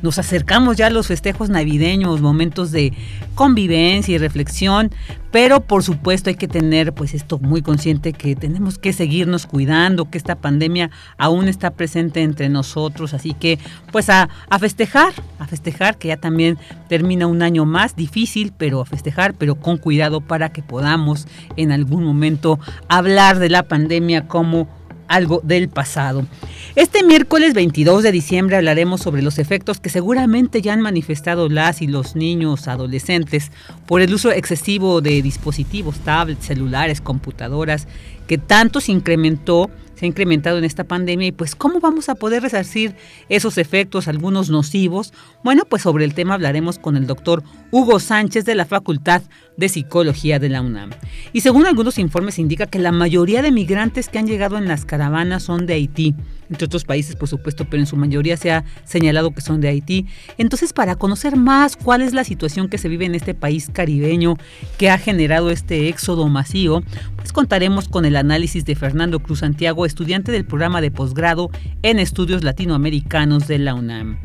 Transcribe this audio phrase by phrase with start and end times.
[0.02, 2.92] nos acercamos ya a los festejos navideños, momentos de
[3.34, 4.90] convivencia y reflexión,
[5.30, 10.10] pero por supuesto hay que tener pues esto muy consciente que tenemos que seguirnos cuidando,
[10.10, 13.58] que esta pandemia aún está presente entre nosotros, así que
[13.92, 16.58] pues a, a festejar, a festejar que ya también
[16.88, 21.72] termina un año más difícil, pero a festejar, pero con cuidado para que podamos en
[21.72, 22.58] algún momento
[22.88, 24.68] hablar de la pandemia como
[25.08, 26.26] algo del pasado.
[26.74, 31.82] Este miércoles 22 de diciembre hablaremos sobre los efectos que seguramente ya han manifestado las
[31.82, 33.50] y los niños adolescentes
[33.86, 37.88] por el uso excesivo de dispositivos, tablets, celulares, computadoras,
[38.26, 42.14] que tanto se incrementó se ha incrementado en esta pandemia y pues cómo vamos a
[42.14, 42.94] poder resarcir
[43.30, 45.12] esos efectos, algunos nocivos.
[45.42, 49.22] Bueno, pues sobre el tema hablaremos con el doctor Hugo Sánchez de la Facultad
[49.56, 50.90] de Psicología de la UNAM.
[51.32, 54.84] Y según algunos informes indica que la mayoría de migrantes que han llegado en las
[54.84, 56.14] caravanas son de Haití
[56.50, 59.68] entre otros países por supuesto, pero en su mayoría se ha señalado que son de
[59.68, 60.06] Haití.
[60.38, 64.36] Entonces, para conocer más cuál es la situación que se vive en este país caribeño
[64.78, 66.82] que ha generado este éxodo masivo,
[67.16, 71.50] pues contaremos con el análisis de Fernando Cruz Santiago, estudiante del programa de posgrado
[71.82, 74.18] en estudios latinoamericanos de la UNAM.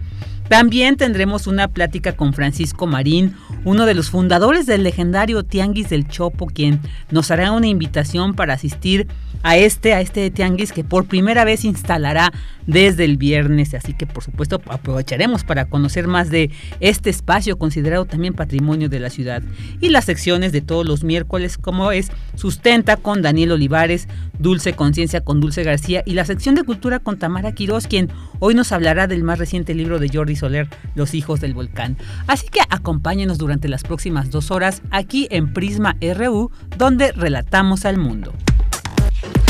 [0.52, 6.10] También tendremos una plática con Francisco Marín, uno de los fundadores del legendario Tianguis del
[6.10, 9.08] Chopo, quien nos hará una invitación para asistir
[9.44, 12.32] a este, a este tianguis que por primera vez instalará
[12.68, 13.74] desde el viernes.
[13.74, 19.00] Así que por supuesto aprovecharemos para conocer más de este espacio considerado también patrimonio de
[19.00, 19.42] la ciudad.
[19.80, 24.08] Y las secciones de todos los miércoles como es Sustenta con Daniel Olivares,
[24.38, 28.54] Dulce Conciencia con Dulce García y la sección de Cultura con Tamara Quiroz, quien hoy
[28.54, 31.98] nos hablará del más reciente libro de Jordi Soler, Los Hijos del Volcán.
[32.28, 37.98] Así que acompáñenos durante las próximas dos horas aquí en Prisma RU, donde relatamos al
[37.98, 38.34] mundo.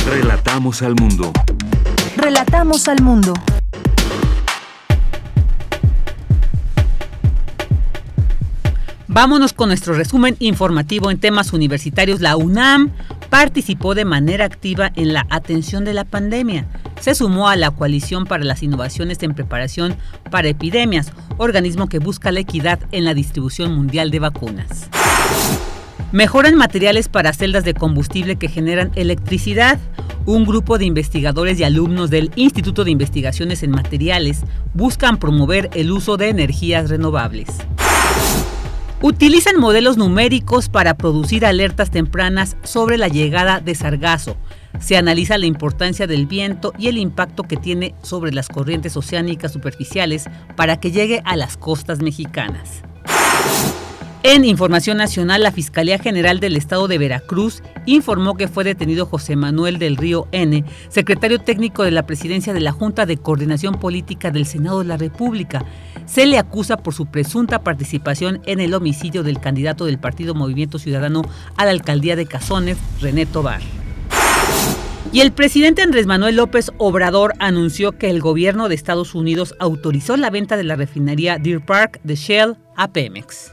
[0.05, 1.31] Relatamos al mundo.
[2.17, 3.33] Relatamos al mundo.
[9.13, 12.21] Vámonos con nuestro resumen informativo en temas universitarios.
[12.21, 12.91] La UNAM
[13.29, 16.65] participó de manera activa en la atención de la pandemia.
[17.01, 19.97] Se sumó a la Coalición para las Innovaciones en Preparación
[20.29, 24.87] para Epidemias, organismo que busca la equidad en la distribución mundial de vacunas.
[26.13, 29.77] Mejoran materiales para celdas de combustible que generan electricidad.
[30.25, 35.91] Un grupo de investigadores y alumnos del Instituto de Investigaciones en Materiales buscan promover el
[35.91, 37.49] uso de energías renovables.
[39.03, 44.37] Utilizan modelos numéricos para producir alertas tempranas sobre la llegada de sargazo.
[44.79, 49.53] Se analiza la importancia del viento y el impacto que tiene sobre las corrientes oceánicas
[49.53, 50.25] superficiales
[50.55, 52.83] para que llegue a las costas mexicanas.
[54.23, 59.35] En Información Nacional, la Fiscalía General del Estado de Veracruz informó que fue detenido José
[59.35, 64.29] Manuel del Río N., secretario técnico de la presidencia de la Junta de Coordinación Política
[64.29, 65.65] del Senado de la República.
[66.05, 70.77] Se le acusa por su presunta participación en el homicidio del candidato del Partido Movimiento
[70.77, 71.23] Ciudadano
[71.57, 73.61] a la alcaldía de Cazones, René Tobar.
[75.11, 80.15] Y el presidente Andrés Manuel López Obrador anunció que el gobierno de Estados Unidos autorizó
[80.15, 83.51] la venta de la refinería Deer Park de Shell a Pemex.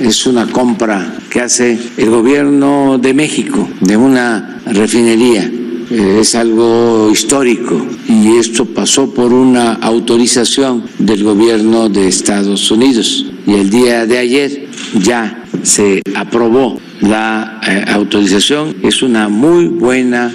[0.00, 5.50] Es una compra que hace el gobierno de México de una refinería.
[5.90, 13.26] Eh, es algo histórico y esto pasó por una autorización del gobierno de Estados Unidos.
[13.46, 14.68] Y el día de ayer
[15.00, 18.76] ya se aprobó la eh, autorización.
[18.82, 20.32] Es una muy buena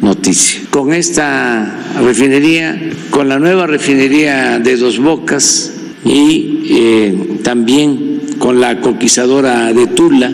[0.00, 0.60] noticia.
[0.70, 5.72] Con esta refinería, con la nueva refinería de Dos Bocas
[6.04, 10.32] y eh, también con la conquistadora de Tula,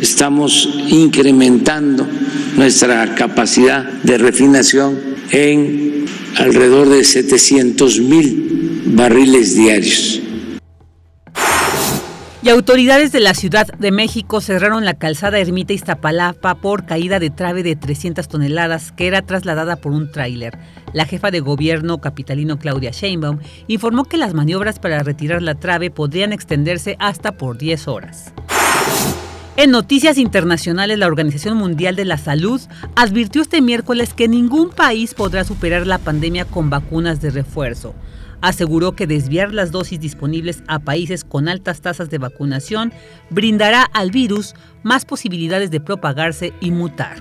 [0.00, 2.06] estamos incrementando
[2.56, 4.98] nuestra capacidad de refinación
[5.30, 6.04] en
[6.36, 10.23] alrededor de 700 mil barriles diarios.
[12.44, 17.30] Y autoridades de la Ciudad de México cerraron la calzada Ermita Iztapalapa por caída de
[17.30, 20.58] trave de 300 toneladas que era trasladada por un tráiler.
[20.92, 25.90] La jefa de gobierno capitalino Claudia Sheinbaum informó que las maniobras para retirar la trave
[25.90, 28.34] podrían extenderse hasta por 10 horas.
[29.56, 32.60] En noticias internacionales, la Organización Mundial de la Salud
[32.94, 37.94] advirtió este miércoles que ningún país podrá superar la pandemia con vacunas de refuerzo
[38.44, 42.92] aseguró que desviar las dosis disponibles a países con altas tasas de vacunación
[43.30, 47.16] brindará al virus más posibilidades de propagarse y mutar.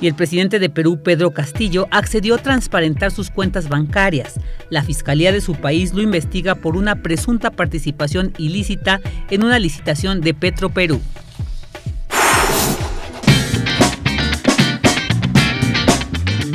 [0.00, 4.38] Y el presidente de Perú, Pedro Castillo, accedió a transparentar sus cuentas bancarias.
[4.70, 9.00] La fiscalía de su país lo investiga por una presunta participación ilícita
[9.30, 11.00] en una licitación de Petro Perú.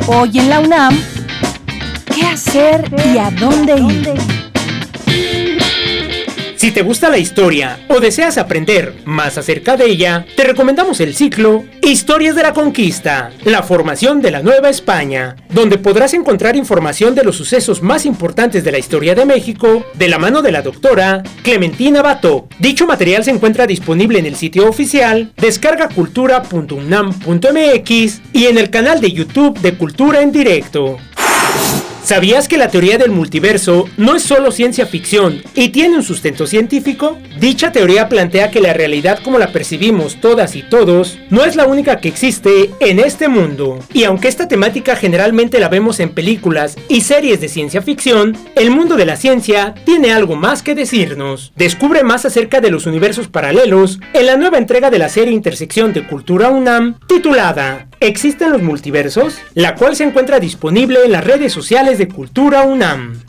[0.08, 0.98] Hoy en la UNAM,
[2.18, 4.14] qué hacer y a dónde ir.
[6.56, 11.14] Si te gusta la historia o deseas aprender más acerca de ella, te recomendamos el
[11.14, 17.14] ciclo Historias de la Conquista, la formación de la Nueva España, donde podrás encontrar información
[17.14, 20.64] de los sucesos más importantes de la historia de México de la mano de la
[20.64, 22.48] doctora Clementina Bato.
[22.58, 29.12] Dicho material se encuentra disponible en el sitio oficial descargacultura.unam.mx y en el canal de
[29.12, 30.98] YouTube de Cultura en Directo.
[32.08, 36.48] ¿Sabías que la teoría del multiverso no es solo ciencia ficción y tiene un sustento
[36.48, 37.18] científico?
[37.38, 41.66] Dicha teoría plantea que la realidad como la percibimos todas y todos no es la
[41.66, 43.80] única que existe en este mundo.
[43.92, 48.72] Y aunque esta temática generalmente la vemos en películas y series de ciencia ficción, el
[48.72, 51.52] mundo de la ciencia tiene algo más que decirnos.
[51.58, 55.92] Descubre más acerca de los universos paralelos en la nueva entrega de la serie Intersección
[55.92, 59.40] de Cultura UNAM titulada ¿Existen los multiversos?
[59.56, 63.22] La cual se encuentra disponible en las redes sociales de Cultura UNAM.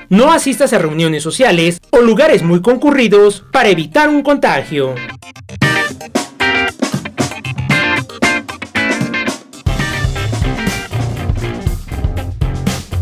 [0.10, 4.96] No asistas a reuniones sociales o lugares muy concurridos para evitar un contagio.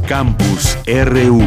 [0.07, 1.42] Campus RU.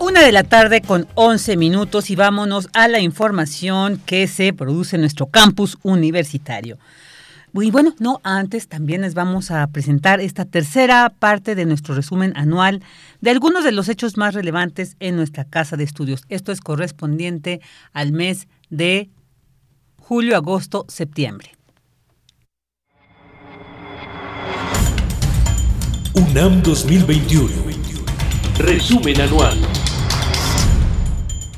[0.00, 4.96] Una de la tarde con 11 minutos y vámonos a la información que se produce
[4.96, 6.78] en nuestro campus universitario.
[7.52, 12.32] Y bueno, no, antes también les vamos a presentar esta tercera parte de nuestro resumen
[12.36, 12.82] anual
[13.20, 16.22] de algunos de los hechos más relevantes en nuestra casa de estudios.
[16.28, 17.60] Esto es correspondiente
[17.92, 19.10] al mes de
[19.98, 21.56] julio, agosto, septiembre.
[26.14, 27.48] UNAM 2021.
[28.58, 29.58] Resumen anual.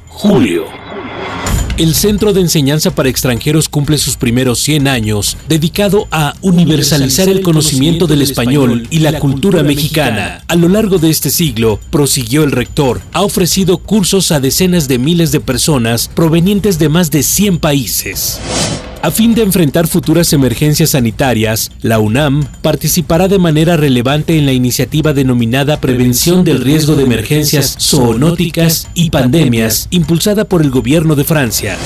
[0.09, 0.67] Julio.
[1.79, 7.41] El Centro de Enseñanza para Extranjeros cumple sus primeros 100 años dedicado a universalizar el
[7.41, 10.45] conocimiento del español y la cultura mexicana.
[10.49, 14.99] A lo largo de este siglo, prosiguió el rector, ha ofrecido cursos a decenas de
[14.99, 18.39] miles de personas provenientes de más de 100 países.
[19.03, 24.53] A fin de enfrentar futuras emergencias sanitarias, la UNAM participará de manera relevante en la
[24.53, 31.25] iniciativa denominada Prevención del Riesgo de Emergencias Zoonóticas y Pandemias, impulsada por el gobierno de
[31.25, 31.77] Francia.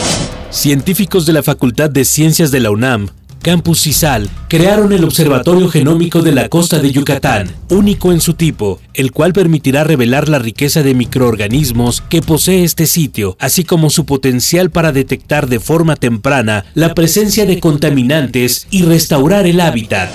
[0.50, 3.08] Científicos de la Facultad de Ciencias de la UNAM
[3.46, 8.80] Campus CISAL crearon el Observatorio Genómico de la Costa de Yucatán, único en su tipo,
[8.92, 14.04] el cual permitirá revelar la riqueza de microorganismos que posee este sitio, así como su
[14.04, 20.10] potencial para detectar de forma temprana la presencia de contaminantes y restaurar el hábitat.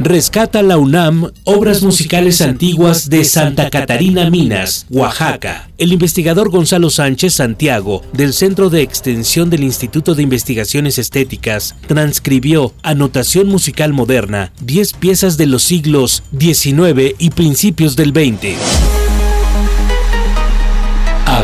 [0.00, 5.68] Rescata la UNAM obras musicales antiguas de Santa Catarina Minas, Oaxaca.
[5.76, 12.72] El investigador Gonzalo Sánchez Santiago, del Centro de Extensión del Instituto de Investigaciones Estéticas, transcribió
[12.82, 18.56] a notación musical moderna 10 piezas de los siglos XIX y principios del XX.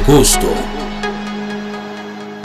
[0.07, 0.66] agosto.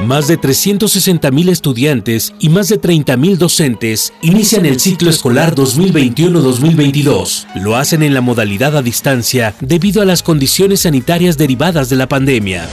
[0.05, 7.45] Más de 360.000 estudiantes y más de 30.000 docentes inician el ciclo escolar 2021-2022.
[7.61, 12.07] Lo hacen en la modalidad a distancia debido a las condiciones sanitarias derivadas de la
[12.07, 12.67] pandemia.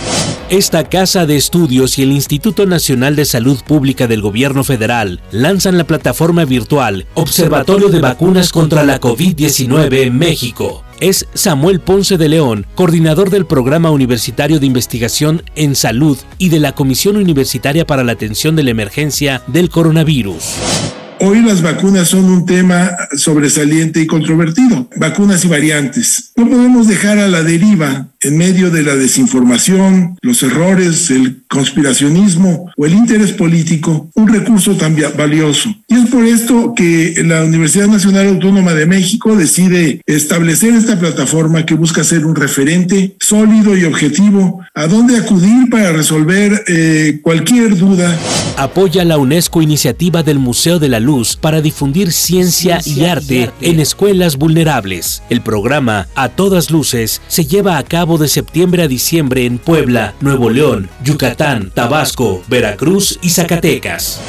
[0.49, 5.76] Esta Casa de Estudios y el Instituto Nacional de Salud Pública del Gobierno Federal lanzan
[5.76, 12.28] la plataforma virtual Observatorio de Vacunas contra la COVID-19 en México es Samuel Ponce de
[12.28, 18.05] León, coordinador del Programa Universitario de Investigación en Salud y de la Comisión Universitaria para
[18.05, 20.98] la Atención de la Emergencia del Coronavirus.
[21.20, 26.30] Hoy las vacunas son un tema sobresaliente y controvertido, vacunas y variantes.
[26.37, 32.70] No podemos dejar a la deriva, en medio de la desinformación, los errores, el conspiracionismo
[32.76, 35.75] o el interés político, un recurso tan valioso.
[35.88, 41.66] Y es por esto que la Universidad Nacional Autónoma de México decide establecer esta plataforma
[41.66, 47.76] que busca ser un referente sólido y objetivo a dónde acudir para resolver eh, cualquier
[47.76, 48.16] duda.
[48.59, 53.79] Apoya la UNESCO iniciativa del Museo de la Luz para difundir ciencia, y, arte en
[53.79, 55.23] escuelas vulnerables.
[55.31, 60.15] El programa A Todas Luces se lleva a cabo de septiembre a diciembre en Puebla,
[60.21, 64.21] Nuevo León, Yucatán, Tabasco, Veracruz y Zacatecas.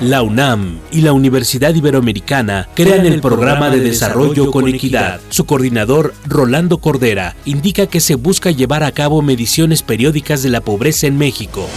[0.00, 5.20] La UNAM y la Universidad Iberoamericana crean el programa de desarrollo con equidad.
[5.28, 10.62] Su coordinador, Rolando Cordera, indica que se busca llevar a cabo mediciones periódicas de la
[10.62, 11.68] pobreza en México.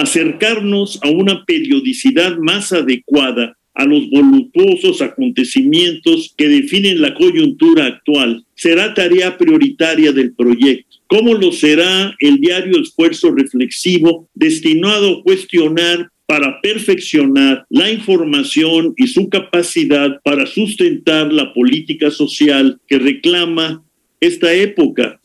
[0.00, 8.42] Acercarnos a una periodicidad más adecuada a los voluptuosos acontecimientos que definen la coyuntura actual
[8.54, 16.08] será tarea prioritaria del proyecto, como lo será el diario esfuerzo reflexivo destinado a cuestionar
[16.24, 23.84] para perfeccionar la información y su capacidad para sustentar la política social que reclama
[24.18, 25.20] esta época,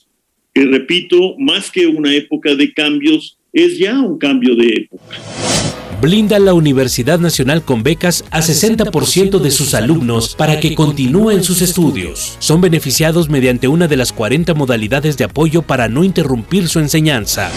[0.53, 5.15] que repito, más que una época de cambios, es ya un cambio de época
[6.01, 11.61] blinda la Universidad Nacional con becas a 60% de sus alumnos para que continúen sus
[11.61, 12.35] estudios.
[12.39, 17.49] Son beneficiados mediante una de las 40 modalidades de apoyo para no interrumpir su enseñanza.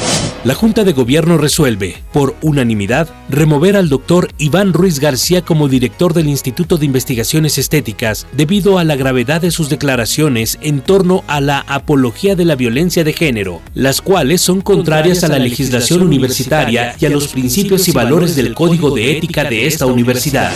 [0.44, 6.14] La Junta de Gobierno resuelve, por unanimidad, remover al doctor Iván Ruiz García como director
[6.14, 11.40] del Instituto de Investigaciones Estéticas debido a la gravedad de sus declaraciones en torno a
[11.40, 16.94] la apología de la violencia de género, las cuales son contrarias a la legislación universitaria
[16.98, 20.52] y a los principios y valores del Código de Ética de esta universidad.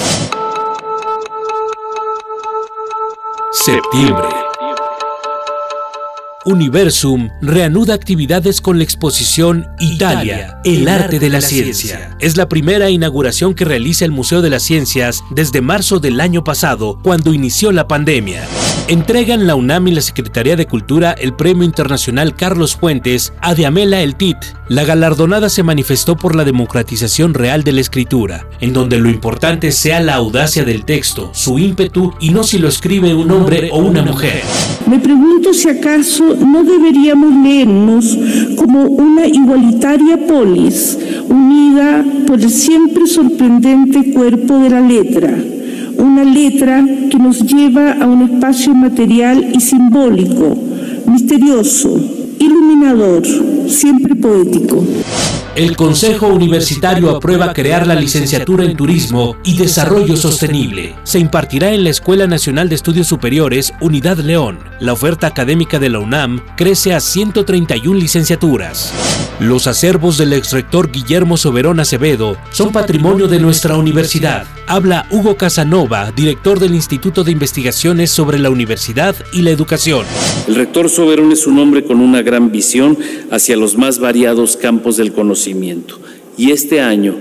[3.53, 4.42] Septiembre.
[6.45, 12.17] Universum reanuda actividades con la exposición Italia, el arte de la ciencia.
[12.19, 16.43] Es la primera inauguración que realiza el Museo de las Ciencias desde marzo del año
[16.43, 18.45] pasado, cuando inició la pandemia.
[18.89, 24.01] Entregan la UNAM y la Secretaría de Cultura el Premio Internacional Carlos Fuentes a Diamela
[24.01, 24.39] El Tit.
[24.69, 29.71] La galardonada se manifestó por la democratización real de la escritura, en donde lo importante
[29.71, 33.79] sea la audacia del texto, su ímpetu y no si lo escribe un hombre o
[33.79, 34.43] una mujer.
[34.87, 38.19] Me pregunto si acaso no deberíamos leernos
[38.57, 40.99] como una igualitaria polis
[41.29, 45.35] unida por el siempre sorprendente cuerpo de la letra,
[45.99, 50.57] una letra que nos lleva a un espacio material y simbólico,
[51.07, 53.23] misterioso, iluminador,
[53.69, 54.85] siempre poético.
[55.55, 60.95] El Consejo Universitario aprueba crear la licenciatura en Turismo y Desarrollo Sostenible.
[61.03, 64.61] Se impartirá en la Escuela Nacional de Estudios Superiores Unidad León.
[64.81, 68.95] La oferta académica de la UNAM crece a 131 licenciaturas.
[69.41, 74.47] Los acervos del exrector Guillermo Soberón Acevedo son patrimonio de nuestra universidad.
[74.67, 80.07] Habla Hugo Casanova, director del Instituto de Investigaciones sobre la Universidad y la Educación.
[80.49, 82.97] El rector Soberón es un hombre con una gran visión
[83.31, 85.99] hacia los más variados campos del conocimiento
[86.37, 87.17] y este año,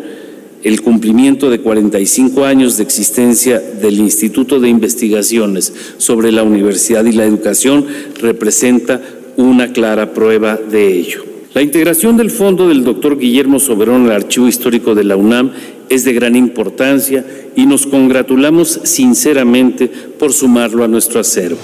[0.63, 7.12] el cumplimiento de 45 años de existencia del Instituto de Investigaciones sobre la Universidad y
[7.12, 7.86] la Educación
[8.22, 9.01] representa
[9.38, 11.31] una clara prueba de ello.
[11.53, 15.51] La integración del fondo del doctor Guillermo Soberón al Archivo Histórico de la UNAM
[15.89, 17.25] es de gran importancia
[17.58, 21.60] y nos congratulamos sinceramente por sumarlo a nuestro acervo.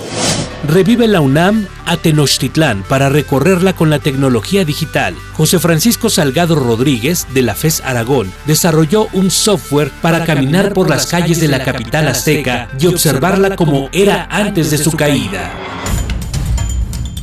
[0.68, 5.16] Revive la UNAM a Tenochtitlán para recorrerla con la tecnología digital.
[5.36, 11.08] José Francisco Salgado Rodríguez, de la FES Aragón, desarrolló un software para caminar por las
[11.08, 15.54] calles de la capital azteca y observarla como era antes de su caída.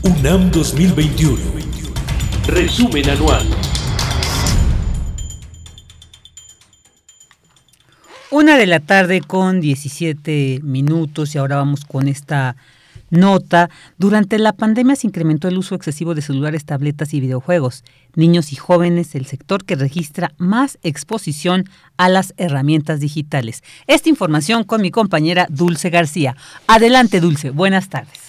[0.02, 1.53] UNAM 2021.
[2.46, 3.46] Resumen anual.
[8.30, 12.56] Una de la tarde con 17 minutos y ahora vamos con esta
[13.10, 17.84] Nota, durante la pandemia se incrementó el uso excesivo de celulares, tabletas y videojuegos.
[18.16, 21.64] Niños y jóvenes, el sector que registra más exposición
[21.96, 23.62] a las herramientas digitales.
[23.86, 26.36] Esta información con mi compañera Dulce García.
[26.66, 27.50] Adelante, Dulce.
[27.50, 28.23] Buenas tardes.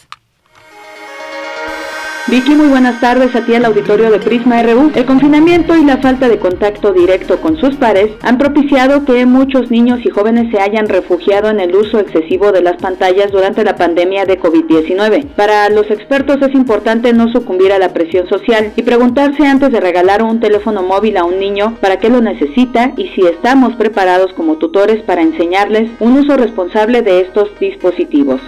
[2.28, 4.92] Vicky, muy buenas tardes a ti al auditorio de Prisma RU.
[4.96, 9.70] El confinamiento y la falta de contacto directo con sus pares han propiciado que muchos
[9.70, 13.76] niños y jóvenes se hayan refugiado en el uso excesivo de las pantallas durante la
[13.76, 15.36] pandemia de COVID-19.
[15.36, 19.80] Para los expertos es importante no sucumbir a la presión social y preguntarse antes de
[19.80, 24.34] regalar un teléfono móvil a un niño para qué lo necesita y si estamos preparados
[24.34, 28.42] como tutores para enseñarles un uso responsable de estos dispositivos.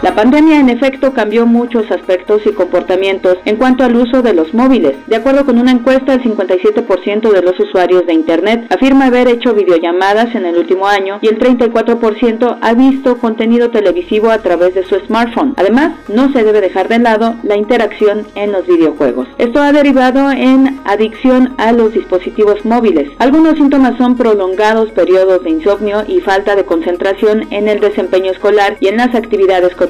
[0.00, 4.54] La pandemia en efecto cambió muchos aspectos y comportamientos en cuanto al uso de los
[4.54, 4.94] móviles.
[5.08, 9.54] De acuerdo con una encuesta, el 57% de los usuarios de Internet afirma haber hecho
[9.54, 14.84] videollamadas en el último año y el 34% ha visto contenido televisivo a través de
[14.84, 15.54] su smartphone.
[15.56, 19.26] Además, no se debe dejar de lado la interacción en los videojuegos.
[19.38, 23.10] Esto ha derivado en adicción a los dispositivos móviles.
[23.18, 28.76] Algunos síntomas son prolongados periodos de insomnio y falta de concentración en el desempeño escolar
[28.78, 29.87] y en las actividades cotidianas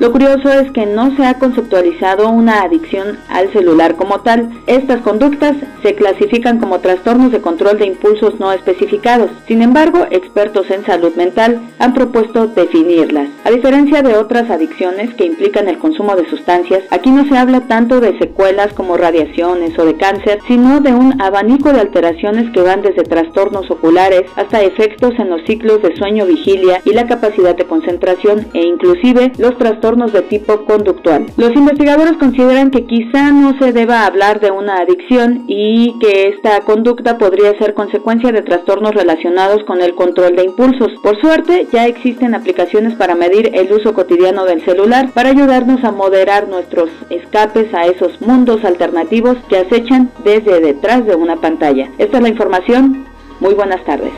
[0.00, 4.50] lo curioso es que no se ha conceptualizado una adicción al celular como tal.
[4.66, 9.30] Estas conductas se clasifican como trastornos de control de impulsos no especificados.
[9.46, 13.28] Sin embargo, expertos en salud mental han propuesto definirlas.
[13.44, 17.60] A diferencia de otras adicciones que implican el consumo de sustancias, aquí no se habla
[17.68, 22.62] tanto de secuelas como radiaciones o de cáncer, sino de un abanico de alteraciones que
[22.62, 27.64] van desde trastornos oculares hasta efectos en los ciclos de sueño-vigilia y la capacidad de
[27.64, 31.26] concentración e inclusive los trastornos de tipo conductual.
[31.36, 36.60] Los investigadores consideran que quizá no se deba hablar de una adicción y que esta
[36.60, 40.92] conducta podría ser consecuencia de trastornos relacionados con el control de impulsos.
[41.02, 45.92] Por suerte, ya existen aplicaciones para medir el uso cotidiano del celular para ayudarnos a
[45.92, 51.90] moderar nuestros escapes a esos mundos alternativos que acechan desde detrás de una pantalla.
[51.98, 53.06] Esta es la información.
[53.40, 54.12] Muy buenas tardes.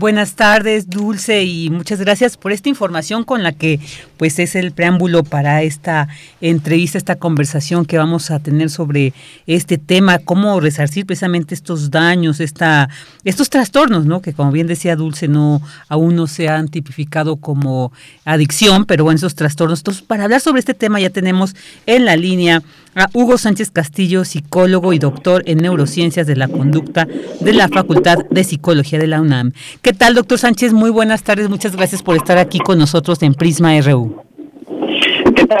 [0.00, 3.78] Buenas tardes, Dulce, y muchas gracias por esta información con la que
[4.16, 6.08] pues es el preámbulo para esta
[6.40, 9.12] entrevista, esta conversación que vamos a tener sobre
[9.46, 12.88] este tema, cómo resarcir precisamente estos daños, esta,
[13.24, 14.22] estos trastornos, ¿no?
[14.22, 15.60] Que como bien decía Dulce, no
[15.90, 17.92] aún no se han tipificado como
[18.24, 19.80] adicción, pero bueno, esos trastornos.
[19.80, 22.62] Entonces, para hablar sobre este tema ya tenemos en la línea
[22.94, 27.06] a Hugo Sánchez Castillo, psicólogo y doctor en neurociencias de la conducta
[27.40, 29.52] de la Facultad de Psicología de la UNAM.
[29.82, 30.72] ¿Qué tal, doctor Sánchez?
[30.72, 34.29] Muy buenas tardes, muchas gracias por estar aquí con nosotros en Prisma RU.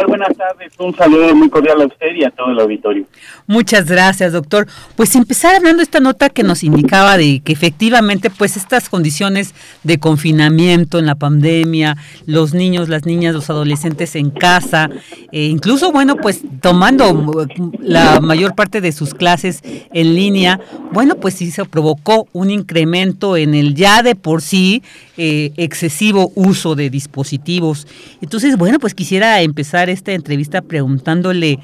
[0.06, 0.72] Buenas tardes.
[0.78, 3.06] Un saludo muy cordial a usted y a todo el auditorio.
[3.48, 4.68] Muchas gracias, doctor.
[4.94, 9.52] Pues empezar hablando de esta nota que nos indicaba de que efectivamente, pues estas condiciones
[9.82, 14.90] de confinamiento en la pandemia, los niños, las niñas, los adolescentes en casa,
[15.32, 17.48] e incluso, bueno, pues tomando
[17.80, 19.60] la mayor parte de sus clases
[19.92, 20.60] en línea,
[20.92, 24.84] bueno, pues sí se provocó un incremento en el ya de por sí
[25.16, 27.88] eh, excesivo uso de dispositivos.
[28.20, 31.58] Entonces, bueno, pues quisiera empezar esta entrevista preguntándole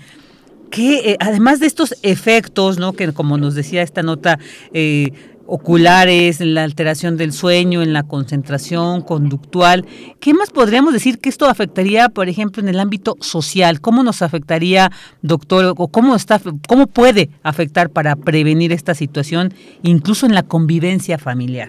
[0.70, 2.92] que, eh, además de estos efectos, ¿no?
[2.92, 4.38] Que como nos decía esta nota,
[4.72, 5.12] eh,
[5.46, 9.85] oculares, en la alteración del sueño, en la concentración conductual.
[10.20, 13.81] ¿Qué más podríamos decir que esto afectaría, por ejemplo, en el ámbito social?
[13.81, 14.90] ¿Cómo nos afectaría,
[15.22, 21.18] doctor, o cómo está, cómo puede afectar para prevenir esta situación, incluso en la convivencia
[21.18, 21.68] familiar?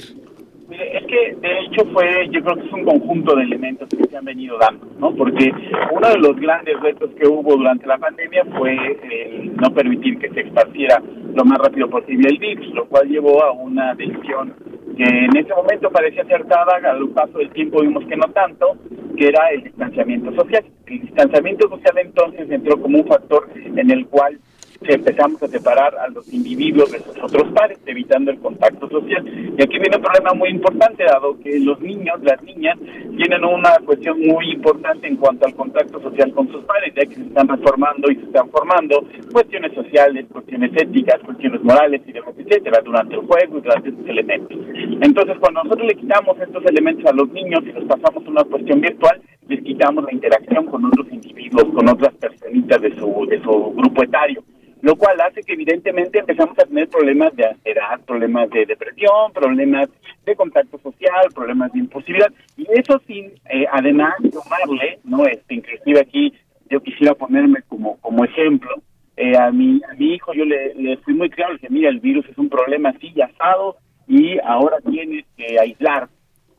[0.69, 4.07] Mire, es que de hecho fue, yo creo que es un conjunto de elementos que
[4.09, 5.15] se han venido dando, ¿no?
[5.15, 5.51] Porque
[5.91, 10.29] uno de los grandes retos que hubo durante la pandemia fue el no permitir que
[10.29, 11.01] se esparciera
[11.33, 14.53] lo más rápido posible el virus, lo cual llevó a una decisión
[14.95, 18.77] que en ese momento parecía acertada, al paso del tiempo vimos que no tanto,
[19.15, 20.65] que era el distanciamiento social.
[20.87, 24.39] El distanciamiento social entonces entró como un factor en el cual
[24.81, 29.25] empezamos a separar a los individuos de sus otros pares, evitando el contacto social.
[29.27, 32.77] Y aquí viene un problema muy importante, dado que los niños, las niñas,
[33.15, 37.15] tienen una cuestión muy importante en cuanto al contacto social con sus padres, ya que
[37.15, 42.33] se están reformando y se están formando cuestiones sociales, cuestiones éticas, cuestiones morales y demás,
[42.37, 44.57] etcétera, durante el juego y durante estos elementos.
[45.01, 48.43] Entonces, cuando nosotros le quitamos estos elementos a los niños y los pasamos a una
[48.43, 53.41] cuestión virtual, les quitamos la interacción con otros individuos, con otras personitas de su, de
[53.41, 54.43] su grupo etario
[54.81, 59.89] lo cual hace que evidentemente empezamos a tener problemas de ansiedad, problemas de depresión, problemas
[60.25, 65.25] de contacto social, problemas de impulsividad, y eso sin eh, además tomarle, ¿no?
[65.25, 66.33] Este, inclusive aquí
[66.69, 68.69] yo quisiera ponerme como, como ejemplo,
[69.15, 71.89] eh, a, mi, a mi hijo yo le, le fui muy claro, le dije, mira,
[71.89, 76.07] el virus es un problema así asado y ahora tienes que aislar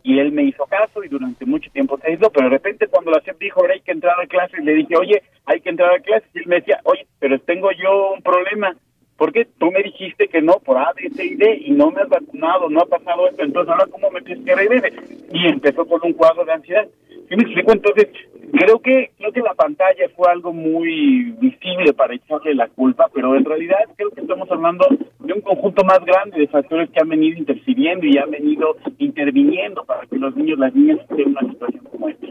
[0.08, 3.10] y él me hizo caso y durante mucho tiempo se hizo, pero de repente cuando
[3.10, 6.00] la SEP dijo, hay que entrar a clases, le dije, oye, hay que entrar a
[6.00, 8.74] clases, y él me decía, oye, pero tengo yo un problema,
[9.18, 12.00] porque tú me dijiste que no por A, B, C y D y no me
[12.00, 14.92] has vacunado, no ha pasado esto, entonces ahora cómo me pides que.
[15.30, 16.88] Y empezó con un cuadro de ansiedad.
[17.28, 17.72] ¿Sí me explico?
[17.72, 18.08] Entonces,
[18.52, 23.36] creo que creo que la pantalla fue algo muy visible para echarle la culpa, pero
[23.36, 24.86] en realidad creo que estamos hablando
[25.18, 29.84] de un conjunto más grande de factores que han venido interfiriendo y han venido interviniendo
[29.84, 32.26] para que los niños, las niñas estén en una situación como esta.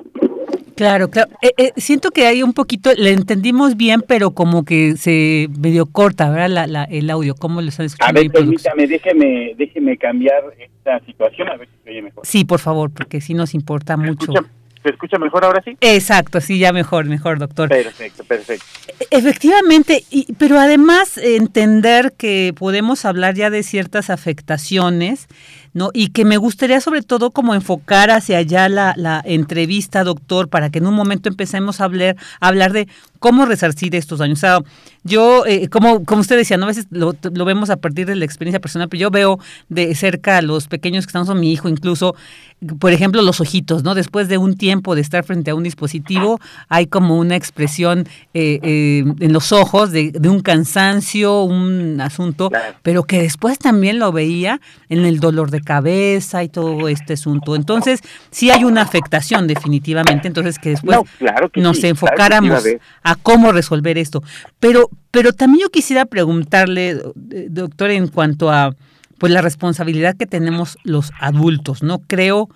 [0.76, 1.32] Claro, claro.
[1.42, 5.88] Eh, eh, siento que hay un poquito, le entendimos bien, pero como que se medio
[5.88, 6.50] corta, ¿verdad?
[6.50, 8.20] La, la, el audio, ¿cómo lo están escuchando?
[8.20, 12.26] A ver, permítame, déjeme, déjeme cambiar esta situación, a ver si se oye mejor.
[12.26, 14.32] Sí, por favor, porque sí nos importa mucho.
[14.88, 15.76] ¿Se escucha mejor ahora sí?
[15.82, 17.68] Exacto, sí, ya mejor, mejor, doctor.
[17.68, 18.66] Perfecto, perfecto.
[19.12, 25.28] Efectivamente, y, pero además entender que podemos hablar ya de ciertas afectaciones,
[25.78, 25.92] ¿no?
[25.94, 30.70] Y que me gustaría sobre todo como enfocar hacia allá la, la entrevista, doctor, para
[30.70, 32.88] que en un momento empecemos a hablar, a hablar de
[33.20, 34.40] cómo resarcir estos daños.
[34.40, 34.60] O sea,
[35.04, 36.66] yo, eh, como, como usted decía, ¿no?
[36.66, 39.94] a veces lo, lo, vemos a partir de la experiencia personal, pero yo veo de
[39.96, 42.16] cerca a los pequeños que estamos con mi hijo, incluso,
[42.80, 43.96] por ejemplo, los ojitos, ¿no?
[43.96, 48.60] Después de un tiempo de estar frente a un dispositivo, hay como una expresión eh,
[48.62, 52.52] eh, en los ojos de, de, un cansancio, un asunto,
[52.84, 54.60] pero que después también lo veía
[54.90, 57.56] en el dolor de cabeza y todo este asunto.
[57.56, 58.00] Entonces,
[58.32, 62.80] sí hay una afectación definitivamente, entonces que después no, claro que nos sí, enfocáramos claro
[63.04, 64.24] a cómo resolver esto.
[64.62, 67.02] Pero, pero también yo quisiera preguntarle,
[67.50, 68.74] doctor, en cuanto a
[69.18, 72.00] pues la responsabilidad que tenemos los adultos, ¿no?
[72.00, 72.56] Creo que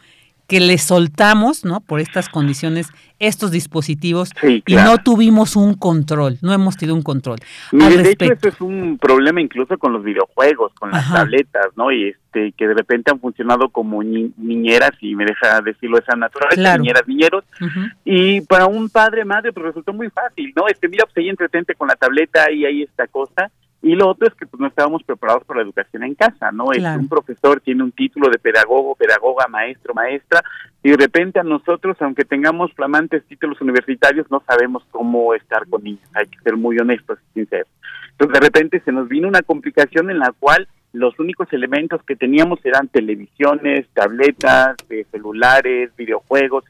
[0.60, 1.82] le soltamos, ¿no?
[1.82, 4.90] Por estas condiciones, estos dispositivos sí, claro.
[4.90, 7.38] y no tuvimos un control, no hemos tenido un control.
[7.72, 11.16] Mire, de hecho, eso es un problema incluso con los videojuegos, con las Ajá.
[11.18, 11.92] tabletas, ¿no?
[11.92, 16.16] Y este que de repente han funcionado como ni niñeras, y me deja decirlo esa
[16.16, 16.82] naturaleza, claro.
[16.82, 17.44] niñeras, niñeros.
[17.60, 17.94] Uh -huh.
[18.06, 20.68] Y para un padre, madre, pues resultó muy fácil, ¿no?
[20.68, 24.28] Este, mira, pues ahí entretente con la tableta y ahí esta cosa y lo otro
[24.28, 26.68] es que pues no estábamos preparados para la educación en casa, ¿no?
[26.68, 26.96] Claro.
[26.96, 30.44] Es un profesor tiene un título de pedagogo, pedagoga, maestro, maestra,
[30.84, 35.84] y de repente a nosotros, aunque tengamos flamantes títulos universitarios, no sabemos cómo estar con
[35.84, 37.68] niños, hay que ser muy honestos y sinceros.
[38.12, 42.16] Entonces de repente se nos vino una complicación en la cual los únicos elementos que
[42.16, 46.66] teníamos eran televisiones, tabletas, eh, celulares, videojuegos,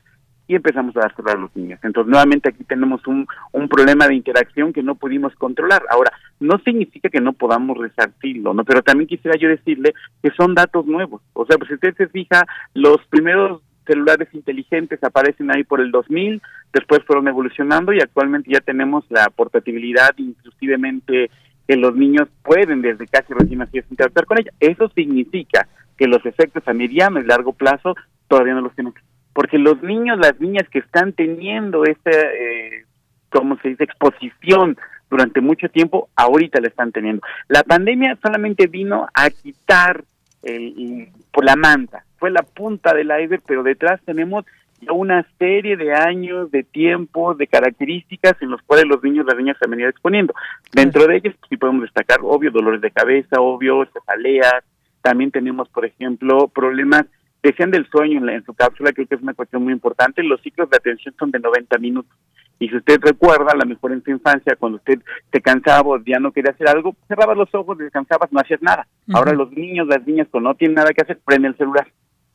[0.52, 1.80] y empezamos a dárselo a los niños.
[1.82, 5.82] Entonces, nuevamente aquí tenemos un, un problema de interacción que no pudimos controlar.
[5.90, 6.12] Ahora,
[6.42, 8.66] no significa que no podamos resarcirlo, ¿no?
[8.66, 11.22] Pero también quisiera yo decirle que son datos nuevos.
[11.32, 15.90] O sea, pues si usted se fija, los primeros celulares inteligentes aparecen ahí por el
[15.90, 16.42] 2000,
[16.74, 21.32] después fueron evolucionando y actualmente ya tenemos la portabilidad, inclusivemente
[21.66, 24.52] que los niños pueden desde casi recién nacidos interactuar con ella.
[24.60, 27.96] Eso significa que los efectos a mediano y largo plazo
[28.28, 28.94] todavía no los tienen
[29.34, 32.86] porque los niños, las niñas que están teniendo esta, eh,
[33.30, 34.78] ¿cómo se dice?, exposición
[35.10, 37.22] durante mucho tiempo, ahorita la están teniendo.
[37.48, 40.04] La pandemia solamente vino a quitar
[40.44, 44.46] el, por la manta, fue la punta del iceberg, pero detrás tenemos
[44.80, 49.30] ya una serie de años, de tiempo, de características en los cuales los niños y
[49.30, 50.34] las niñas se han venido exponiendo.
[50.72, 54.64] Dentro de ellos, sí podemos destacar, obvio, dolores de cabeza, obvio, cefaleas,
[55.02, 57.06] también tenemos, por ejemplo, problemas
[57.44, 60.24] decían del sueño en, la, en, su cápsula, creo que es una cuestión muy importante,
[60.24, 62.16] los ciclos de atención son de 90 minutos.
[62.60, 65.00] Y si usted recuerda, a lo mejor en su infancia, cuando usted
[65.32, 68.86] se cansaba o ya no quería hacer algo, cerrabas los ojos, descansabas, no hacías nada.
[69.08, 69.18] Uh -huh.
[69.18, 71.88] Ahora los niños, las niñas, cuando no tienen nada que hacer, prenden el celular.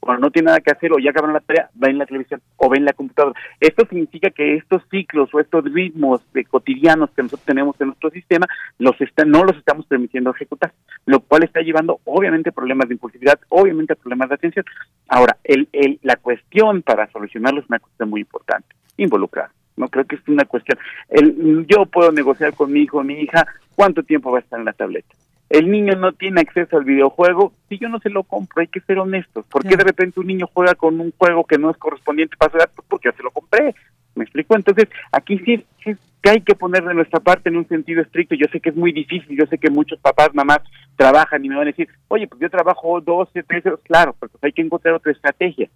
[0.06, 2.70] Cuando no tienen nada que hacer o ya acabaron la tarea, ven la televisión o
[2.70, 3.38] ven la computadora.
[3.58, 8.10] Esto significa que estos ciclos o estos ritmos de cotidianos que nosotros tenemos en nuestro
[8.10, 8.46] sistema
[8.78, 10.72] los está, no los estamos permitiendo ejecutar,
[11.06, 14.64] lo cual está llevando obviamente problemas de impulsividad, obviamente problemas de atención.
[15.08, 19.50] Ahora, el, el, la cuestión para solucionarlos es una cuestión muy importante, involucrar.
[19.76, 20.78] No creo que es una cuestión.
[21.08, 24.60] El, yo puedo negociar con mi hijo o mi hija cuánto tiempo va a estar
[24.60, 25.16] en la tableta
[25.48, 28.80] el niño no tiene acceso al videojuego, si yo no se lo compro, hay que
[28.80, 29.44] ser honestos.
[29.46, 32.50] ¿Por qué de repente un niño juega con un juego que no es correspondiente para
[32.50, 32.70] su edad?
[32.74, 33.74] Pues porque yo se lo compré.
[34.14, 34.56] ¿Me explico?
[34.56, 38.34] Entonces, aquí sí, sí que hay que poner de nuestra parte en un sentido estricto.
[38.34, 40.60] Yo sé que es muy difícil, yo sé que muchos papás, mamás
[40.96, 43.80] trabajan y me van a decir, oye, pues yo trabajo 12, 13 horas.
[43.84, 45.68] Claro, pues hay que encontrar otra estrategia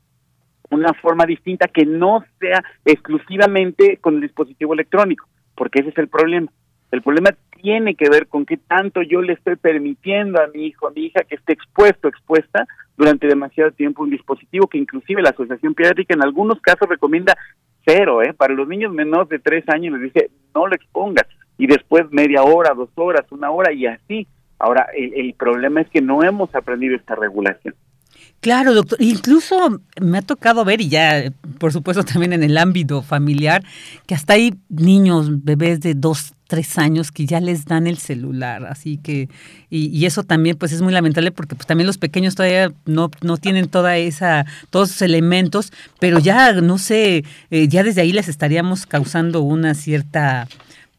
[0.71, 6.09] una forma distinta que no sea exclusivamente con el dispositivo electrónico, porque ese es el
[6.09, 6.51] problema.
[6.91, 10.89] El problema tiene que ver con qué tanto yo le estoy permitiendo a mi hijo,
[10.89, 15.31] a mi hija que esté expuesto, expuesta durante demasiado tiempo un dispositivo que inclusive la
[15.31, 17.37] Asociación Pediátrica en algunos casos recomienda
[17.85, 18.35] cero, ¿eh?
[18.35, 21.27] Para los niños menores de tres años les dice no lo expongas
[21.59, 24.27] y después media hora, dos horas, una hora y así.
[24.59, 27.75] Ahora, el, el problema es que no hemos aprendido esta regulación.
[28.41, 29.01] Claro, doctor.
[29.03, 33.63] Incluso me ha tocado ver, y ya, por supuesto, también en el ámbito familiar,
[34.07, 38.65] que hasta hay niños, bebés de dos, tres años que ya les dan el celular.
[38.65, 39.29] Así que,
[39.69, 43.37] y, eso también, pues, es muy lamentable porque pues también los pequeños todavía no, no
[43.37, 48.29] tienen toda esa, todos esos elementos, pero ya, no sé, eh, ya desde ahí les
[48.29, 50.49] estaríamos causando una cierta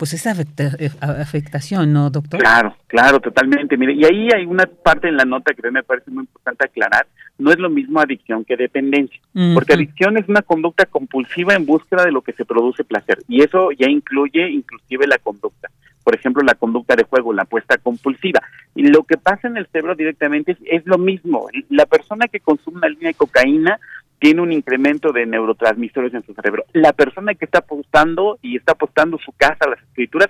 [0.01, 2.39] pues esa eh, afectación, ¿no, doctor?
[2.39, 3.77] Claro, claro, totalmente.
[3.77, 7.05] Mire, y ahí hay una parte en la nota que me parece muy importante aclarar.
[7.37, 9.21] No es lo mismo adicción que dependencia,
[9.53, 13.43] porque adicción es una conducta compulsiva en búsqueda de lo que se produce placer, y
[13.43, 15.69] eso ya incluye inclusive la conducta.
[16.03, 18.41] Por ejemplo, la conducta de juego, la apuesta compulsiva.
[18.73, 21.45] Y lo que pasa en el cerebro directamente es, es lo mismo.
[21.69, 23.79] La persona que consume una línea de cocaína
[24.21, 26.63] tiene un incremento de neurotransmisores en su cerebro.
[26.73, 30.29] La persona que está apostando y está apostando su casa a las escrituras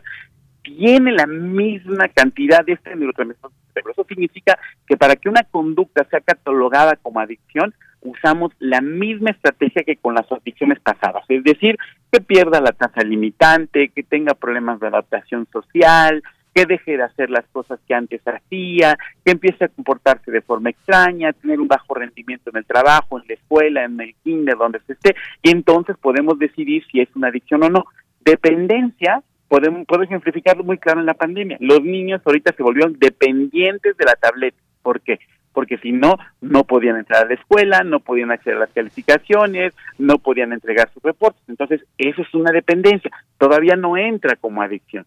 [0.64, 3.92] tiene la misma cantidad de este neurotransmisor en su cerebro.
[3.92, 9.84] Eso significa que para que una conducta sea catalogada como adicción, usamos la misma estrategia
[9.84, 11.78] que con las adicciones pasadas, es decir,
[12.14, 17.30] que pierda la tasa limitante, que tenga problemas de adaptación social, que deje de hacer
[17.30, 21.94] las cosas que antes hacía, que empiece a comportarse de forma extraña, tener un bajo
[21.94, 25.96] rendimiento en el trabajo, en la escuela, en el kinder, donde se esté, y entonces
[25.98, 27.86] podemos decidir si es una adicción o no.
[28.20, 31.58] Dependencia, podemos, puedo ejemplificarlo muy claro en la pandemia.
[31.60, 34.58] Los niños ahorita se volvieron dependientes de la tableta.
[34.82, 35.20] ¿Por qué?
[35.54, 39.74] Porque si no, no podían entrar a la escuela, no podían acceder a las calificaciones,
[39.98, 41.42] no podían entregar sus reportes.
[41.48, 43.12] Entonces, eso es una dependencia.
[43.38, 45.06] Todavía no entra como adicción.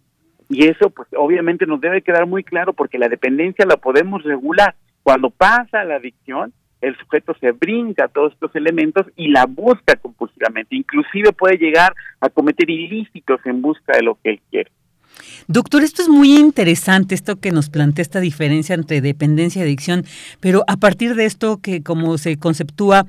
[0.49, 4.75] Y eso, pues obviamente nos debe quedar muy claro porque la dependencia la podemos regular.
[5.03, 10.77] Cuando pasa la adicción, el sujeto se brinca todos estos elementos y la busca compulsivamente.
[10.77, 14.71] Inclusive puede llegar a cometer ilícitos en busca de lo que él quiere.
[15.47, 20.05] Doctor, esto es muy interesante, esto que nos plantea esta diferencia entre dependencia y adicción,
[20.41, 23.07] pero a partir de esto que como se conceptúa,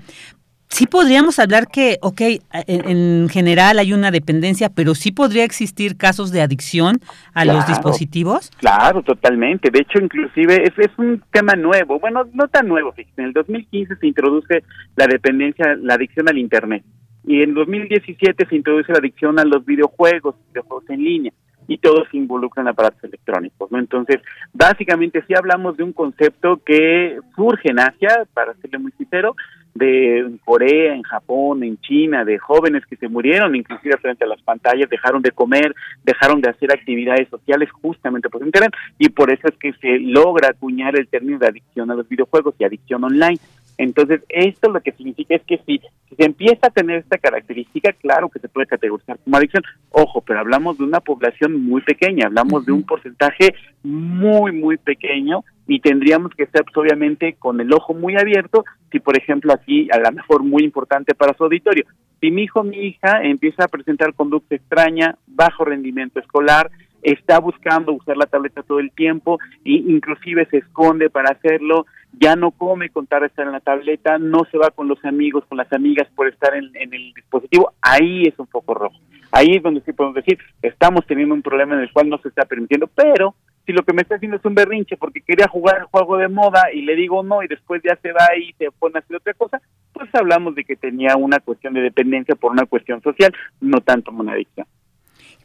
[0.76, 2.22] sí podríamos hablar que, ok,
[2.68, 7.00] en, general hay una dependencia, pero sí podría existir casos de adicción
[7.34, 8.52] a los dispositivos.
[8.58, 9.72] Claro, totalmente.
[9.72, 11.98] De hecho, inclusive es, es un tema nuevo.
[12.00, 12.94] Bueno, no tan nuevo.
[12.98, 14.64] En el 2015 se introduce
[14.98, 16.84] la dependencia, la adicción al Internet.
[17.24, 21.32] Y en 2017 se introduce la adicción a los videojuegos, videojuegos en línea
[21.68, 23.80] y todos se involucran aparatos electrónicos, ¿no?
[23.80, 24.18] Entonces,
[24.54, 29.36] básicamente sí hablamos de un concepto que surge en Asia, para serle muy sincero,
[29.76, 34.42] de Corea, en Japón, en China, de jóvenes que se murieron inclusive frente a las
[34.42, 39.48] pantallas, dejaron de comer, dejaron de hacer actividades sociales justamente por internet y por eso
[39.48, 43.38] es que se logra acuñar el término de adicción a los videojuegos y adicción online.
[43.78, 45.82] Entonces, esto lo que significa es que si,
[46.16, 49.64] se empieza a tener esta característica, claro que se puede categorizar como adicción.
[49.92, 55.44] Ojo, pero hablamos de una población muy pequeña, hablamos de un porcentaje muy, muy pequeño
[55.68, 59.88] y tendríamos que estar pues, obviamente con el ojo muy abierto si por ejemplo aquí
[59.92, 61.86] a lo mejor muy importante para su auditorio.
[62.22, 66.70] Si mi hijo mi hija empieza a presentar conducta extraña bajo rendimiento escolar
[67.02, 72.36] está buscando usar la tableta todo el tiempo e inclusive se esconde para hacerlo ya
[72.36, 75.58] no come con tal estar en la tableta no se va con los amigos con
[75.58, 78.96] las amigas por estar en, en el dispositivo ahí es un poco rojo.
[79.32, 82.30] Ahí es donde sí podemos decir estamos teniendo un problema en el cual no se
[82.30, 85.78] está permitiendo pero si lo que me está haciendo es un berrinche porque quería jugar
[85.80, 88.72] el juego de moda y le digo no y después ya se va y se
[88.72, 89.62] pone a hacer otra cosa,
[89.94, 94.12] pues hablamos de que tenía una cuestión de dependencia por una cuestión social, no tanto
[94.12, 94.68] una adicción.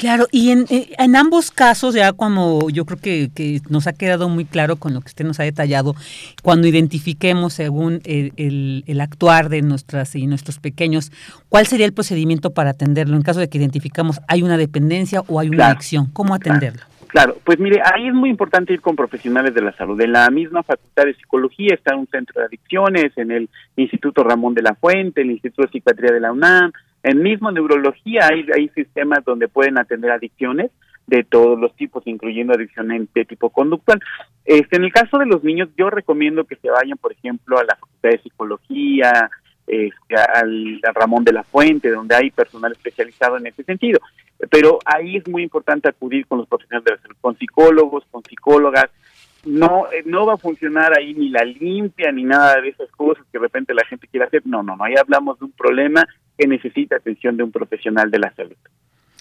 [0.01, 3.93] Claro, y en, eh, en, ambos casos, ya como yo creo que, que, nos ha
[3.93, 5.95] quedado muy claro con lo que usted nos ha detallado,
[6.43, 8.33] cuando identifiquemos según el,
[8.87, 11.13] el, actuar de nuestras y nuestros pequeños,
[11.51, 15.39] ¿cuál sería el procedimiento para atenderlo en caso de que identificamos hay una dependencia o
[15.39, 16.07] hay una adicción?
[16.07, 16.81] ¿Cómo atenderlo?
[16.81, 16.89] Claro,
[17.44, 20.01] pues mire, ahí es muy importante ir con profesionales de la salud.
[20.01, 24.55] En la misma Facultad de Psicología está un centro de adicciones, en el Instituto Ramón
[24.55, 28.68] de la Fuente, el Instituto de Psiquiatría de la UNAM, en mismo neurología hay, hay
[28.70, 30.70] sistemas donde pueden atender adicciones
[31.07, 34.01] de todos los tipos, incluyendo adicciones de tipo conductual.
[34.44, 37.64] Este, en el caso de los niños, yo recomiendo que se vayan, por ejemplo, a
[37.64, 39.31] la Facultad de Psicología,
[39.71, 44.01] este, al, Ramón de la Fuente, donde hay personal especializado en ese sentido.
[44.51, 48.25] Pero ahí es muy importante acudir con los profesionales de la salud, con psicólogos, con
[48.25, 48.87] psicólogas.
[49.45, 53.25] No, eh, no va a funcionar ahí ni la limpia ni nada de esas cosas
[53.31, 54.43] que de repente la gente quiere hacer.
[54.45, 54.85] No, no, no.
[54.85, 56.07] Ahí hablamos de un problema
[56.37, 58.57] que necesita atención de un profesional de la salud.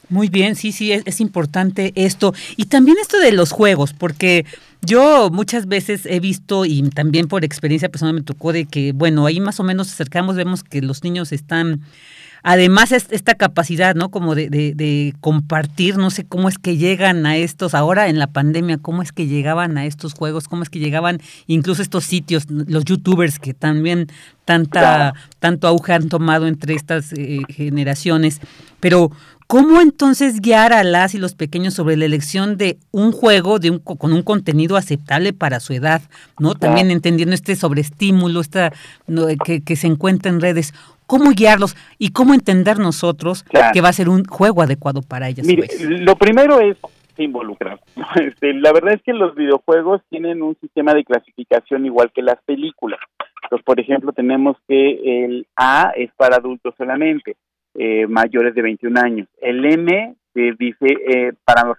[0.09, 2.33] Muy bien, sí, sí, es, importante esto.
[2.57, 4.45] Y también esto de los juegos, porque
[4.81, 9.25] yo muchas veces he visto y también por experiencia personal me tocó de que, bueno,
[9.25, 11.81] ahí más o menos acercamos, vemos que los niños están
[12.43, 14.09] además esta capacidad, ¿no?
[14.09, 18.27] Como de, de, compartir, no sé cómo es que llegan a estos, ahora en la
[18.27, 22.45] pandemia, cómo es que llegaban a estos juegos, cómo es que llegaban incluso estos sitios,
[22.49, 24.07] los youtubers que también
[24.45, 28.39] tanta, tanto auge han tomado entre estas eh, generaciones.
[28.79, 29.11] Pero,
[29.49, 33.71] ¿cómo entonces guiar a las y los pequeños sobre la elección de un juego de
[33.71, 36.03] un, con un contenido aceptable para su edad?
[36.39, 36.53] ¿no?
[36.53, 38.71] También entendiendo este sobreestímulo esta,
[39.43, 40.73] que, que se encuentra en redes
[41.07, 45.47] cómo guiarlos y cómo entender nosotros que va a ser un juego adecuado para ellas.
[45.47, 46.77] Mire, lo primero es
[47.17, 47.79] involucrar.
[48.21, 52.41] Este, la verdad es que los videojuegos tienen un sistema de clasificación igual que las
[52.43, 52.99] películas.
[53.43, 57.35] Entonces, por ejemplo, tenemos que el A es para adultos solamente,
[57.75, 59.27] eh, mayores de 21 años.
[59.41, 61.75] El M dice eh, para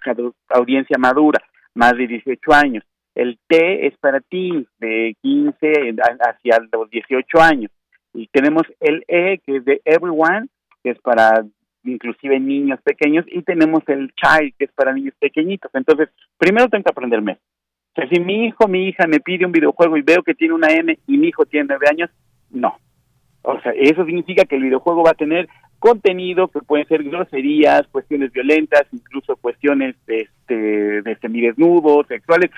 [0.49, 1.39] audiencia madura,
[1.73, 2.83] más de 18 años.
[3.15, 7.71] El T es para teens de 15 hacia los 18 años.
[8.13, 10.47] Y tenemos el E, que es de Everyone,
[10.83, 11.45] que es para
[11.83, 15.71] inclusive niños pequeños, y tenemos el Child, que es para niños pequeñitos.
[15.73, 17.33] Entonces, primero tengo que aprenderme.
[17.33, 20.53] O sea, si mi hijo, mi hija me pide un videojuego y veo que tiene
[20.53, 22.09] una M y mi hijo tiene nueve años,
[22.49, 22.77] no.
[23.41, 25.49] O sea, eso significa que el videojuego va a tener
[25.81, 32.51] contenido que pueden ser groserías, cuestiones violentas, incluso cuestiones este, de semidesnudos, sexuales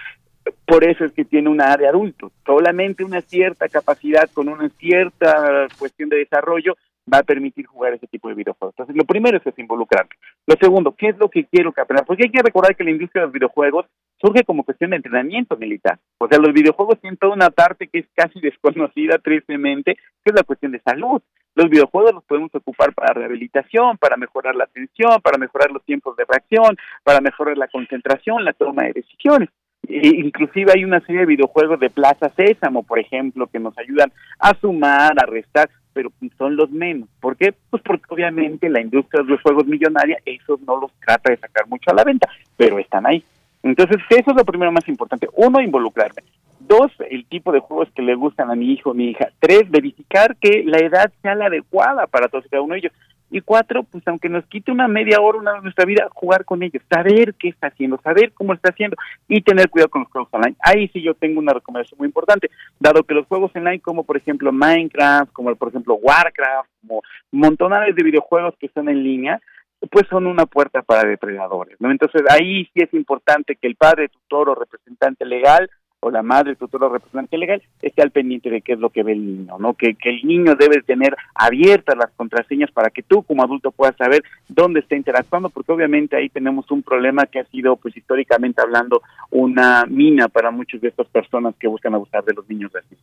[0.65, 2.31] por eso es que tiene una área adulto.
[2.45, 6.75] Solamente una cierta capacidad con una cierta cuestión de desarrollo
[7.11, 8.73] va a permitir jugar ese tipo de videojuegos.
[8.73, 10.11] Entonces, lo primero es, involucrarme.
[10.47, 12.05] Lo segundo, ¿qué es lo que quiero que aprenda?
[12.05, 13.85] Porque hay que recordar que la industria de los videojuegos
[14.23, 15.99] surge como cuestión de entrenamiento militar.
[16.17, 20.33] O sea, los videojuegos tienen toda una parte que es casi desconocida tristemente, que es
[20.33, 21.21] la cuestión de salud.
[21.55, 26.15] Los videojuegos los podemos ocupar para rehabilitación, para mejorar la atención, para mejorar los tiempos
[26.15, 29.49] de reacción, para mejorar la concentración, la toma de decisiones.
[29.87, 34.11] E inclusive hay una serie de videojuegos de Plaza Sésamo, por ejemplo, que nos ayudan
[34.39, 37.09] a sumar, a restar, pero son los menos.
[37.19, 37.53] ¿Por qué?
[37.69, 41.67] Pues porque obviamente la industria de los juegos millonaria, esos no los trata de sacar
[41.67, 43.23] mucho a la venta, pero están ahí.
[43.63, 45.27] Entonces, eso es lo primero más importante.
[45.33, 46.23] Uno, involucrarme.
[46.59, 49.29] Dos, el tipo de juegos que le gustan a mi hijo o mi hija.
[49.39, 52.93] Tres, verificar que la edad sea la adecuada para todos y cada uno de ellos.
[53.31, 56.61] Y cuatro, pues aunque nos quite una media hora una de nuestra vida, jugar con
[56.61, 58.95] ellos, saber qué está haciendo, saber cómo está haciendo
[59.27, 60.55] y tener cuidado con los juegos online.
[60.59, 64.17] Ahí sí yo tengo una recomendación muy importante, dado que los juegos online como por
[64.17, 69.41] ejemplo Minecraft, como por ejemplo Warcraft, como montones de videojuegos que están en línea,
[69.91, 71.91] pues son una puerta para depredadores, ¿no?
[71.91, 75.69] Entonces ahí sí es importante que el padre, tutor o representante legal
[76.03, 79.03] o la madre, tutor o representante legal esté al pendiente de qué es lo que
[79.03, 79.73] ve el niño, ¿no?
[79.73, 84.23] Que, el niño debe tener abiertas las contraseñas para que tú como adulto puedas saber
[84.47, 89.01] dónde está interactuando, porque obviamente ahí tenemos un problema que ha sido, pues históricamente hablando,
[89.31, 92.95] una mina para muchas de estas personas que buscan abusar de los niños así.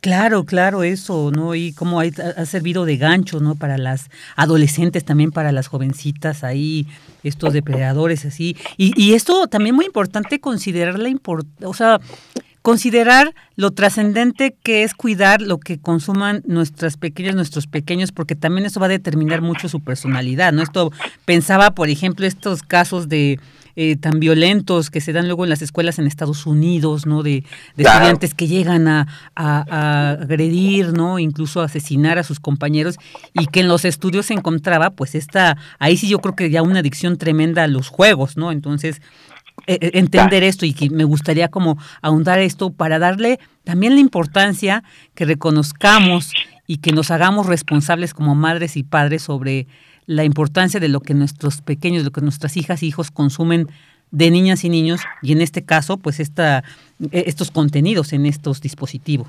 [0.00, 1.54] Claro, claro, eso, ¿no?
[1.54, 3.54] Y cómo ha, ha servido de gancho, ¿no?
[3.54, 6.86] Para las adolescentes, también para las jovencitas ahí,
[7.22, 8.56] estos depredadores así.
[8.76, 12.00] Y, y esto también muy importante considerar la importancia, o sea,
[12.62, 18.66] considerar lo trascendente que es cuidar lo que consuman nuestras pequeñas, nuestros pequeños, porque también
[18.66, 20.62] eso va a determinar mucho su personalidad, ¿no?
[20.62, 20.92] Esto
[21.24, 23.40] pensaba, por ejemplo, estos casos de
[23.74, 27.22] eh, tan violentos que se dan luego en las escuelas en Estados Unidos, ¿no?
[27.22, 27.42] De,
[27.76, 31.18] estudiantes que llegan a, a, agredir, ¿no?
[31.18, 32.96] Incluso a asesinar a sus compañeros
[33.32, 36.62] y que en los estudios se encontraba, pues esta, ahí sí yo creo que ya
[36.62, 38.52] una adicción tremenda a los juegos, ¿no?
[38.52, 39.00] Entonces,
[39.66, 44.82] entender esto y que me gustaría como ahondar esto para darle también la importancia
[45.14, 46.32] que reconozcamos
[46.66, 49.66] y que nos hagamos responsables como madres y padres sobre
[50.06, 53.68] la importancia de lo que nuestros pequeños, lo que nuestras hijas y hijos consumen
[54.10, 56.64] de niñas y niños y en este caso pues esta,
[57.10, 59.28] e, estos contenidos en estos dispositivos.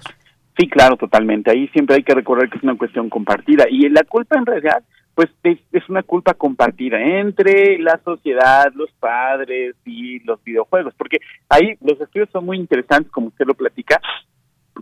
[0.57, 1.49] Sí, claro, totalmente.
[1.49, 4.83] Ahí siempre hay que recordar que es una cuestión compartida y la culpa en realidad
[5.15, 11.75] pues es, una culpa compartida entre la sociedad, los padres y los videojuegos, porque ahí
[11.81, 14.01] los estudios son muy interesantes, como usted lo platica,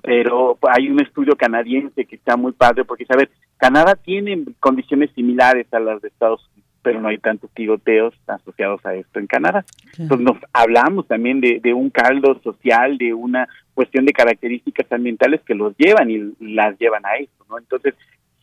[0.02, 5.67] pero hay un estudio canadiense que está muy padre, porque, saber, Canadá tiene condiciones similares
[5.74, 9.63] a las de Estados Unidos, pero no hay tantos tiroteos asociados a esto en Canadá.
[10.00, 15.41] Entonces nos hablamos también de, de un caldo social, de una cuestión de características ambientales
[15.41, 17.60] que los llevan y las llevan a eso, ¿no?
[17.60, 17.93] Entonces,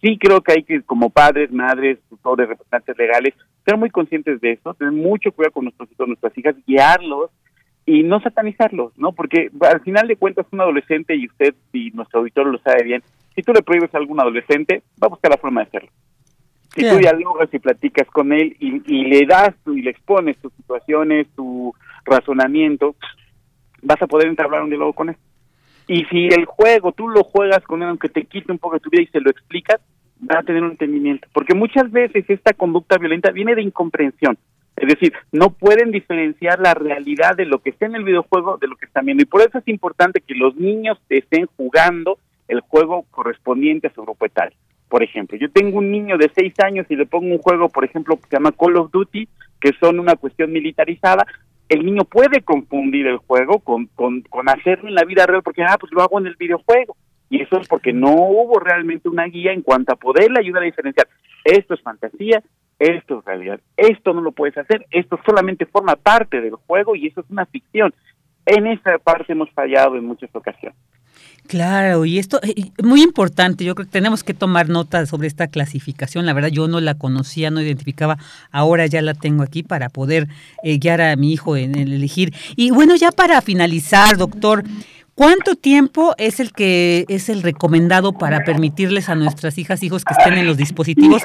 [0.00, 3.34] sí creo que hay que, como padres, madres, tutores, representantes legales,
[3.64, 7.30] ser muy conscientes de eso, tener mucho cuidado con nuestros hijos, nuestras hijas, guiarlos
[7.84, 9.12] y no satanizarlos, ¿no?
[9.12, 13.02] Porque al final de cuentas un adolescente, y usted y nuestro auditor lo sabe bien,
[13.34, 15.90] si tú le prohíbes a algún adolescente, va a buscar la forma de hacerlo.
[16.74, 20.52] Si tú dialogas y platicas con él y, y le das y le expones tus
[20.52, 21.74] situaciones, tu
[22.04, 22.94] razonamiento,
[23.82, 25.16] vas a poder entablar un diálogo con él.
[25.88, 28.80] Y si el juego tú lo juegas con él, aunque te quite un poco de
[28.80, 29.80] tu vida y se lo explicas,
[30.30, 34.36] va a tener un entendimiento, porque muchas veces esta conducta violenta viene de incomprensión.
[34.76, 38.68] Es decir, no pueden diferenciar la realidad de lo que está en el videojuego de
[38.68, 39.22] lo que están viendo.
[39.22, 44.02] Y por eso es importante que los niños estén jugando el juego correspondiente a su
[44.02, 44.56] grupo etario.
[44.88, 47.84] Por ejemplo, yo tengo un niño de seis años y le pongo un juego, por
[47.84, 49.28] ejemplo, que se llama Call of Duty,
[49.60, 51.26] que son una cuestión militarizada,
[51.68, 55.62] el niño puede confundir el juego con, con, con hacerlo en la vida real porque,
[55.62, 56.96] ah, pues lo hago en el videojuego.
[57.30, 60.66] Y eso es porque no hubo realmente una guía en cuanto a poderle ayudar a
[60.66, 61.08] diferenciar.
[61.44, 62.42] Esto es fantasía,
[62.78, 67.08] esto es realidad, esto no lo puedes hacer, esto solamente forma parte del juego y
[67.08, 67.92] eso es una ficción.
[68.46, 70.78] En esa parte hemos fallado en muchas ocasiones.
[71.48, 75.28] Claro, y esto es eh, muy importante, yo creo que tenemos que tomar nota sobre
[75.28, 78.18] esta clasificación, la verdad yo no la conocía, no identificaba,
[78.52, 80.28] ahora ya la tengo aquí para poder
[80.62, 82.34] eh, guiar a mi hijo en, en elegir.
[82.54, 84.62] Y bueno, ya para finalizar, doctor,
[85.18, 90.14] ¿Cuánto tiempo es el que es el recomendado para permitirles a nuestras hijas, hijos que
[90.16, 91.22] estén en los dispositivos?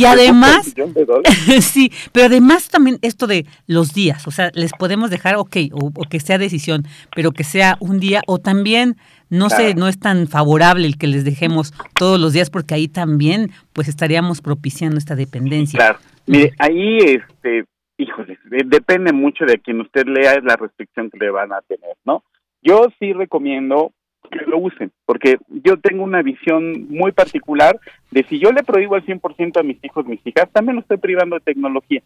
[0.00, 0.74] y además,
[1.60, 5.92] sí, pero además también esto de los días, o sea, les podemos dejar, ok, o,
[6.10, 6.84] que sea decisión,
[7.14, 8.96] pero que sea un día, o también,
[9.30, 12.88] no sé, no es tan favorable el que les dejemos todos los días, porque ahí
[12.88, 15.78] también, pues estaríamos propiciando esta dependencia.
[15.78, 17.64] Claro, mire, ahí, este,
[17.96, 21.96] híjole, depende mucho de quien usted lea, es la restricción que le van a tener,
[22.04, 22.24] ¿no?
[22.62, 23.92] Yo sí recomiendo
[24.30, 27.78] que lo usen, porque yo tengo una visión muy particular
[28.10, 30.98] de si yo le prohíbo al 100% a mis hijos, mis hijas, también lo estoy
[30.98, 32.02] privando de tecnología.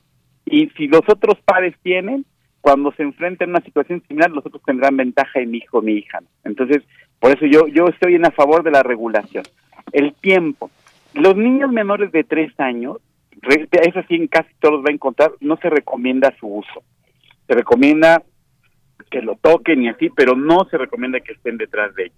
[0.47, 2.25] Y si los otros padres tienen,
[2.61, 5.99] cuando se enfrenten a una situación similar, los otros tendrán ventaja en mi hijo, mi
[5.99, 6.20] hija.
[6.45, 6.83] Entonces,
[7.25, 9.45] por eso yo, yo estoy en a favor de la regulación.
[9.93, 10.70] El tiempo.
[11.14, 12.99] Los niños menores de tres años,
[13.41, 16.83] eso sí en casi todos va a encontrar, no se recomienda su uso.
[17.47, 18.22] Se recomienda
[19.11, 22.16] que lo toquen y así, pero no se recomienda que estén detrás de ellos.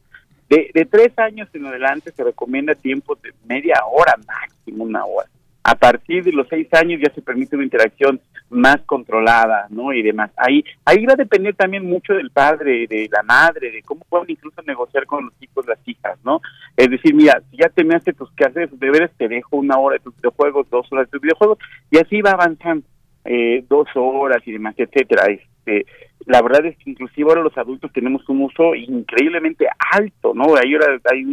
[0.49, 5.29] De, de tres años en adelante se recomienda tiempo de media hora, máximo una hora.
[5.63, 8.21] A partir de los seis años ya se permite una interacción
[8.57, 9.93] más controlada, ¿no?
[9.93, 10.31] Y demás.
[10.37, 14.31] Ahí, ahí va a depender también mucho del padre, de la madre, de cómo pueden
[14.31, 16.41] incluso negociar con los hijos, las hijas, ¿no?
[16.77, 20.05] Es decir, mira, si ya terminaste tus quehaceres, tus deberes, te dejo una hora de
[20.05, 21.59] tus videojuegos, dos horas de tus videojuegos,
[21.91, 22.87] y así va avanzando,
[23.25, 25.27] eh, dos horas y demás, etcétera.
[25.27, 25.87] Este,
[26.27, 30.57] la verdad es que inclusive ahora los adultos tenemos un uso increíblemente alto, ¿no?
[30.57, 31.25] Hay ahora hay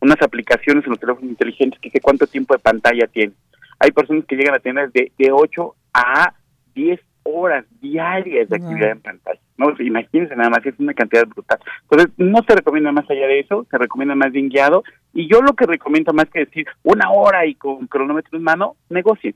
[0.00, 3.34] unas aplicaciones en los teléfonos inteligentes que sé cuánto tiempo de pantalla tienen.
[3.78, 6.34] Hay personas que llegan a tener de, de 8 a
[6.78, 9.40] 10 horas diarias de actividad en pantalla.
[9.56, 11.58] No, imagínense nada más, es una cantidad brutal.
[11.82, 14.84] Entonces, no se recomienda más allá de eso, se recomienda más bien guiado.
[15.12, 18.76] Y yo lo que recomiendo más que decir una hora y con cronómetro en mano,
[18.88, 19.34] negocien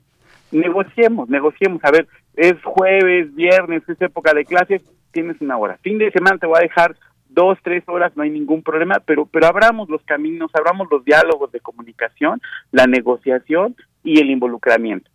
[0.52, 1.82] negociemos, negociemos.
[1.82, 5.78] A ver, es jueves, viernes, es época de clases, tienes una hora.
[5.82, 6.94] Fin de semana te voy a dejar
[7.28, 11.50] dos, tres horas, no hay ningún problema, pero, pero abramos los caminos, abramos los diálogos
[11.50, 12.40] de comunicación,
[12.70, 13.74] la negociación
[14.04, 15.10] y el involucramiento.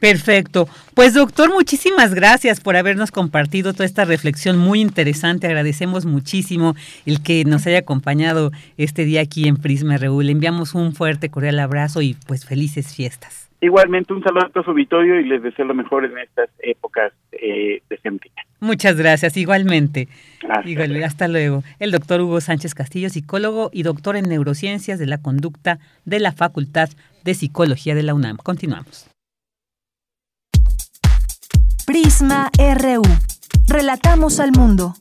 [0.00, 0.68] Perfecto.
[0.94, 5.46] Pues doctor, muchísimas gracias por habernos compartido toda esta reflexión muy interesante.
[5.46, 6.74] Agradecemos muchísimo
[7.06, 10.20] el que nos haya acompañado este día aquí en Prisma RU.
[10.20, 13.50] Le enviamos un fuerte, cordial abrazo y pues felices fiestas.
[13.60, 17.80] Igualmente un saludo a su auditorio y les deseo lo mejor en estas épocas eh,
[17.88, 17.98] de
[18.60, 20.08] Muchas gracias, igualmente.
[20.46, 21.62] Hasta, hasta luego.
[21.78, 26.32] El doctor Hugo Sánchez Castillo, psicólogo y doctor en neurociencias de la conducta de la
[26.32, 26.90] Facultad
[27.24, 28.36] de Psicología de la UNAM.
[28.36, 29.13] Continuamos.
[31.86, 33.02] Prisma RU.
[33.68, 34.94] Relatamos al mundo.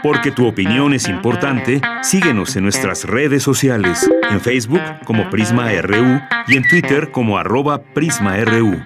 [0.00, 6.20] Porque tu opinión es importante, síguenos en nuestras redes sociales, en Facebook como Prisma RU
[6.46, 8.80] y en Twitter como arroba PrismaRU.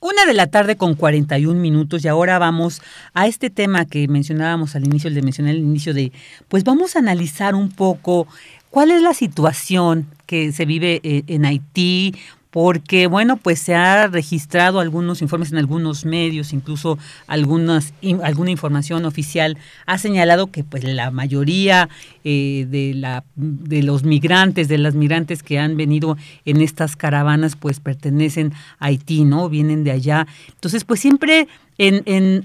[0.00, 2.82] Una de la tarde con 41 minutos y ahora vamos
[3.14, 6.12] a este tema que mencionábamos al inicio, el de mencionar al inicio de,
[6.48, 8.26] pues vamos a analizar un poco
[8.70, 12.14] cuál es la situación que se vive eh, en Haití,
[12.50, 17.92] porque bueno, pues se ha registrado algunos informes en algunos medios, incluso algunas
[18.22, 21.88] alguna información oficial ha señalado que pues la mayoría
[22.24, 26.16] eh, de la de los migrantes, de las migrantes que han venido
[26.46, 29.48] en estas caravanas, pues pertenecen a Haití, ¿no?
[29.50, 30.26] Vienen de allá.
[30.48, 32.42] Entonces, pues siempre en, en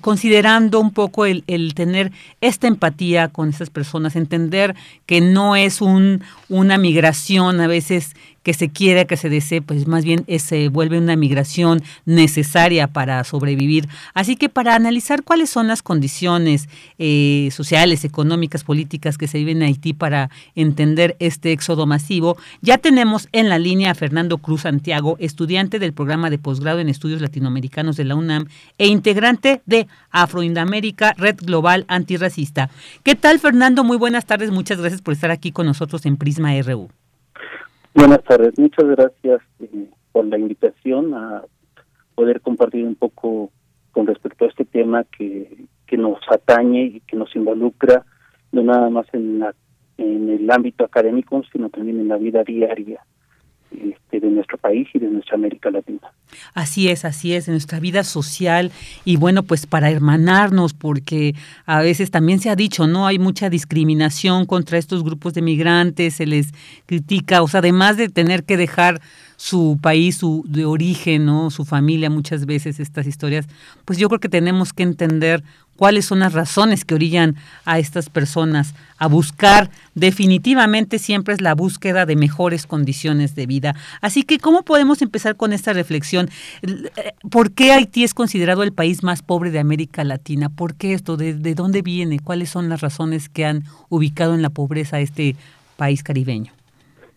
[0.00, 4.74] considerando un poco el, el, tener esta empatía con esas personas, entender
[5.06, 9.86] que no es un, una migración a veces que se quiera, que se desee, pues
[9.86, 13.88] más bien se vuelve una migración necesaria para sobrevivir.
[14.14, 16.68] Así que para analizar cuáles son las condiciones
[16.98, 22.78] eh, sociales, económicas, políticas que se viven en Haití para entender este éxodo masivo, ya
[22.78, 27.20] tenemos en la línea a Fernando Cruz Santiago, estudiante del programa de posgrado en estudios
[27.20, 28.46] latinoamericanos de la UNAM
[28.78, 32.70] e integrante de Afroindamérica, Red Global Antirracista.
[33.02, 33.84] ¿Qué tal, Fernando?
[33.84, 36.88] Muy buenas tardes, muchas gracias por estar aquí con nosotros en Prisma RU.
[37.94, 41.44] Buenas tardes, muchas gracias eh, por la invitación a
[42.14, 43.50] poder compartir un poco
[43.90, 48.04] con respecto a este tema que, que nos atañe y que nos involucra
[48.50, 49.54] no nada más en, la,
[49.98, 53.04] en el ámbito académico, sino también en la vida diaria
[53.72, 56.12] este, de nuestro país y de nuestra América Latina.
[56.54, 58.70] Así es, así es, en nuestra vida social
[59.04, 61.34] y bueno, pues para hermanarnos, porque
[61.66, 63.06] a veces también se ha dicho, ¿no?
[63.06, 66.52] Hay mucha discriminación contra estos grupos de migrantes, se les
[66.86, 69.00] critica, o sea, además de tener que dejar
[69.42, 71.50] su país, su de origen, ¿no?
[71.50, 73.48] Su familia, muchas veces estas historias,
[73.84, 75.42] pues yo creo que tenemos que entender
[75.74, 77.34] cuáles son las razones que orillan
[77.64, 83.74] a estas personas a buscar, definitivamente siempre es la búsqueda de mejores condiciones de vida.
[84.00, 86.28] Así que, ¿cómo podemos empezar con esta reflexión?
[86.62, 90.50] Eh, ¿Por qué Haití es considerado el país más pobre de América Latina?
[90.50, 91.16] ¿Por qué esto?
[91.16, 92.20] ¿De, dónde viene?
[92.20, 95.34] ¿Cuáles son las razones que han ubicado en la pobreza a este
[95.76, 96.52] país caribeño?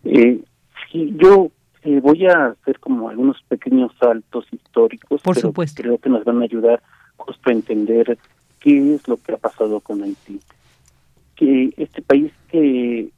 [0.02, 0.40] Eh,
[0.92, 1.52] yo
[1.86, 5.82] eh, voy a hacer como algunos pequeños saltos históricos, Por pero supuesto.
[5.82, 6.82] creo que nos van a ayudar
[7.16, 8.18] justo a entender
[8.58, 10.40] qué es lo que ha pasado con Haití.
[11.36, 13.08] Que este país que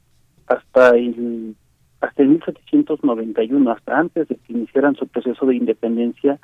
[0.45, 1.55] hasta el
[1.99, 6.39] hasta el 1791, hasta antes de que iniciaran su proceso de independencia,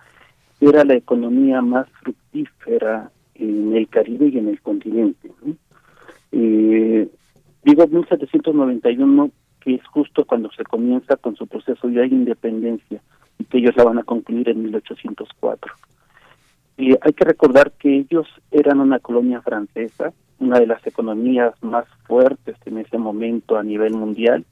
[0.59, 5.32] era la economía más fructífera en el Caribe y en el continente.
[6.32, 7.07] Eh,
[7.63, 9.32] digo 1791
[9.66, 13.01] que es justo cuando se comienza con su proceso ya de independencia
[13.39, 15.74] y que ellos la van a concluir en 1804.
[16.78, 21.86] Y hay que recordar que ellos eran una colonia francesa, una de las economías más
[22.05, 24.45] fuertes en ese momento a nivel mundial,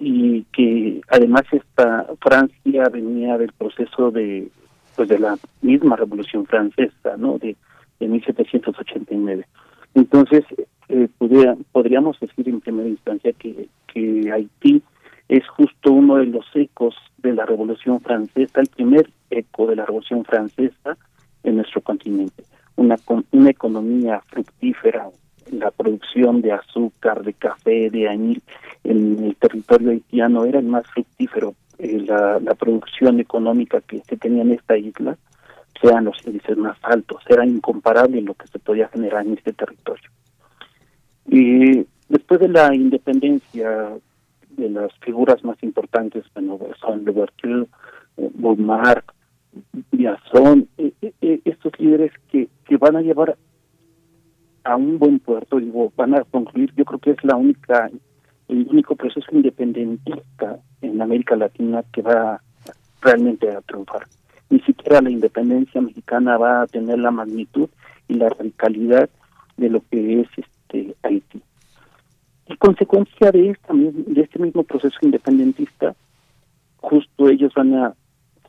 [0.00, 4.48] y que además esta Francia venía del proceso de
[4.96, 7.38] pues de la misma Revolución Francesa, ¿no?
[7.38, 7.54] De,
[8.00, 9.46] de 1789.
[9.94, 10.44] Entonces,
[10.88, 11.08] eh,
[11.72, 13.68] podríamos decir en primera instancia que,
[13.98, 14.82] que Haití
[15.28, 19.84] es justo uno de los ecos de la Revolución Francesa, el primer eco de la
[19.84, 20.96] Revolución Francesa,
[21.42, 22.44] en nuestro continente.
[22.76, 22.96] Una,
[23.32, 25.10] una economía fructífera,
[25.50, 28.42] la producción de azúcar, de café, de añil
[28.84, 31.54] en el territorio haitiano era el más fructífero.
[31.78, 35.16] Eh, la, la producción económica que se tenía en esta isla,
[35.80, 40.10] sean los índices más altos, era incomparable lo que se podía generar en este territorio.
[41.28, 43.98] Y después de la independencia,
[44.50, 47.66] de las figuras más importantes, bueno, son Louverture,
[48.16, 48.30] eh,
[50.32, 53.36] son eh, eh, eh, estos líderes que, que van a llevar
[54.64, 57.90] a un buen puerto, digo, van a concluir, yo creo que es la única,
[58.48, 62.40] el único proceso independentista en América Latina que va
[63.00, 64.06] realmente a triunfar.
[64.50, 67.68] Ni siquiera la independencia mexicana va a tener la magnitud
[68.08, 69.08] y la radicalidad
[69.56, 71.42] de lo que es este Haití.
[72.48, 75.94] Y consecuencia de esta de este mismo proceso independentista,
[76.78, 77.94] justo ellos van a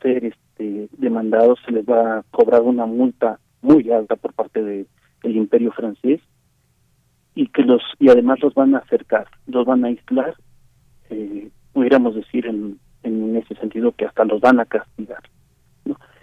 [0.02, 4.86] ser este demandados se les va a cobrar una multa muy alta por parte de,
[5.22, 6.22] del imperio francés
[7.36, 10.36] y que los y además los van a acercar, los van a aislar,
[11.10, 15.24] eh, pudiéramos decir en, en ese sentido que hasta los van a castigar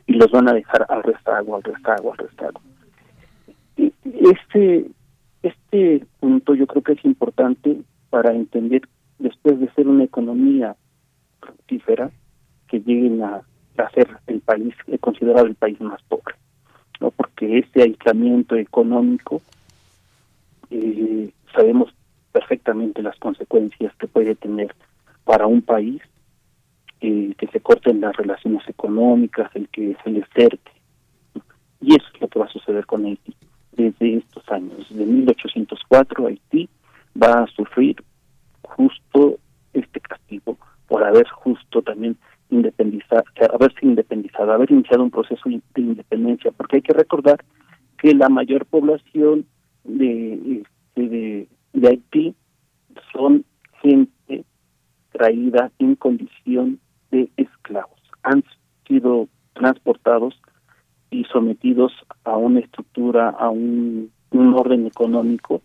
[0.06, 2.60] y los van a dejar al rezago, al rezago, al rezago.
[3.76, 4.86] Este,
[5.48, 7.80] este punto yo creo que es importante
[8.10, 8.82] para entender
[9.18, 10.76] después de ser una economía
[11.40, 12.10] fructífera
[12.68, 13.42] que lleguen a
[13.82, 16.34] a ser el país considerado el país más pobre,
[17.00, 19.42] no porque ese aislamiento económico
[20.70, 21.92] eh, sabemos
[22.32, 24.74] perfectamente las consecuencias que puede tener
[25.24, 26.02] para un país
[27.00, 30.72] eh, que se corten las relaciones económicas, el que se le cerque.
[31.80, 33.34] Y eso es lo que va a suceder con Haití.
[33.76, 36.68] Desde estos años, de 1804, Haití
[37.20, 38.02] va a sufrir
[38.62, 39.38] justo
[39.74, 40.56] este castigo
[40.88, 42.16] por haber justo también
[42.50, 47.44] independizar, haberse independizado, haber iniciado un proceso de independencia, porque hay que recordar
[47.98, 49.46] que la mayor población
[49.84, 52.34] de, este, de, de Haití
[53.12, 53.44] son
[53.82, 54.44] gente
[55.12, 56.78] traída en condición
[57.10, 58.00] de esclavos.
[58.22, 58.44] Han
[58.86, 60.40] sido transportados
[61.10, 61.92] y sometidos
[62.24, 65.62] a una estructura, a un, un orden económico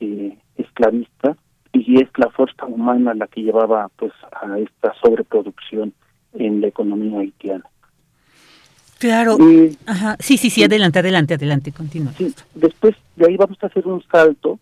[0.00, 1.36] eh, esclavista
[1.72, 5.92] y es la fuerza humana la que llevaba pues a esta sobreproducción
[6.34, 7.64] en la economía haitiana.
[8.98, 9.36] Claro.
[9.86, 10.16] Ajá.
[10.18, 12.12] Sí, sí, sí, adelante, adelante, adelante, continúa.
[12.12, 14.58] Sí, después de ahí vamos a hacer un salto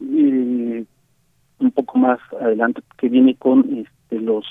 [0.00, 0.84] eh,
[1.58, 4.44] un poco más adelante que viene con este, los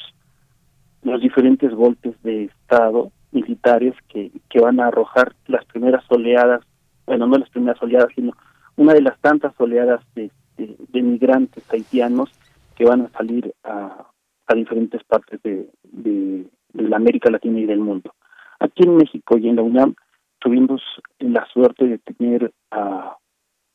[1.04, 6.62] los diferentes golpes de estado militares que, que van a arrojar las primeras oleadas,
[7.06, 8.32] bueno, no las primeras oleadas, sino
[8.78, 12.32] una de las tantas oleadas de, de, migrantes haitianos
[12.76, 14.08] que van a salir a,
[14.56, 18.14] diferentes partes de, de, la América Latina y del mundo.
[18.60, 19.96] Aquí en México y en la UNAM
[20.40, 20.82] tuvimos
[21.20, 23.18] la suerte de tener a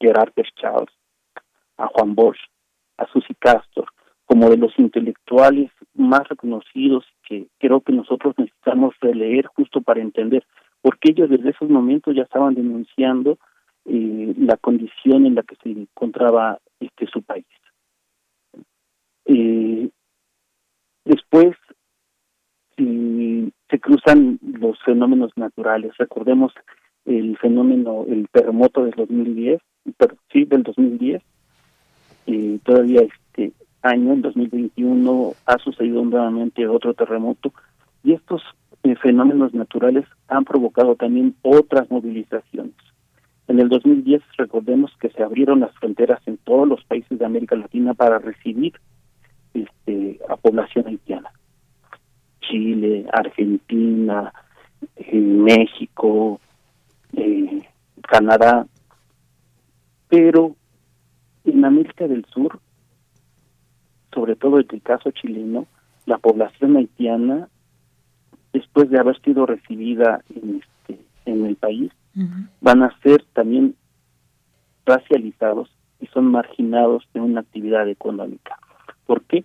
[0.00, 0.88] Gerard Charles,
[1.76, 2.38] a Juan Bosch,
[2.96, 3.86] a Susi Castor,
[4.24, 10.44] como de los intelectuales más reconocidos que creo que nosotros necesitamos releer justo para entender,
[10.82, 13.38] porque ellos desde esos momentos ya estaban denunciando
[13.84, 17.46] eh, la condición en la que se encontraba este su país.
[19.26, 19.88] Eh,
[21.04, 21.56] después,
[22.76, 26.52] se cruzan los fenómenos naturales, recordemos
[27.04, 29.60] el fenómeno, el terremoto del 2010,
[30.32, 31.22] sí, del 2010,
[32.26, 33.52] y todavía este
[33.82, 37.52] año, en 2021, ha sucedido nuevamente otro terremoto,
[38.02, 38.42] y estos
[38.82, 42.74] eh, fenómenos naturales han provocado también otras movilizaciones.
[43.48, 47.56] En el 2010 recordemos que se abrieron las fronteras en todos los países de América
[47.56, 48.74] Latina para recibir
[49.52, 51.30] este, a población haitiana.
[52.40, 54.32] Chile, Argentina,
[54.96, 56.40] eh, México,
[57.16, 57.62] eh,
[58.02, 58.66] Canadá,
[60.08, 60.54] pero
[61.44, 62.60] en América del Sur,
[64.12, 65.66] sobre todo en el caso chileno,
[66.06, 67.48] la población haitiana,
[68.52, 71.92] después de haber sido recibida en, este, en el país,
[72.60, 73.76] van a ser también
[74.84, 78.58] racializados y son marginados de una actividad económica.
[79.06, 79.44] ¿Por qué?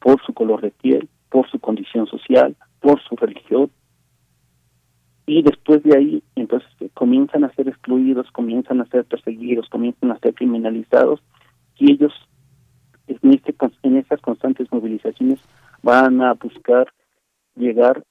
[0.00, 3.70] Por su color de piel, por su condición social, por su religión.
[5.26, 10.18] Y después de ahí, entonces comienzan a ser excluidos, comienzan a ser perseguidos, comienzan a
[10.18, 11.20] ser criminalizados
[11.78, 12.12] y ellos
[13.06, 15.40] en, este, en estas constantes movilizaciones
[15.82, 16.92] van a buscar
[17.54, 18.02] llegar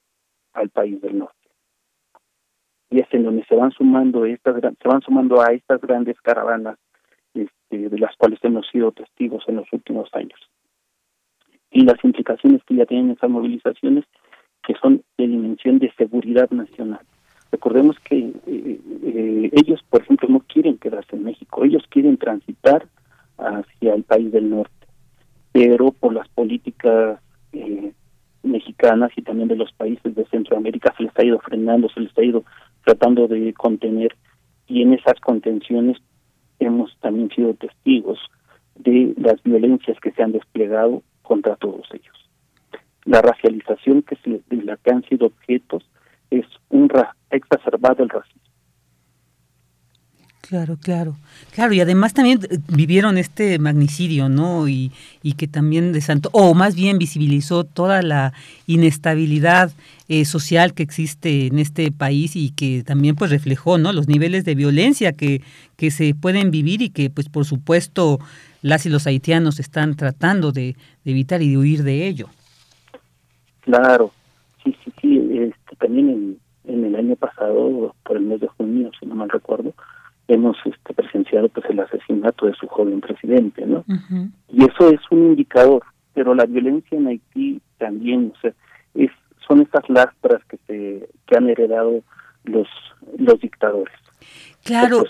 [0.53, 1.35] al país del norte.
[2.89, 6.77] Y es en donde se van sumando estas se van sumando a estas grandes caravanas
[7.33, 10.39] este, de las cuales hemos sido testigos en los últimos años.
[11.71, 14.05] Y las implicaciones que ya tienen esas movilizaciones
[14.63, 17.01] que son de dimensión de seguridad nacional.
[17.51, 22.87] Recordemos que eh, eh, ellos por ejemplo no quieren quedarse en México ellos quieren transitar
[23.37, 24.82] hacia el país del norte
[25.53, 27.19] pero por las políticas
[27.53, 27.93] eh,
[28.41, 32.17] mexicanas y también de los países de Centroamérica se les ha ido frenando, se les
[32.17, 32.43] ha ido
[32.83, 34.15] tratando de contener
[34.67, 35.97] y en esas contenciones
[36.59, 38.19] hemos también sido testigos
[38.75, 42.29] de las violencias que se han desplegado contra todos ellos.
[43.05, 45.83] La racialización que se, de la que han sido objetos
[46.31, 48.41] es un ra exacerbado el racismo.
[50.49, 51.15] Claro, claro,
[51.51, 54.67] claro, y además también eh, vivieron este magnicidio, ¿no?
[54.67, 54.91] Y,
[55.21, 58.33] y que también desantó, o más bien visibilizó toda la
[58.67, 59.71] inestabilidad
[60.09, 63.93] eh, social que existe en este país y que también pues reflejó, ¿no?
[63.93, 65.41] Los niveles de violencia que,
[65.77, 68.19] que se pueden vivir y que pues por supuesto
[68.61, 70.75] las y los haitianos están tratando de,
[71.05, 72.27] evitar y de huir de ello.
[73.61, 74.11] Claro,
[74.61, 78.91] sí, sí, sí, este, también en, en el año pasado, por el mes de junio,
[78.99, 79.73] si no mal recuerdo,
[80.27, 83.83] hemos este, presenciado pues el asesinato de su joven presidente, ¿no?
[84.49, 88.53] Y eso es un indicador, pero la violencia en Haití también, o sea,
[88.95, 89.11] es
[89.47, 92.01] son estas lastras que se que han heredado
[92.45, 92.67] los
[93.17, 93.93] los dictadores.
[94.63, 95.03] Claro.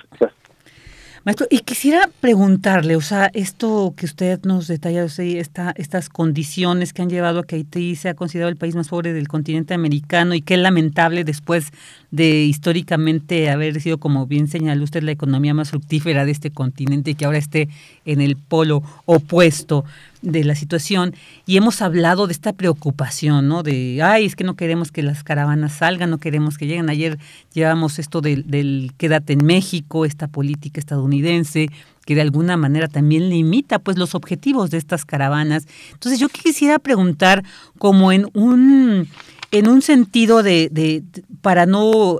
[1.25, 6.91] Maestro, y quisiera preguntarle, o sea, esto que usted nos detalla, o esta, estas condiciones
[6.91, 10.33] que han llevado a que Haití sea considerado el país más pobre del continente americano
[10.33, 11.71] y qué lamentable después
[12.11, 17.11] de históricamente haber sido, como bien señaló usted, la economía más fructífera de este continente
[17.11, 17.69] y que ahora esté
[18.03, 19.85] en el polo opuesto
[20.23, 21.13] de la situación
[21.45, 23.61] y hemos hablado de esta preocupación, ¿no?
[23.61, 26.89] De, ay, es que no queremos que las caravanas salgan, no queremos que lleguen.
[26.89, 27.19] Ayer
[27.53, 31.67] llevamos esto del, del quédate en México, esta política estadounidense
[32.05, 35.67] que de alguna manera también limita pues los objetivos de estas caravanas.
[35.91, 37.43] Entonces yo quisiera preguntar
[37.77, 39.07] como en un
[39.51, 41.03] en un sentido de, de,
[41.41, 42.17] para no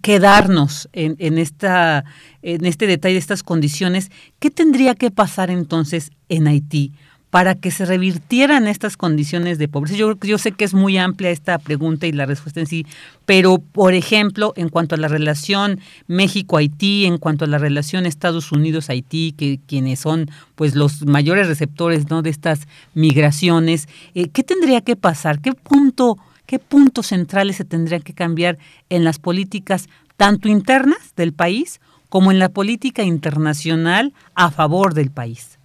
[0.00, 2.04] quedarnos en, en, esta,
[2.42, 6.92] en este detalle de estas condiciones, ¿qué tendría que pasar entonces en Haití
[7.30, 9.96] para que se revirtieran estas condiciones de pobreza?
[9.96, 12.86] Yo, yo sé que es muy amplia esta pregunta y la respuesta en sí,
[13.26, 18.50] pero por ejemplo, en cuanto a la relación México-Haití, en cuanto a la relación Estados
[18.52, 24.96] Unidos-Haití, que quienes son pues los mayores receptores de estas migraciones, eh, ¿qué tendría que
[24.96, 25.40] pasar?
[25.40, 28.58] ¿Qué punto, qué puntos centrales se tendrían que cambiar
[28.88, 35.10] en las políticas tanto internas del país como en la política internacional a favor del
[35.10, 35.57] país?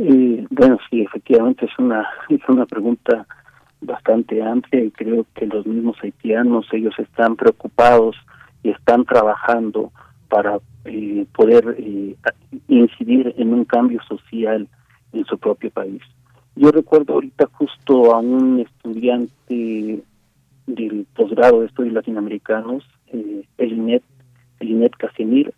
[0.00, 3.26] Eh, bueno, sí, efectivamente es una, es una pregunta
[3.80, 8.16] bastante amplia y creo que los mismos haitianos, ellos están preocupados
[8.62, 9.92] y están trabajando
[10.28, 12.14] para eh, poder eh,
[12.68, 14.68] incidir en un cambio social
[15.12, 16.02] en su propio país.
[16.54, 20.02] Yo recuerdo ahorita justo a un estudiante
[20.66, 24.02] del posgrado de estudios latinoamericanos, eh, Elinet,
[24.60, 25.52] Elinet Casimir,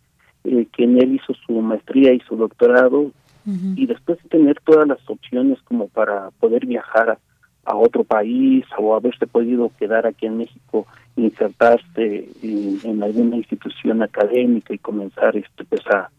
[0.44, 3.10] eh, quien él hizo su maestría y su doctorado
[3.46, 7.18] y después de tener todas las opciones como para poder viajar
[7.64, 10.86] a, otro país o haberse podido quedar aquí en México,
[11.16, 16.10] insertarse en, alguna institución académica y comenzar este pues a,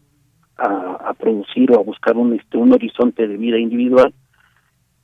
[0.56, 4.14] a, producir o a buscar un este un horizonte de vida individual,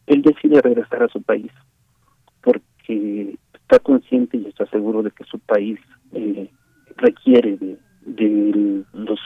[0.06, 1.52] él decide regresar a su país
[2.42, 5.78] porque está consciente y está seguro de que su país
[6.12, 6.50] eh,
[6.96, 9.20] requiere de, de los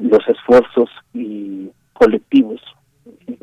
[0.00, 1.70] los esfuerzos y
[2.00, 2.62] colectivos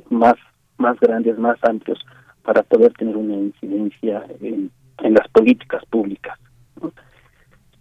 [0.10, 0.34] más,
[0.78, 2.04] más grandes, más amplios,
[2.44, 4.72] para poder tener una incidencia en,
[5.04, 6.40] las políticas públicas.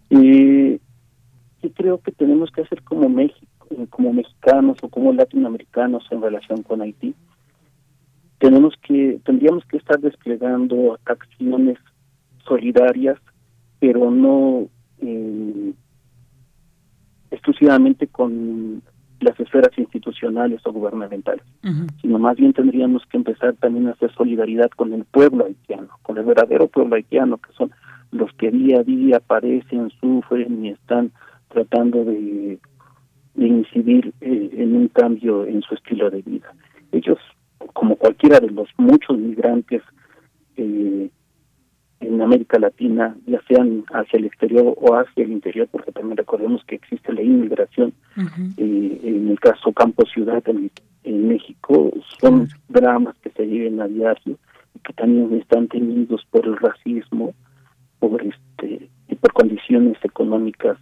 [0.09, 0.79] Y,
[1.75, 6.81] creo que tenemos que hacer como México, como mexicanos o como latinoamericanos en relación con
[6.81, 7.13] Haití,
[8.37, 11.77] tenemos que tendríamos que estar desplegando acciones
[12.47, 13.17] solidarias,
[13.79, 14.69] pero no
[15.01, 15.73] eh,
[17.31, 18.81] exclusivamente con
[19.19, 21.43] las esferas institucionales o gubernamentales,
[22.01, 26.17] sino más bien tendríamos que empezar también a hacer solidaridad con el pueblo haitiano, con
[26.17, 27.71] el verdadero pueblo haitiano, que son
[28.11, 31.11] los que día a día padecen, sufren y están
[31.49, 32.59] tratando de,
[33.35, 36.51] incidir eh, en un cambio en su estilo de vida.
[36.91, 37.19] Ellos,
[37.73, 39.83] como cualquiera de los muchos migrantes
[40.55, 41.09] eh,
[41.99, 46.63] en América Latina, ya sean hacia el exterior o hacia el interior, porque también recordemos
[46.65, 47.93] que existe la inmigración,
[48.57, 50.71] eh, en el caso campo-ciudad en,
[51.27, 54.37] México, son dramas que se viven a diario
[54.75, 57.33] y que también están tenidos por el racismo,
[57.99, 60.77] por este y por condiciones económicas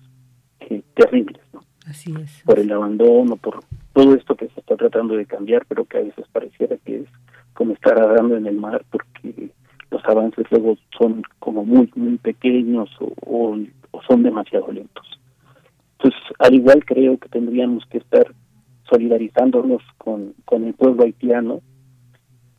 [0.61, 1.61] eh, terribles, ¿no?
[1.86, 2.41] Así es.
[2.43, 3.59] Por el abandono, por
[3.93, 7.07] todo esto que se está tratando de cambiar, pero que a veces pareciera que es
[7.53, 9.51] como estar nadando en el mar, porque
[9.95, 13.57] los avances luego son como muy muy pequeños o,
[14.07, 15.07] son demasiado lentos.
[15.93, 18.27] Entonces, al igual creo que tendríamos que estar
[18.89, 21.61] solidarizándonos con, con el pueblo haitiano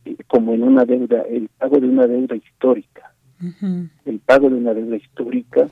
[0.03, 3.13] eh, como en una deuda, el pago de una deuda histórica.
[4.03, 5.69] El pago de una deuda histórica,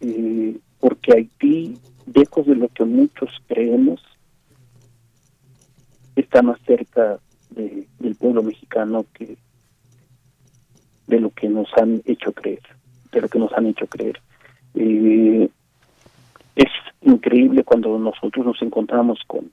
[0.00, 1.76] eh, porque Haití,
[2.14, 4.00] lejos de lo que muchos creemos,
[6.14, 7.18] está más cerca
[7.50, 9.36] del pueblo mexicano que,
[11.10, 12.62] de lo que nos han hecho creer,
[13.12, 14.20] de lo que nos han hecho creer.
[14.74, 15.48] Eh,
[16.54, 16.70] es
[17.02, 19.50] increíble cuando nosotros nos encontramos con,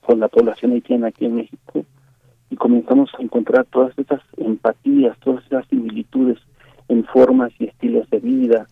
[0.00, 1.84] con la población haitiana aquí en México
[2.50, 6.38] y comenzamos a encontrar todas esas empatías, todas esas similitudes
[6.88, 8.66] en formas y estilos de vida,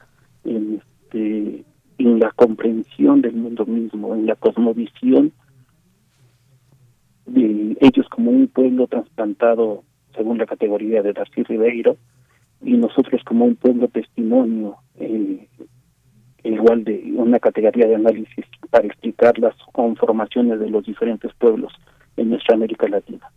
[0.44, 1.64] en, este,
[1.98, 5.32] en la comprensión del mundo mismo, en la cosmovisión
[7.26, 9.84] de ellos como un pueblo trasplantado
[10.14, 11.96] según la categoría de Darcy Ribeiro,
[12.64, 15.48] y nosotros como un pueblo testimonio, eh,
[16.44, 21.72] igual de una categoría de análisis para explicar las conformaciones de los diferentes pueblos
[22.16, 23.30] en nuestra América Latina.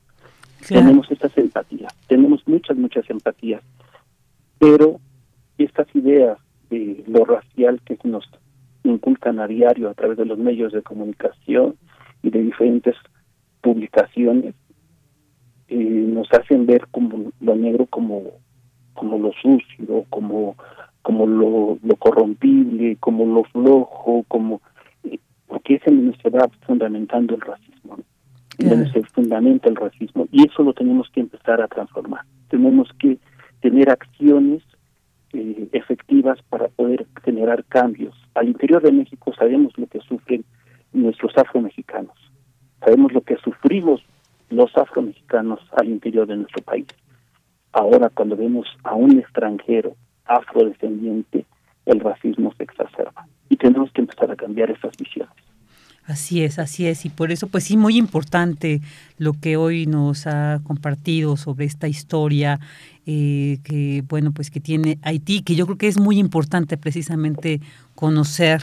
[0.67, 3.61] Tenemos estas empatías, tenemos muchas, muchas empatías,
[4.57, 4.99] pero
[5.57, 8.27] estas ideas de lo racial que nos
[8.83, 11.75] inculcan a diario a través de los medios de comunicación
[12.23, 12.95] y de diferentes
[13.61, 14.55] publicaciones
[15.67, 18.21] eh, nos hacen ver como lo negro como
[18.93, 20.55] como lo sucio, como
[21.01, 24.61] como lo, lo corrompible, como lo flojo, como
[25.03, 27.99] eh, porque es en donde se va fundamentando el racismo,
[28.57, 32.21] en donde se fundamenta el racismo y eso lo tenemos que empezar a transformar.
[32.49, 33.17] Tenemos que
[33.61, 34.63] tener acciones
[35.33, 38.15] eh, efectivas para poder generar cambios.
[38.35, 40.45] Al interior de México sabemos lo que sufren
[40.93, 42.15] nuestros afromexicanos,
[42.79, 44.01] sabemos lo que sufrimos
[44.49, 46.85] los afromexicanos al interior de nuestro país.
[47.71, 51.45] Ahora cuando vemos a un extranjero afrodescendiente,
[51.85, 55.33] el racismo se exacerba y tenemos que empezar a cambiar esas visiones.
[56.07, 58.79] Así es, así es, y por eso pues sí, muy importante
[59.17, 62.59] lo que hoy nos ha compartido sobre esta historia
[63.07, 67.59] eh, que, bueno, pues que tiene Haití, que yo creo que es muy importante precisamente
[67.95, 68.61] conocer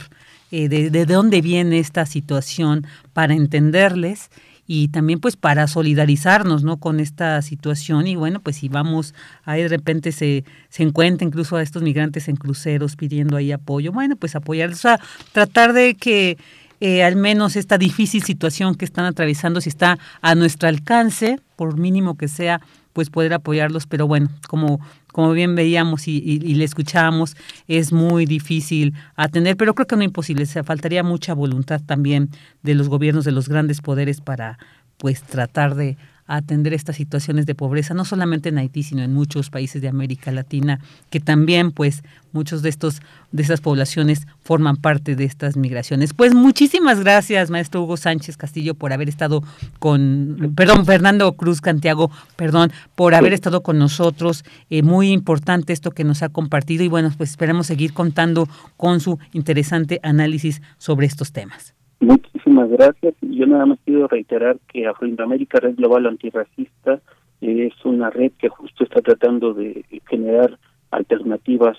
[0.52, 4.30] eh, de, de dónde viene esta situación para entenderles
[4.74, 8.06] y también pues para solidarizarnos no con esta situación.
[8.06, 9.14] Y bueno pues si vamos
[9.44, 13.92] ahí de repente se, se encuentra incluso a estos migrantes en cruceros pidiendo ahí apoyo
[13.92, 15.00] bueno pues apoyarlos o sea
[15.32, 16.38] tratar de que
[16.80, 21.78] eh, al menos esta difícil situación que están atravesando, si está a nuestro alcance, por
[21.78, 22.60] mínimo que sea,
[22.92, 24.80] pues poder apoyarlos, pero bueno, como,
[25.12, 27.36] como bien veíamos y, y, le escuchábamos,
[27.68, 32.30] es muy difícil atender, pero creo que no imposible, se faltaría mucha voluntad también
[32.62, 34.58] de los gobiernos, de los grandes poderes para
[34.96, 35.96] pues tratar de
[36.26, 40.32] atender estas situaciones de pobreza, no solamente en Haití, sino en muchos países de América
[40.32, 42.02] Latina, que también, pues,
[42.32, 43.00] muchos de estos,
[43.30, 46.14] de estas poblaciones forman parte de estas migraciones.
[46.14, 49.42] Pues muchísimas gracias, maestro Hugo Sánchez Castillo, por haber estado
[49.78, 54.44] con, perdón, Fernando Cruz Cantiago, perdón, por haber estado con nosotros.
[54.70, 59.00] Eh, muy importante esto que nos ha compartido y bueno, pues esperamos seguir contando con
[59.00, 61.74] su interesante análisis sobre estos temas.
[62.02, 63.14] Muchísimas gracias.
[63.20, 67.00] Yo nada más quiero reiterar que Afroindoamérica Red Global Antirracista
[67.40, 70.58] es una red que justo está tratando de generar
[70.90, 71.78] alternativas,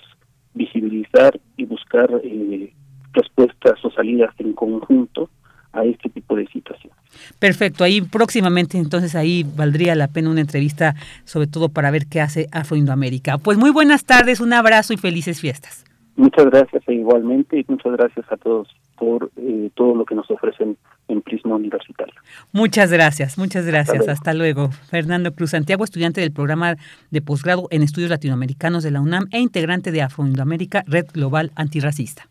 [0.54, 2.72] visibilizar y buscar eh,
[3.12, 5.28] respuestas o salidas en conjunto
[5.74, 6.98] a este tipo de situaciones.
[7.38, 10.94] Perfecto, ahí próximamente entonces ahí valdría la pena una entrevista,
[11.24, 13.36] sobre todo para ver qué hace Afroindoamérica.
[13.36, 15.84] Pues muy buenas tardes, un abrazo y felices fiestas.
[16.16, 18.68] Muchas gracias e igualmente y muchas gracias a todos
[18.98, 20.76] por eh, todo lo que nos ofrecen
[21.08, 22.14] en Prisma Universitario.
[22.52, 24.08] Muchas gracias, muchas gracias.
[24.08, 24.62] Hasta luego.
[24.64, 24.88] Hasta luego.
[24.88, 26.76] Fernando Cruz Santiago, estudiante del programa
[27.10, 32.28] de posgrado en estudios latinoamericanos de la UNAM e integrante de Afroindoamérica Red Global Antirracista.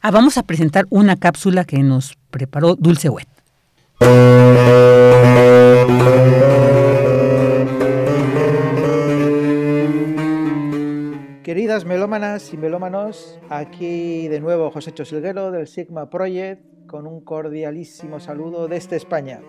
[0.00, 3.28] Ah, vamos a presentar una cápsula que nos preparó Dulce Wet.
[11.52, 18.20] Queridas melómanas y melómanos, aquí de nuevo José Chosilguero del Sigma Project con un cordialísimo
[18.20, 19.42] saludo desde España.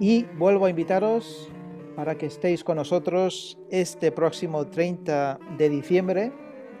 [0.00, 1.52] Y vuelvo a invitaros
[1.96, 6.32] para que estéis con nosotros este próximo 30 de diciembre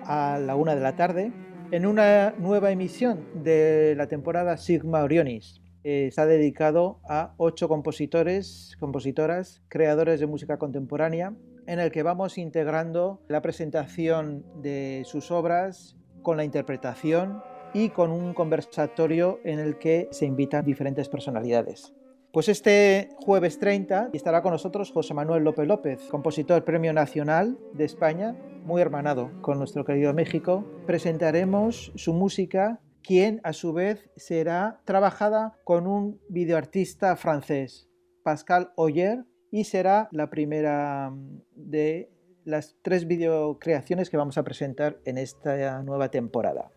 [0.04, 1.30] a la una de la tarde
[1.72, 5.60] en una nueva emisión de la temporada Sigma Orionis.
[5.84, 11.34] Está dedicado a ocho compositores, compositoras, creadores de música contemporánea
[11.70, 18.10] en el que vamos integrando la presentación de sus obras con la interpretación y con
[18.10, 21.94] un conversatorio en el que se invitan diferentes personalidades.
[22.32, 27.84] Pues este jueves 30 estará con nosotros José Manuel López López, compositor Premio Nacional de
[27.84, 30.64] España, muy hermanado con nuestro querido México.
[30.88, 37.88] Presentaremos su música, quien a su vez será trabajada con un videoartista francés,
[38.24, 42.10] Pascal Oyer, y será la primera mm, de
[42.44, 46.70] las tres videocreaciones que vamos a presentar en esta nueva temporada.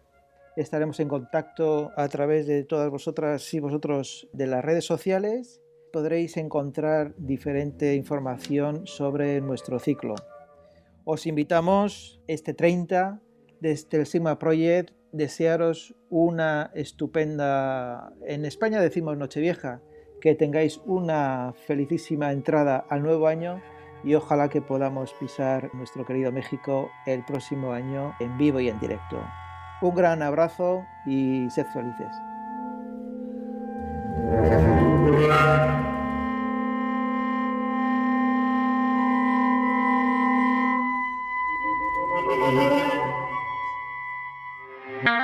[0.56, 5.62] Estaremos en contacto a través de todas vosotras y vosotros de las redes sociales.
[5.92, 10.16] Podréis encontrar diferente información sobre nuestro ciclo.
[11.06, 13.20] Os invitamos este 30
[13.60, 19.82] desde el Sigma Project desearos una estupenda, en España decimos Nochevieja,
[20.24, 23.62] que tengáis una felicísima entrada al nuevo año
[24.06, 28.80] y ojalá que podamos pisar nuestro querido México el próximo año en vivo y en
[28.80, 29.22] directo.
[29.82, 32.08] Un gran abrazo y sed felices.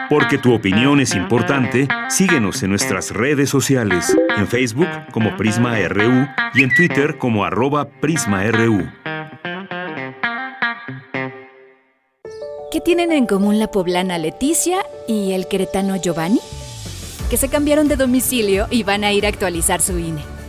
[0.09, 6.27] Porque tu opinión es importante, síguenos en nuestras redes sociales, en Facebook como Prisma RU
[6.55, 8.89] y en Twitter como arroba PrismaRU.
[12.71, 16.39] ¿Qué tienen en común la poblana Leticia y el queretano Giovanni?
[17.29, 20.38] Que se cambiaron de domicilio y van a ir a actualizar su INE.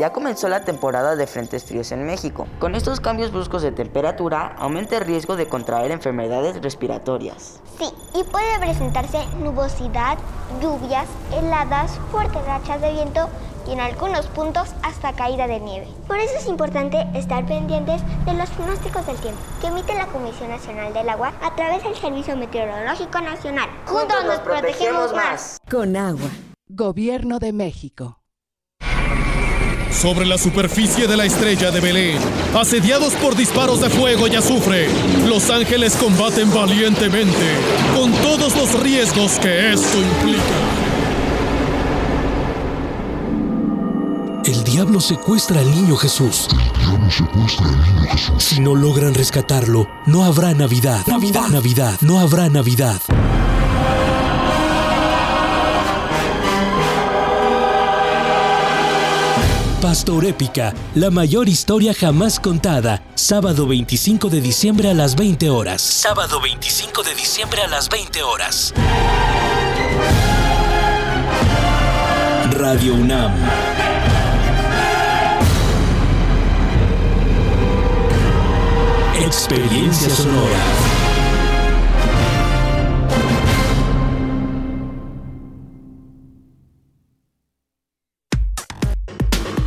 [0.00, 2.46] Ya comenzó la temporada de frentes fríos en México.
[2.58, 7.60] Con estos cambios bruscos de temperatura, aumenta el riesgo de contraer enfermedades respiratorias.
[7.78, 10.16] Sí, y puede presentarse nubosidad,
[10.62, 13.28] lluvias, heladas, fuertes rachas de viento
[13.68, 15.88] y en algunos puntos hasta caída de nieve.
[16.08, 20.48] Por eso es importante estar pendientes de los pronósticos del tiempo que emite la Comisión
[20.48, 23.68] Nacional del Agua a través del Servicio Meteorológico Nacional.
[23.84, 25.58] Juntos nos protegemos más.
[25.70, 26.30] Con agua.
[26.70, 28.19] Gobierno de México.
[30.00, 32.16] Sobre la superficie de la estrella de Belén,
[32.58, 34.88] asediados por disparos de fuego y azufre,
[35.28, 37.54] los ángeles combaten valientemente,
[37.94, 40.40] con todos los riesgos que esto implica.
[44.46, 46.48] El diablo secuestra al niño Jesús.
[48.38, 51.06] Si no logran rescatarlo, no habrá Navidad.
[51.08, 51.48] Navidad.
[51.48, 51.98] Navidad.
[52.00, 53.02] No habrá Navidad.
[59.80, 63.02] Pastor Épica, la mayor historia jamás contada.
[63.14, 65.80] Sábado 25 de diciembre a las 20 horas.
[65.80, 68.74] Sábado 25 de diciembre a las 20 horas.
[72.50, 73.32] Radio UNAM.
[79.24, 80.89] Experiencia sonora.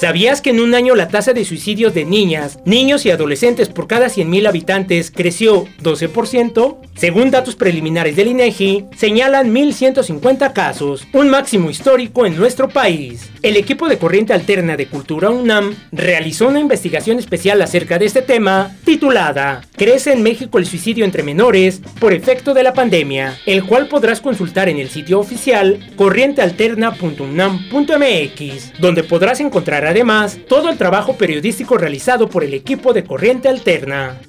[0.01, 3.85] ¿Sabías que en un año la tasa de suicidios de niñas, niños y adolescentes por
[3.85, 6.77] cada 100.000 habitantes creció 12%?
[6.95, 13.29] Según datos preliminares del INEGI, señalan 1.150 casos, un máximo histórico en nuestro país.
[13.43, 18.23] El equipo de Corriente Alterna de Cultura UNAM realizó una investigación especial acerca de este
[18.23, 23.65] tema, titulada Crece en México el suicidio entre menores por efecto de la pandemia, el
[23.65, 31.15] cual podrás consultar en el sitio oficial corrientealterna.unam.mx, donde podrás encontrar además todo el trabajo
[31.15, 34.19] periodístico realizado por el equipo de Corriente Alterna.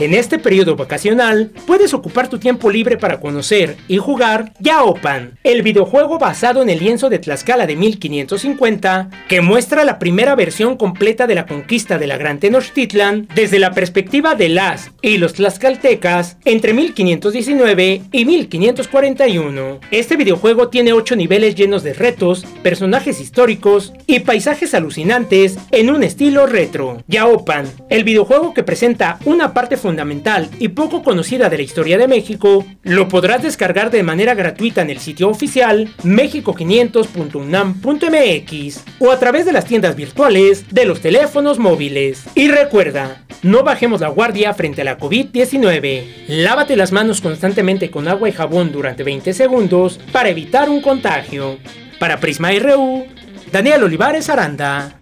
[0.00, 5.62] En este periodo vacacional, puedes ocupar tu tiempo libre para conocer y jugar Yaopan, el
[5.62, 11.28] videojuego basado en el lienzo de Tlaxcala de 1550, que muestra la primera versión completa
[11.28, 16.38] de la conquista de la Gran Tenochtitlan desde la perspectiva de las y los tlaxcaltecas
[16.44, 19.78] entre 1519 y 1541.
[19.92, 26.02] Este videojuego tiene 8 niveles llenos de retos, personajes históricos y paisajes alucinantes en un
[26.02, 27.04] estilo retro.
[27.06, 32.08] Yaopan, el videojuego que presenta una parte fundamental y poco conocida de la historia de
[32.08, 39.44] México, lo podrás descargar de manera gratuita en el sitio oficial mexico500.unam.mx o a través
[39.44, 42.24] de las tiendas virtuales de los teléfonos móviles.
[42.34, 46.28] Y recuerda, no bajemos la guardia frente a la COVID-19.
[46.28, 51.58] Lávate las manos constantemente con agua y jabón durante 20 segundos para evitar un contagio.
[51.98, 53.04] Para Prisma RU,
[53.52, 54.96] Daniel Olivares Aranda.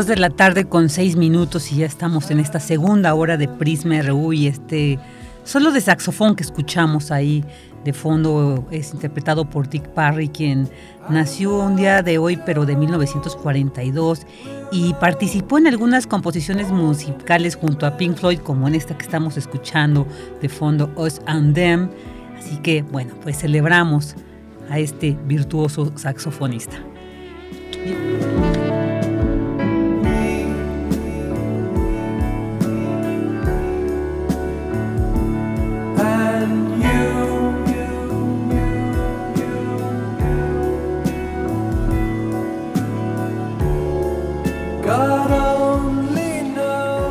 [0.00, 3.48] Dos de la tarde con seis minutos y ya estamos en esta segunda hora de
[3.48, 4.98] Prisma RU y este
[5.44, 7.44] solo de saxofón que escuchamos ahí
[7.84, 10.70] de fondo es interpretado por Dick Parry, quien
[11.10, 14.22] nació un día de hoy, pero de 1942,
[14.72, 19.36] y participó en algunas composiciones musicales junto a Pink Floyd, como en esta que estamos
[19.36, 20.06] escuchando
[20.40, 21.90] de fondo, Us and Them.
[22.38, 24.16] Así que, bueno, pues celebramos
[24.70, 26.78] a este virtuoso saxofonista.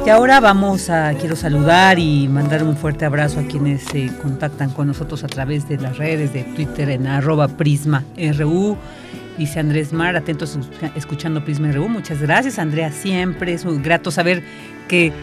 [0.09, 4.71] Y ahora vamos a, quiero saludar y mandar un fuerte abrazo a quienes se contactan
[4.71, 8.03] con nosotros a través de las redes de Twitter en arroba Prisma
[8.35, 8.75] RU.
[9.37, 10.57] Dice Andrés Mar, atentos
[10.95, 11.87] escuchando Prisma RU.
[11.89, 12.91] Muchas gracias, Andrea.
[12.91, 14.41] Siempre es muy grato saber
[14.87, 15.13] que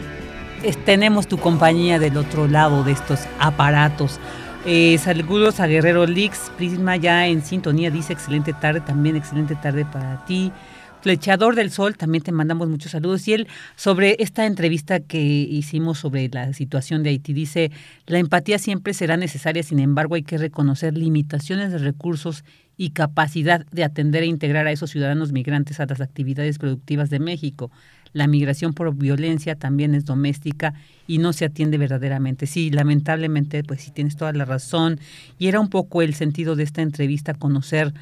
[0.85, 4.21] tenemos tu compañía del otro lado de estos aparatos.
[4.65, 9.83] Eh, saludos a Guerrero Lix, Prisma ya en sintonía, dice excelente tarde, también excelente tarde
[9.83, 10.53] para ti.
[11.01, 13.27] Flechador del Sol, también te mandamos muchos saludos.
[13.27, 17.71] Y él, sobre esta entrevista que hicimos sobre la situación de Haití, dice,
[18.05, 22.43] la empatía siempre será necesaria, sin embargo hay que reconocer limitaciones de recursos
[22.77, 27.19] y capacidad de atender e integrar a esos ciudadanos migrantes a las actividades productivas de
[27.19, 27.71] México.
[28.13, 30.73] La migración por violencia también es doméstica
[31.07, 32.47] y no se atiende verdaderamente.
[32.47, 34.99] Sí, lamentablemente, pues sí tienes toda la razón.
[35.39, 37.93] Y era un poco el sentido de esta entrevista, conocer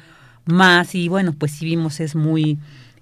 [0.44, 0.94] más.
[0.94, 2.58] Y bueno, pues sí vimos, es muy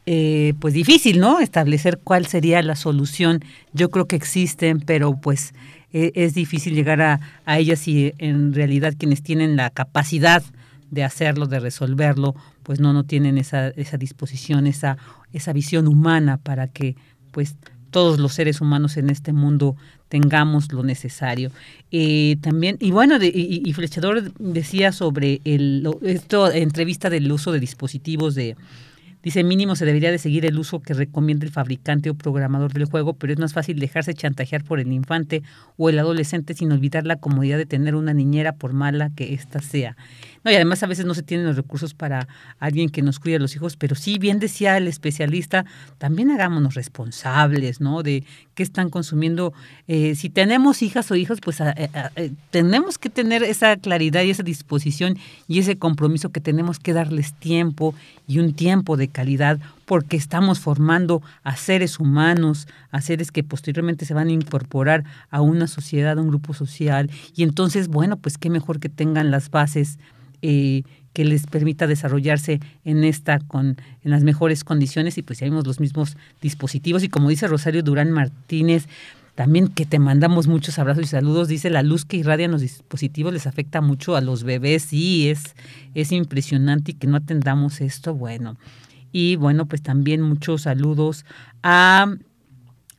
[0.06, 1.40] eh, pues difícil, ¿no?
[1.40, 3.42] Establecer cuál sería la solución.
[3.72, 5.54] Yo creo que existen, pero pues
[5.92, 10.42] e, es difícil llegar a, a ellas y en realidad quienes tienen la capacidad
[10.90, 14.96] de hacerlo, de resolverlo, pues no, no tienen esa, esa disposición, esa,
[15.32, 16.96] esa visión humana para que
[17.30, 17.56] pues
[17.90, 19.76] todos los seres humanos en este mundo
[20.08, 21.50] tengamos lo necesario.
[21.90, 27.60] Eh, también, y bueno, y, y, Flechador decía sobre el, esto, entrevista del uso de
[27.60, 28.56] dispositivos de,
[29.24, 32.84] Dice, mínimo se debería de seguir el uso que recomienda el fabricante o programador del
[32.84, 35.42] juego, pero es más fácil dejarse chantajear por el infante
[35.78, 39.62] o el adolescente sin olvidar la comodidad de tener una niñera por mala que ésta
[39.62, 39.96] sea.
[40.44, 43.36] No, y además a veces no se tienen los recursos para alguien que nos cuide
[43.36, 45.64] a los hijos, pero sí, bien decía el especialista,
[45.96, 48.02] también hagámonos responsables, ¿no?
[48.02, 49.54] De qué están consumiendo.
[49.88, 54.42] Eh, si tenemos hijas o hijos, pues eh, tenemos que tener esa claridad y esa
[54.42, 55.16] disposición
[55.48, 57.94] y ese compromiso que tenemos que darles tiempo
[58.28, 64.04] y un tiempo de calidad porque estamos formando a seres humanos, a seres que posteriormente
[64.04, 68.36] se van a incorporar a una sociedad, a un grupo social y entonces, bueno, pues
[68.36, 69.98] qué mejor que tengan las bases
[70.42, 70.82] eh,
[71.14, 75.66] que les permita desarrollarse en esta con en las mejores condiciones y pues ya vimos
[75.66, 78.88] los mismos dispositivos y como dice Rosario Durán Martínez
[79.34, 81.48] también que te mandamos muchos abrazos y saludos.
[81.48, 84.84] Dice la luz que irradian los dispositivos les afecta mucho a los bebés.
[84.84, 85.56] Sí, es,
[85.94, 88.14] es impresionante y que no atendamos esto.
[88.14, 88.56] Bueno,
[89.14, 91.24] y bueno, pues también muchos saludos
[91.62, 92.16] a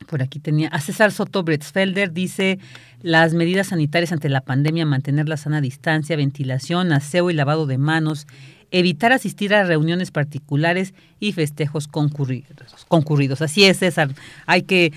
[0.07, 2.57] por aquí tenía a César Soto Bretzfelder, dice
[3.01, 7.77] las medidas sanitarias ante la pandemia, mantener la sana distancia, ventilación, aseo y lavado de
[7.77, 8.27] manos,
[8.71, 12.85] evitar asistir a reuniones particulares y festejos concurridos.
[12.87, 13.41] concurridos.
[13.41, 14.09] Así es, César.
[14.45, 14.93] Hay que,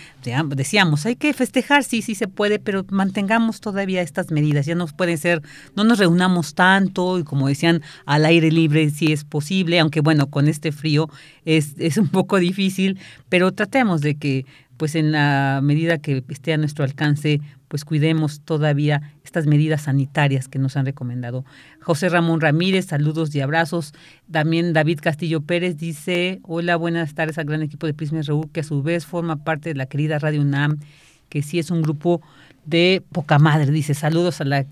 [0.55, 4.67] decíamos, hay que festejar, sí, sí se puede, pero mantengamos todavía estas medidas.
[4.67, 5.43] Ya no pueden ser,
[5.77, 10.27] no nos reunamos tanto y como decían, al aire libre si es posible, aunque bueno,
[10.29, 11.09] con este frío
[11.45, 12.99] es, es un poco difícil,
[13.29, 14.47] pero tratemos de que
[14.79, 20.49] pues en la medida que esté a nuestro alcance, pues cuidemos todavía estas medidas sanitarias
[20.49, 21.45] que nos han recomendado.
[21.81, 23.93] José Ramón Ramírez, saludos y abrazos.
[24.31, 28.61] También David Castillo Pérez dice, hola, buenas tardes al gran equipo de Prisma RU, que
[28.61, 30.81] a su vez forma parte de la querida Radio UNAM,
[31.29, 32.23] que sí es un grupo
[32.69, 33.71] de poca madre.
[33.73, 34.67] Dice, saludos a, la,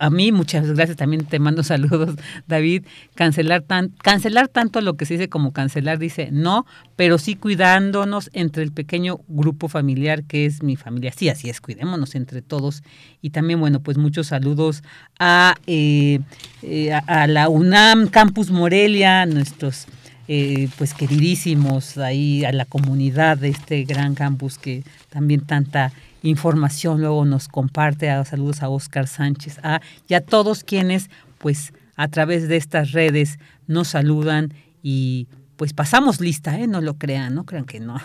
[0.00, 2.84] a, mí, muchas gracias, también te mando saludos, David.
[3.14, 8.28] Cancelar, tan, cancelar tanto lo que se dice como cancelar, dice, no, pero sí cuidándonos
[8.34, 11.12] entre el pequeño grupo familiar que es mi familia.
[11.16, 12.82] Sí, así es, cuidémonos entre todos.
[13.22, 14.82] Y también, bueno, pues muchos saludos
[15.18, 16.20] a, eh,
[16.62, 19.86] eh, a, la UNAM Campus Morelia, nuestros...
[20.30, 25.90] Eh, pues queridísimos ahí a la comunidad de este gran campus que también tanta
[26.22, 28.10] información luego nos comparte.
[28.10, 32.92] A, saludos a Oscar Sánchez a, y a todos quienes, pues, a través de estas
[32.92, 35.26] redes nos saludan y
[35.58, 36.68] pues pasamos lista, ¿eh?
[36.68, 38.00] No lo crean, no crean que no.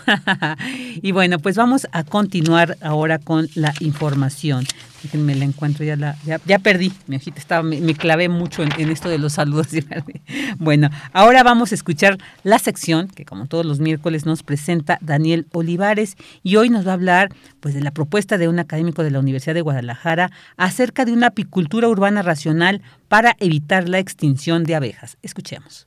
[0.96, 4.66] y bueno, pues vamos a continuar ahora con la información.
[5.04, 9.08] Déjenme la encuentro, ya la, ya, perdí, mi hojita estaba, me, clavé mucho en, esto
[9.08, 9.68] de los saludos.
[10.58, 15.46] bueno, ahora vamos a escuchar la sección que como todos los miércoles nos presenta Daniel
[15.52, 17.28] Olivares y hoy nos va a hablar
[17.60, 21.28] pues de la propuesta de un académico de la Universidad de Guadalajara acerca de una
[21.28, 25.18] apicultura urbana racional para evitar la extinción de abejas.
[25.22, 25.86] Escuchemos.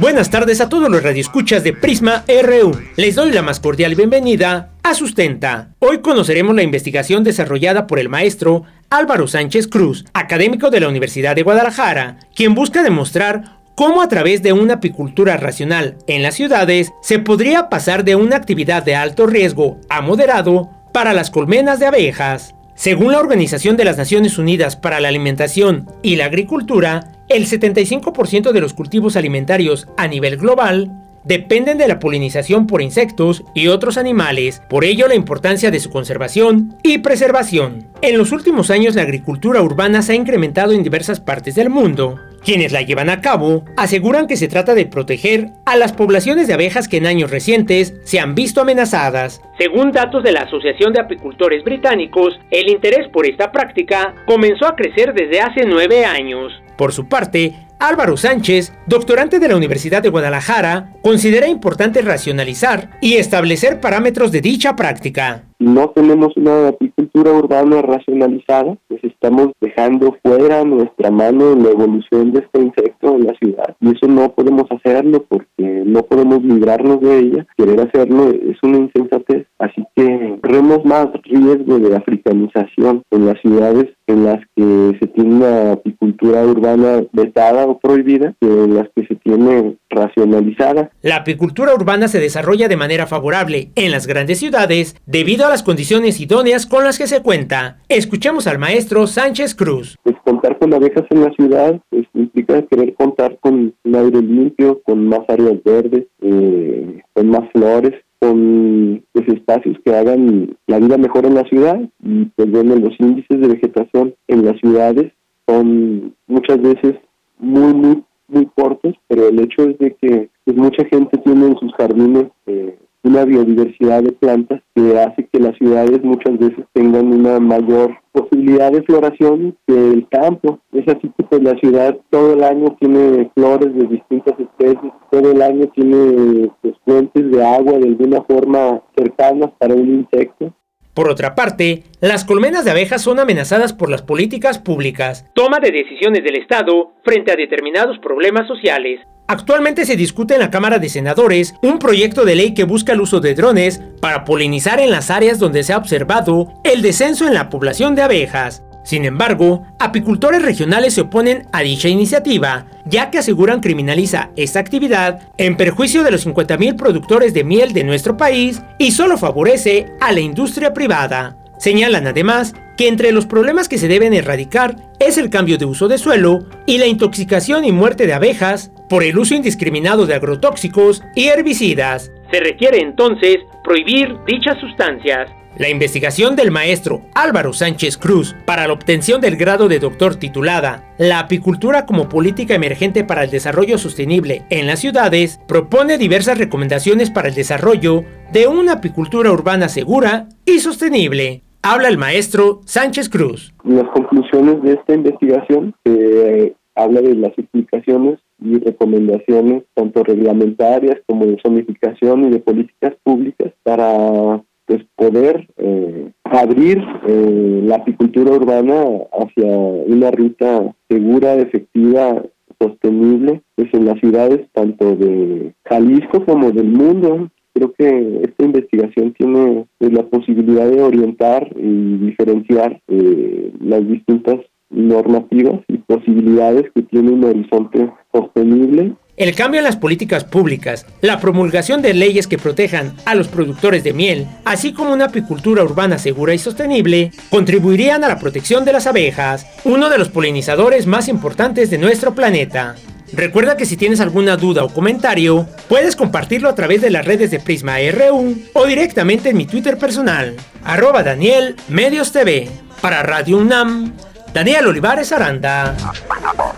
[0.00, 2.72] Buenas tardes a todos los radioescuchas de Prisma RU.
[2.96, 5.74] Les doy la más cordial bienvenida a Sustenta.
[5.78, 11.36] Hoy conoceremos la investigación desarrollada por el maestro Álvaro Sánchez Cruz, académico de la Universidad
[11.36, 16.92] de Guadalajara, quien busca demostrar cómo a través de una apicultura racional en las ciudades
[17.02, 21.86] se podría pasar de una actividad de alto riesgo a moderado para las colmenas de
[21.86, 22.54] abejas.
[22.74, 28.50] Según la Organización de las Naciones Unidas para la Alimentación y la Agricultura, el 75%
[28.50, 30.90] de los cultivos alimentarios a nivel global
[31.22, 35.90] dependen de la polinización por insectos y otros animales, por ello la importancia de su
[35.90, 37.86] conservación y preservación.
[38.02, 42.18] En los últimos años la agricultura urbana se ha incrementado en diversas partes del mundo.
[42.42, 46.54] Quienes la llevan a cabo aseguran que se trata de proteger a las poblaciones de
[46.54, 49.42] abejas que en años recientes se han visto amenazadas.
[49.58, 54.74] Según datos de la Asociación de Apicultores Británicos, el interés por esta práctica comenzó a
[54.74, 56.50] crecer desde hace nueve años.
[56.80, 63.16] Por su parte, Álvaro Sánchez, doctorante de la Universidad de Guadalajara, considera importante racionalizar y
[63.16, 65.49] establecer parámetros de dicha práctica.
[65.60, 72.32] No tenemos una apicultura urbana racionalizada, pues estamos dejando fuera nuestra mano en la evolución
[72.32, 77.00] de este insecto en la ciudad y eso no podemos hacerlo porque no podemos librarnos
[77.00, 77.46] de ella.
[77.58, 83.86] Querer hacerlo es una insensatez, así que corremos más riesgo de africanización en las ciudades
[84.06, 89.76] en las que se tiene una apicultura urbana vetada prohibida que las que se tiene
[89.88, 90.90] racionalizada.
[91.02, 95.64] La apicultura urbana se desarrolla de manera favorable en las grandes ciudades debido a las
[95.64, 97.78] condiciones idóneas con las que se cuenta.
[97.88, 99.98] Escuchemos al maestro Sánchez Cruz.
[100.04, 104.80] Pues contar con abejas en la ciudad pues, implica querer contar con un aire limpio,
[104.84, 110.96] con más áreas verdes, eh, con más flores, con pues, espacios que hagan la vida
[110.96, 115.12] mejor en la ciudad y pues bueno los índices de vegetación en las ciudades
[115.48, 116.94] son muchas veces
[117.40, 121.58] muy, muy, muy cortos, pero el hecho es de que pues, mucha gente tiene en
[121.58, 127.12] sus jardines eh, una biodiversidad de plantas que hace que las ciudades muchas veces tengan
[127.12, 130.58] una mayor posibilidad de floración que el campo.
[130.72, 135.32] Es así que pues, la ciudad todo el año tiene flores de distintas especies, todo
[135.32, 140.52] el año tiene pues, fuentes de agua de alguna forma cercanas para un insecto.
[140.94, 145.70] Por otra parte, las colmenas de abejas son amenazadas por las políticas públicas, toma de
[145.70, 149.00] decisiones del Estado frente a determinados problemas sociales.
[149.28, 153.00] Actualmente se discute en la Cámara de Senadores un proyecto de ley que busca el
[153.00, 157.34] uso de drones para polinizar en las áreas donde se ha observado el descenso en
[157.34, 158.64] la población de abejas.
[158.82, 165.20] Sin embargo, apicultores regionales se oponen a dicha iniciativa, ya que aseguran criminaliza esta actividad
[165.36, 170.12] en perjuicio de los 50.000 productores de miel de nuestro país y solo favorece a
[170.12, 171.36] la industria privada.
[171.58, 175.88] Señalan además que entre los problemas que se deben erradicar es el cambio de uso
[175.88, 181.02] de suelo y la intoxicación y muerte de abejas por el uso indiscriminado de agrotóxicos
[181.14, 182.10] y herbicidas.
[182.30, 185.30] Se requiere entonces prohibir dichas sustancias.
[185.58, 190.94] La investigación del maestro Álvaro Sánchez Cruz para la obtención del grado de doctor titulada
[190.96, 197.10] La apicultura como política emergente para el desarrollo sostenible en las ciudades propone diversas recomendaciones
[197.10, 201.42] para el desarrollo de una apicultura urbana segura y sostenible.
[201.62, 203.52] Habla el maestro Sánchez Cruz.
[203.64, 211.26] Las conclusiones de esta investigación eh, habla de las implicaciones y recomendaciones tanto reglamentarias como
[211.26, 216.78] de zonificación y de políticas públicas para pues poder eh, abrir
[217.08, 222.22] eh, la apicultura urbana hacia una ruta segura, efectiva,
[222.60, 227.30] sostenible, pues en las ciudades tanto de Jalisco como del mundo.
[227.52, 234.36] Creo que esta investigación tiene pues, la posibilidad de orientar y diferenciar eh, las distintas
[234.68, 241.20] normativas y posibilidades que tiene un horizonte sostenible el cambio en las políticas públicas, la
[241.20, 245.98] promulgación de leyes que protejan a los productores de miel, así como una apicultura urbana
[245.98, 251.06] segura y sostenible, contribuirían a la protección de las abejas, uno de los polinizadores más
[251.06, 252.76] importantes de nuestro planeta.
[253.12, 257.30] Recuerda que si tienes alguna duda o comentario, puedes compartirlo a través de las redes
[257.30, 260.34] de Prisma RU o directamente en mi Twitter personal,
[260.64, 262.48] arroba Daniel Medios TV.
[262.80, 263.92] Para Radio UNAM,
[264.32, 265.76] Daniel Olivares Aranda.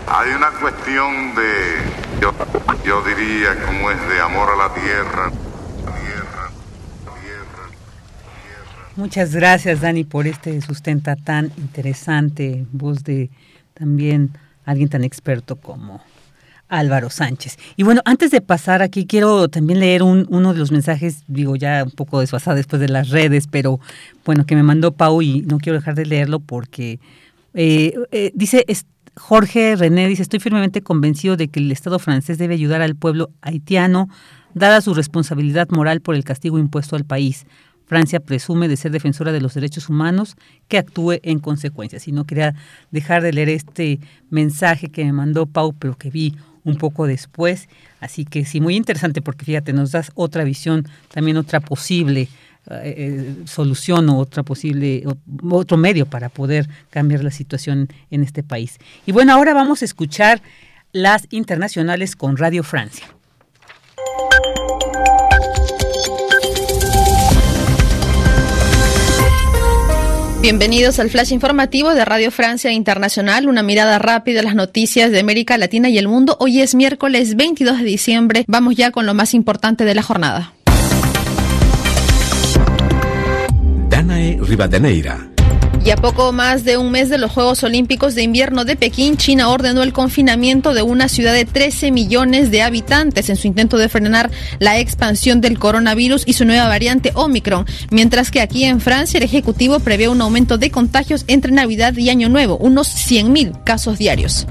[0.07, 1.93] Hay una cuestión de
[2.85, 5.31] yo, diría como es de amor a la tierra.
[8.95, 13.31] Muchas gracias Dani por este sustenta tan interesante, voz de
[13.73, 15.99] también alguien tan experto como
[16.69, 17.57] Álvaro Sánchez.
[17.75, 21.55] Y bueno, antes de pasar aquí, quiero también leer un, uno de los mensajes, digo
[21.55, 23.79] ya un poco desfasado después de las redes, pero
[24.25, 26.99] bueno, que me mandó Pau y no quiero dejar de leerlo porque
[27.53, 28.65] eh, eh, dice,
[29.15, 33.29] Jorge René dice, estoy firmemente convencido de que el Estado francés debe ayudar al pueblo
[33.41, 34.09] haitiano,
[34.53, 37.45] dada su responsabilidad moral por el castigo impuesto al país.
[37.85, 40.35] Francia presume de ser defensora de los derechos humanos,
[40.67, 41.99] que actúe en consecuencia.
[41.99, 42.55] Si no quería
[42.91, 43.99] dejar de leer este
[44.29, 47.67] mensaje que me mandó Pau, pero que vi un poco después.
[47.99, 52.29] Así que sí, muy interesante porque fíjate, nos das otra visión, también otra posible
[52.71, 55.03] eh, eh, solución o otra posible
[55.49, 58.77] otro medio para poder cambiar la situación en este país.
[59.05, 60.41] Y bueno, ahora vamos a escuchar
[60.93, 63.05] las internacionales con Radio Francia.
[70.41, 75.19] Bienvenidos al flash informativo de Radio Francia Internacional, una mirada rápida a las noticias de
[75.19, 76.37] América Latina y el mundo.
[76.39, 78.45] Hoy es miércoles 22 de diciembre.
[78.47, 80.52] Vamos ya con lo más importante de la jornada.
[84.03, 85.29] Danae Rivadeneira.
[85.85, 89.15] Y a poco más de un mes de los Juegos Olímpicos de Invierno de Pekín,
[89.15, 93.77] China ordenó el confinamiento de una ciudad de 13 millones de habitantes en su intento
[93.77, 98.81] de frenar la expansión del coronavirus y su nueva variante Omicron, mientras que aquí en
[98.81, 103.63] Francia el Ejecutivo prevé un aumento de contagios entre Navidad y Año Nuevo, unos 100.000
[103.63, 104.47] casos diarios.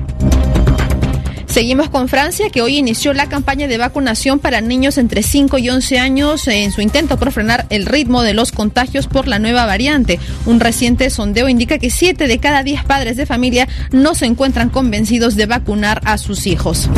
[1.53, 5.69] Seguimos con Francia, que hoy inició la campaña de vacunación para niños entre 5 y
[5.69, 9.67] 11 años en su intento por frenar el ritmo de los contagios por la nueva
[9.67, 10.19] variante.
[10.47, 14.71] Un reciente sondeo indica que 7 de cada 10 padres de familia no se encuentran
[14.71, 16.89] convencidos de vacunar a sus hijos.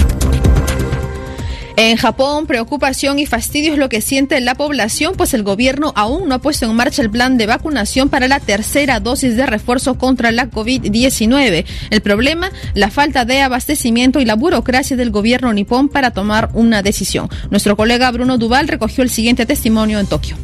[1.76, 6.28] En Japón, preocupación y fastidio es lo que siente la población, pues el gobierno aún
[6.28, 9.98] no ha puesto en marcha el plan de vacunación para la tercera dosis de refuerzo
[9.98, 11.64] contra la COVID-19.
[11.90, 16.80] El problema, la falta de abastecimiento y la burocracia del gobierno nipón para tomar una
[16.80, 17.28] decisión.
[17.50, 20.36] Nuestro colega Bruno Duval recogió el siguiente testimonio en Tokio.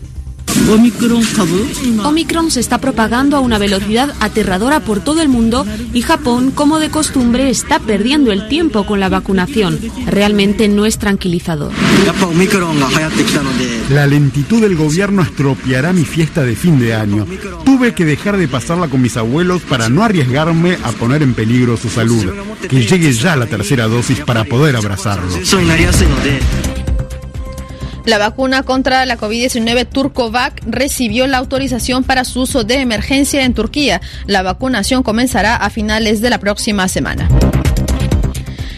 [2.05, 6.78] Omicron se está propagando a una velocidad aterradora por todo el mundo y Japón, como
[6.78, 9.78] de costumbre, está perdiendo el tiempo con la vacunación.
[10.06, 11.72] Realmente no es tranquilizador.
[13.90, 17.27] La lentitud del gobierno estropeará mi fiesta de fin de año.
[17.64, 21.77] Tuve que dejar de pasarla con mis abuelos para no arriesgarme a poner en peligro
[21.77, 22.24] su salud.
[22.68, 25.35] Que llegue ya la tercera dosis para poder abrazarlos.
[28.05, 33.55] La vacuna contra la COVID-19 Turcovac recibió la autorización para su uso de emergencia en
[33.55, 34.01] Turquía.
[34.27, 37.28] La vacunación comenzará a finales de la próxima semana.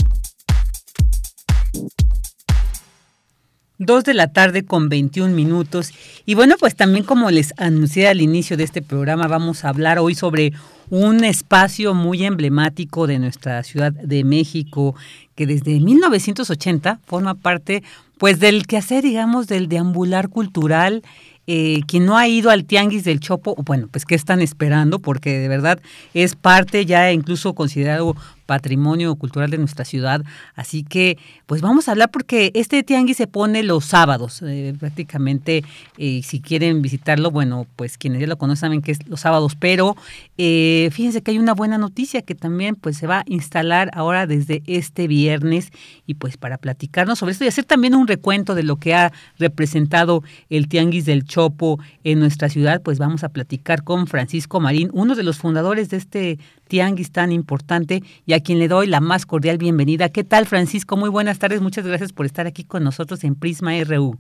[3.78, 5.94] Dos de la tarde con 21 minutos.
[6.26, 10.00] Y bueno, pues también como les anuncié al inicio de este programa, vamos a hablar
[10.00, 10.54] hoy sobre
[10.90, 14.96] un espacio muy emblemático de nuestra Ciudad de México,
[15.36, 17.84] que desde 1980 forma parte
[18.18, 21.04] pues del quehacer, digamos, del deambular cultural
[21.48, 25.40] eh, quien no ha ido al Tianguis del Chopo, bueno, pues qué están esperando, porque
[25.40, 25.80] de verdad
[26.14, 28.16] es parte ya incluso considerado
[28.48, 30.24] patrimonio cultural de nuestra ciudad.
[30.56, 35.64] Así que, pues vamos a hablar porque este tianguis se pone los sábados, eh, prácticamente,
[35.98, 39.56] eh, si quieren visitarlo, bueno, pues quienes ya lo conocen saben que es los sábados,
[39.56, 39.96] pero
[40.38, 44.28] eh, fíjense que hay una buena noticia que también pues se va a instalar ahora
[44.28, 45.72] desde este viernes
[46.06, 49.14] y pues para platicarnos sobre esto y hacer también un recuento de lo que ha
[49.38, 54.90] representado el tianguis del Chopo en nuestra ciudad, pues vamos a platicar con Francisco Marín,
[54.94, 59.00] uno de los fundadores de este tianguis tan importante y a quien le doy la
[59.00, 60.10] más cordial bienvenida.
[60.10, 60.98] ¿Qué tal, Francisco?
[60.98, 61.62] Muy buenas tardes.
[61.62, 64.18] Muchas gracias por estar aquí con nosotros en Prisma RU.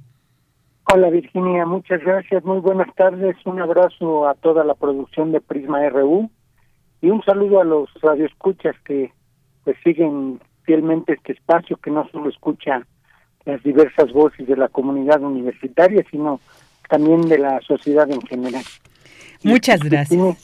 [0.89, 5.87] Hola Virginia, muchas gracias, muy buenas tardes, un abrazo a toda la producción de Prisma
[5.89, 6.31] RU
[7.01, 9.11] y un saludo a los radioescuchas que
[9.65, 12.87] pues siguen fielmente este espacio que no solo escucha
[13.43, 16.39] las diversas voces de la comunidad universitaria, sino
[16.87, 18.63] también de la sociedad en general.
[19.43, 20.37] Muchas gracias.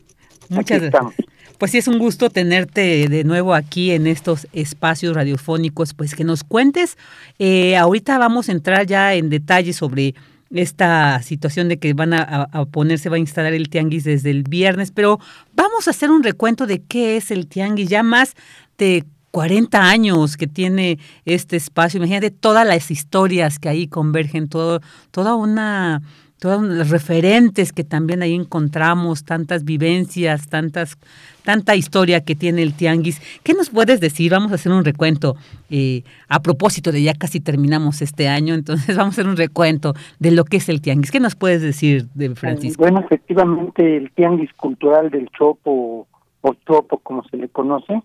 [0.49, 1.27] Muchas gracias.
[1.57, 6.23] Pues sí, es un gusto tenerte de nuevo aquí en estos espacios radiofónicos, pues que
[6.23, 6.97] nos cuentes.
[7.39, 10.15] Eh, ahorita vamos a entrar ya en detalle sobre
[10.51, 14.43] esta situación de que van a, a, ponerse, va a instalar el tianguis desde el
[14.43, 15.19] viernes, pero
[15.55, 18.33] vamos a hacer un recuento de qué es el tianguis, ya más
[18.77, 24.79] de 40 años que tiene este espacio, imagínate todas las historias que ahí convergen, todo,
[25.09, 26.03] toda una
[26.43, 30.97] todos los referentes que también ahí encontramos, tantas vivencias, tantas,
[31.45, 33.21] tanta historia que tiene el tianguis.
[33.43, 34.33] ¿Qué nos puedes decir?
[34.33, 35.37] Vamos a hacer un recuento
[35.69, 39.93] eh, a propósito de ya casi terminamos este año, entonces vamos a hacer un recuento
[40.19, 41.11] de lo que es el tianguis.
[41.11, 42.83] ¿Qué nos puedes decir, de Francisco?
[42.83, 46.07] Bueno, efectivamente el tianguis cultural del Chopo
[46.41, 48.03] o Chopo, como se le conoce,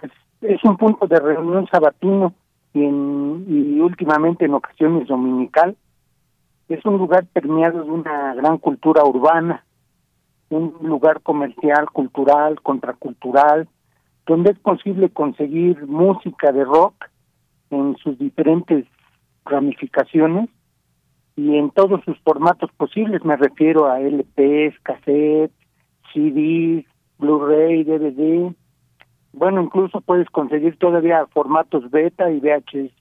[0.00, 0.10] pues,
[0.40, 2.34] es un punto de reunión sabatino
[2.74, 5.76] y, en, y últimamente en ocasiones dominical
[6.68, 9.64] es un lugar permeado de una gran cultura urbana,
[10.50, 13.68] un lugar comercial, cultural, contracultural,
[14.26, 17.06] donde es posible conseguir música de rock
[17.70, 18.86] en sus diferentes
[19.44, 20.50] ramificaciones
[21.36, 25.56] y en todos sus formatos posibles, me refiero a LPs, cassettes,
[26.12, 26.84] CDs,
[27.18, 28.52] Blu-ray, DVD.
[29.32, 32.92] Bueno, incluso puedes conseguir todavía formatos beta y VHS.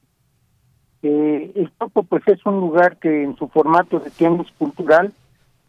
[1.04, 5.14] Eh, el Topo pues es un lugar que en su formato de tianguis cultural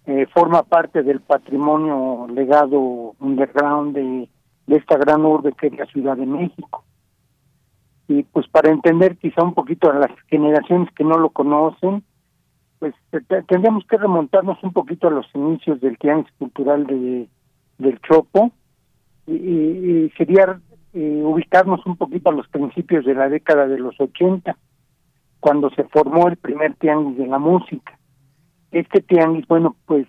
[0.06, 4.28] eh, forma parte del patrimonio legado underground de,
[4.68, 6.84] esta gran urbe que es la Ciudad de México.
[8.09, 12.02] Y pues para entender quizá un poquito a las generaciones que no lo conocen,
[12.78, 12.94] pues
[13.48, 17.28] tendríamos que remontarnos un poquito a los inicios del tianguis cultural de,
[17.76, 18.50] del Chopo
[19.26, 20.59] y, y sería
[20.94, 24.56] eh, ubicarnos un poquito a los principios de la década de los 80
[25.40, 27.98] cuando se formó el primer tianguis de la música.
[28.70, 30.06] Este tianguis, bueno, pues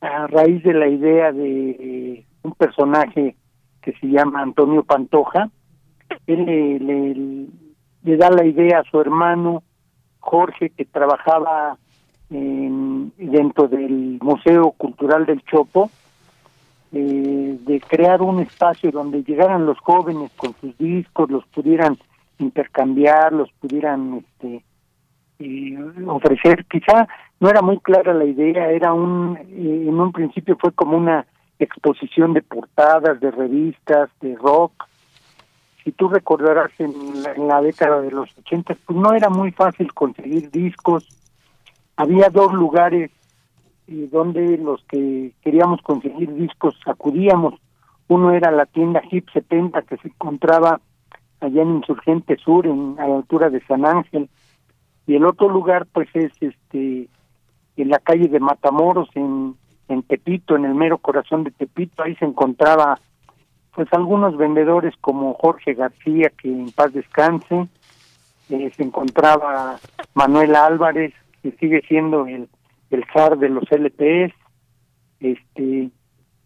[0.00, 3.36] a raíz de la idea de un personaje
[3.82, 5.50] que se llama Antonio Pantoja,
[6.26, 7.48] él
[8.02, 9.62] le, da la idea a su hermano
[10.18, 11.78] Jorge, que trabajaba
[12.30, 15.90] en, dentro del Museo Cultural del Chopo,
[16.92, 21.96] eh, de crear un espacio donde llegaran los jóvenes con sus discos, los pudieran
[22.40, 24.64] intercambiar, los pudieran este,
[25.38, 26.64] eh, ofrecer.
[26.66, 27.08] Quizá
[27.40, 31.26] no era muy clara la idea, era un, eh, en un principio fue como una
[31.58, 34.86] exposición de portadas, de revistas, de rock.
[35.82, 36.92] Si tú recordarás en
[37.48, 41.08] la, década de los 80, pues no era muy fácil conseguir discos.
[41.96, 43.10] Había dos lugares
[43.88, 47.54] eh, donde los que queríamos conseguir discos acudíamos.
[48.08, 50.80] Uno era la tienda Hip 70 que se encontraba
[51.40, 54.28] allá en Insurgente Sur, en, a la altura de San Ángel,
[55.06, 57.08] y el otro lugar pues es este
[57.76, 59.56] en la calle de Matamoros, en,
[59.88, 62.98] en Tepito, en el mero corazón de Tepito, ahí se encontraba
[63.74, 67.68] pues algunos vendedores como Jorge García, que en paz descanse,
[68.50, 69.78] eh, se encontraba
[70.14, 72.48] Manuel Álvarez, que sigue siendo el,
[72.90, 74.34] el zar de los LPs,
[75.20, 75.90] este,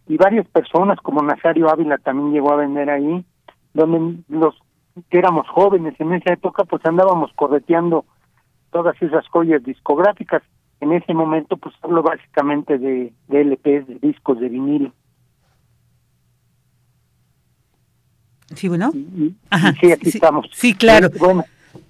[0.06, 3.24] y varias personas como Nazario Ávila también llegó a vender ahí,
[3.72, 4.54] donde los
[5.10, 8.04] que éramos jóvenes en esa época, pues andábamos correteando
[8.70, 10.42] todas esas joyas discográficas.
[10.80, 14.92] En ese momento, pues hablo básicamente de, de LPs, de discos de vinilo.
[18.54, 18.92] Sí, bueno.
[18.92, 20.46] sí, aquí estamos.
[20.52, 21.08] Sí, claro.
[21.18, 21.44] Bueno,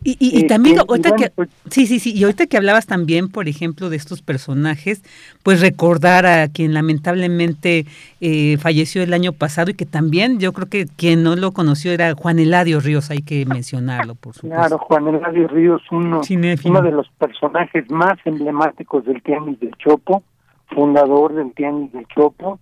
[0.06, 3.48] Y, y, también, ahorita que, pues- sí, sí, sí, y ahorita que hablabas también, por
[3.48, 5.02] ejemplo, de estos personajes,
[5.42, 7.86] pues recordar a quien lamentablemente
[8.20, 11.90] eh, falleció el año pasado y que también yo creo que quien no lo conoció
[11.90, 14.56] era Juan Eladio Ríos, hay que mencionarlo, por supuesto.
[14.56, 16.20] Claro, Juan Eladio Ríos, uno,
[16.64, 20.22] uno de los personajes más emblemáticos del Tianguis del Chopo,
[20.68, 22.60] fundador del Tianguis del Chopo,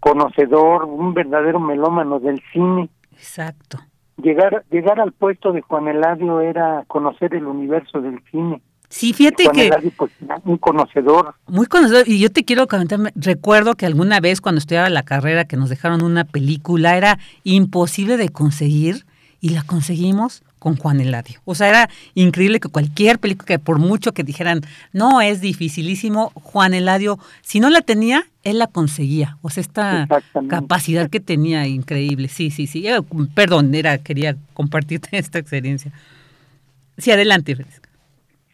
[0.00, 2.90] conocedor, un verdadero melómano del cine.
[3.12, 3.78] Exacto.
[4.22, 8.60] Llegar, llegar al puesto de Juan Eladio era conocer el universo del cine.
[8.88, 9.66] Sí, fíjate Juan que...
[9.66, 10.10] Eladio, pues,
[10.44, 11.34] un conocedor.
[11.46, 15.02] Muy conocedor, y yo te quiero comentar, me- recuerdo que alguna vez cuando estudiaba la
[15.02, 19.04] carrera que nos dejaron una película, era imposible de conseguir
[19.40, 21.40] y la conseguimos con Juan Eladio.
[21.44, 24.60] O sea, era increíble que cualquier película, que por mucho que dijeran,
[24.92, 29.36] no, es dificilísimo, Juan Eladio, si no la tenía, él la conseguía.
[29.42, 30.08] O sea, esta
[30.48, 32.28] capacidad que tenía, increíble.
[32.28, 32.86] Sí, sí, sí.
[32.86, 33.00] Eh,
[33.34, 35.92] perdón, era, quería compartirte esta experiencia.
[36.96, 37.88] Sí, adelante, Francisco.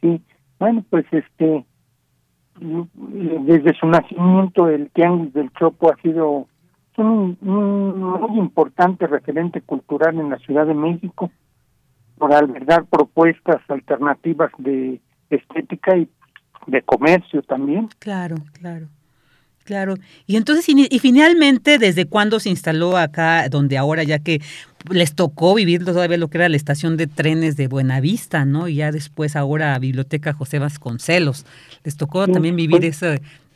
[0.01, 0.20] Sí,
[0.59, 1.64] bueno, pues este,
[2.60, 6.47] desde su nacimiento el Tianguis del Chopo ha sido
[6.97, 11.31] un, un muy importante referente cultural en la Ciudad de México
[12.19, 15.01] por albergar propuestas alternativas de
[15.31, 16.09] estética y
[16.66, 17.89] de comercio también.
[17.99, 18.86] Claro, claro.
[19.65, 19.95] Claro.
[20.27, 24.43] Y entonces, y, y finalmente, ¿desde cuándo se instaló acá, donde ahora ya que
[24.91, 28.69] les tocó vivir todavía lo que era la estación de trenes de Buenavista, ¿no?
[28.69, 31.47] Y ya después ahora Biblioteca José Vasconcelos.
[31.82, 33.03] Les tocó Sí, también vivir pues-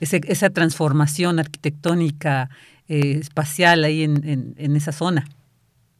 [0.00, 2.48] esa, esa transformación arquitectónica
[2.88, 5.26] eh, espacial ahí en, en, en esa zona.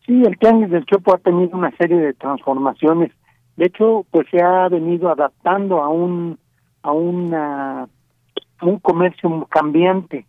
[0.09, 3.12] Sí, el Tianguis del Chopo ha tenido una serie de transformaciones.
[3.59, 6.39] De hecho, pues se ha venido adaptando a un
[6.82, 7.86] a una
[8.62, 10.24] un comercio cambiante,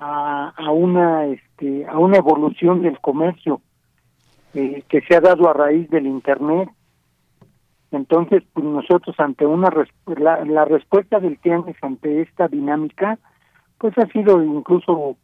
[0.00, 3.60] a, a una este a una evolución del comercio
[4.54, 6.68] eh, que se ha dado a raíz del internet.
[7.92, 9.70] Entonces, pues nosotros ante una
[10.18, 13.20] la, la respuesta del Tianguis ante esta dinámica,
[13.78, 15.16] pues ha sido incluso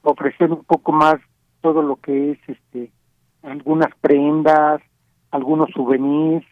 [0.00, 1.16] ofrecer un poco más
[1.60, 2.90] todo lo que es este
[3.42, 4.80] algunas prendas,
[5.30, 6.46] algunos souvenirs.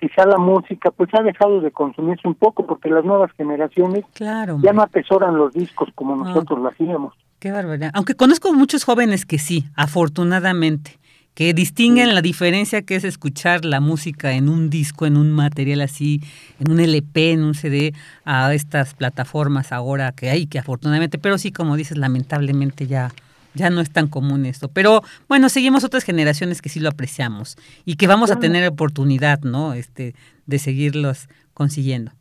[0.00, 4.58] Quizá la música pues ha dejado de consumirse un poco porque las nuevas generaciones Claro.
[4.62, 7.14] ya no atesoran los discos como nosotros lo hacíamos.
[7.38, 7.90] Qué barbaridad.
[7.94, 10.98] Aunque conozco muchos jóvenes que sí, afortunadamente,
[11.34, 15.80] que distinguen la diferencia que es escuchar la música en un disco, en un material
[15.82, 16.20] así,
[16.58, 21.38] en un LP, en un CD, a estas plataformas ahora que hay, que afortunadamente, pero
[21.38, 23.10] sí, como dices, lamentablemente ya,
[23.54, 24.68] ya no es tan común esto.
[24.68, 29.40] Pero bueno, seguimos otras generaciones que sí lo apreciamos y que vamos a tener oportunidad,
[29.42, 29.74] ¿no?
[29.74, 30.14] Este,
[30.46, 32.12] de seguirlos consiguiendo.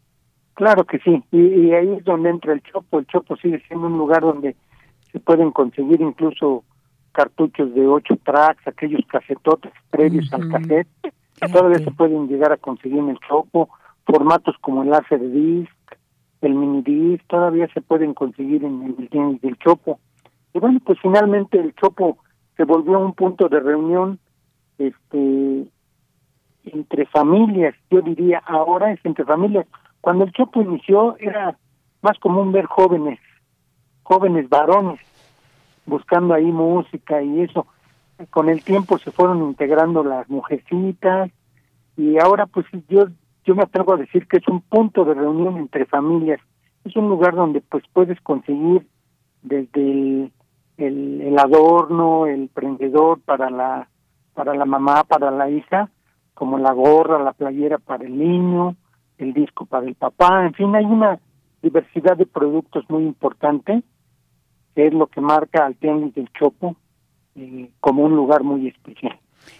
[0.56, 3.00] Claro que sí, y, y ahí es donde entra el Chopo.
[3.00, 4.56] El Chopo sigue siendo un lugar donde
[5.12, 6.64] se pueden conseguir incluso
[7.12, 12.58] cartuchos de ocho tracks, aquellos casetotes previos al cassette, que todavía se pueden llegar a
[12.58, 13.70] conseguir en el Chopo,
[14.06, 15.72] formatos como el láser disc,
[16.42, 20.00] el mini disc, todavía se pueden conseguir en, en el Tianguis del Chopo.
[20.60, 22.18] Y bueno, pues finalmente el Chopo
[22.58, 24.20] se volvió un punto de reunión
[24.78, 25.68] este
[26.66, 29.66] entre familias, yo diría ahora es entre familias.
[30.02, 31.58] Cuando el Chopo inició era
[32.02, 33.22] más común ver jóvenes,
[34.04, 35.00] jóvenes varones
[35.86, 37.66] buscando ahí música y eso.
[38.30, 41.32] Con el tiempo se fueron integrando las mujercitas
[41.96, 43.06] y ahora pues yo
[43.46, 46.42] yo me atrevo a decir que es un punto de reunión entre familias.
[46.84, 48.86] Es un lugar donde pues puedes conseguir
[49.42, 50.32] desde el,
[50.80, 53.88] el, el adorno, el prendedor para la
[54.34, 55.90] para la mamá, para la hija,
[56.34, 58.78] como la gorra, la playera para el niño,
[59.18, 61.20] el disco para el papá, en fin, hay una
[61.62, 63.84] diversidad de productos muy importante,
[64.76, 66.78] que es lo que marca al Tianguis del Chopo
[67.36, 69.20] eh, como un lugar muy especial.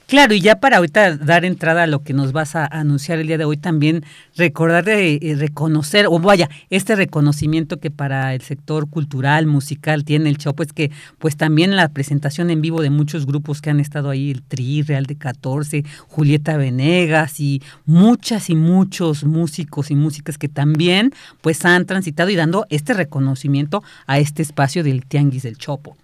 [0.10, 3.28] Claro, y ya para ahorita dar entrada a lo que nos vas a anunciar el
[3.28, 4.04] día de hoy, también
[4.36, 10.30] recordar de eh, reconocer, o vaya, este reconocimiento que para el sector cultural, musical tiene
[10.30, 10.90] el Chopo, es que
[11.20, 14.82] pues también la presentación en vivo de muchos grupos que han estado ahí, el Tri,
[14.82, 21.64] Real de 14, Julieta Venegas y muchas y muchos músicos y músicas que también pues
[21.66, 25.96] han transitado y dando este reconocimiento a este espacio del Tianguis del Chopo.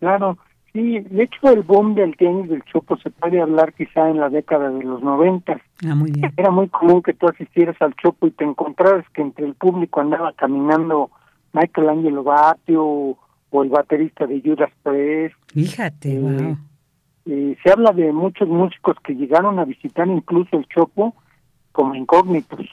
[0.00, 0.38] Claro,
[0.76, 4.28] sí, de hecho el boom del tenis del Chopo se puede hablar quizá en la
[4.28, 5.60] década de los noventas.
[5.86, 6.32] Ah, muy bien.
[6.36, 10.00] Era muy común que tú asistieras al Chopo y te encontraras que entre el público
[10.00, 11.10] andaba caminando
[11.52, 15.34] Michael Angelo Batio o el baterista de Judas Priest.
[15.52, 16.58] Fíjate, wow.
[17.24, 21.14] Eh, se habla de muchos músicos que llegaron a visitar incluso el Chopo
[21.72, 22.66] como incógnitos.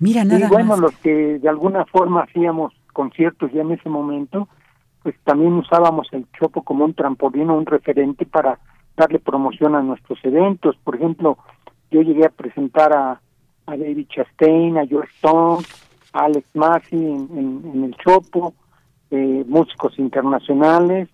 [0.00, 0.80] Mira, nada y bueno, más.
[0.80, 4.48] los que de alguna forma hacíamos conciertos ya en ese momento,
[5.08, 8.58] pues también usábamos el Chopo como un trampolín o un referente para
[8.94, 10.76] darle promoción a nuestros eventos.
[10.84, 11.38] Por ejemplo,
[11.90, 13.18] yo llegué a presentar a,
[13.64, 15.64] a David Chastain, a George Stone,
[16.12, 18.52] a Alex Massey en, el Chopo,
[19.10, 21.08] eh, músicos internacionales,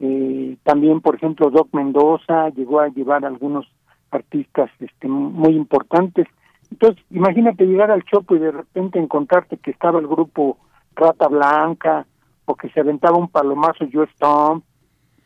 [0.00, 3.66] eh, también por ejemplo Doc Mendoza llegó a llevar algunos
[4.12, 6.26] artistas este, muy importantes.
[6.70, 10.56] Entonces, imagínate llegar al Chopo y de repente encontrarte que estaba el grupo
[10.94, 12.06] Rata Blanca
[12.46, 14.62] o que se aventaba un palomazo yo Stone.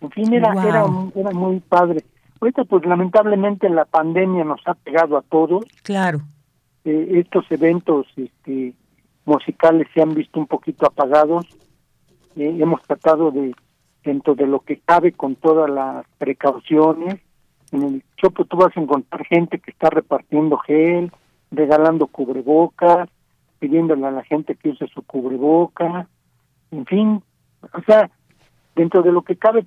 [0.01, 2.05] En fin, era, era, era muy padre.
[2.41, 5.65] Ahorita, pues lamentablemente la pandemia nos ha pegado a todos.
[5.83, 6.21] Claro.
[6.85, 8.75] Eh, estos eventos este,
[9.27, 11.47] musicales se han visto un poquito apagados.
[12.37, 13.55] Eh, hemos tratado de,
[14.03, 17.21] dentro de lo que cabe, con todas las precauciones,
[17.73, 21.13] en el Chopo tú vas a encontrar gente que está repartiendo gel,
[21.51, 23.09] regalando cubrebocas,
[23.59, 26.09] pidiéndole a la gente que use su cubreboca,
[26.71, 27.23] en fin,
[27.63, 28.11] o sea,
[28.75, 29.67] dentro de lo que cabe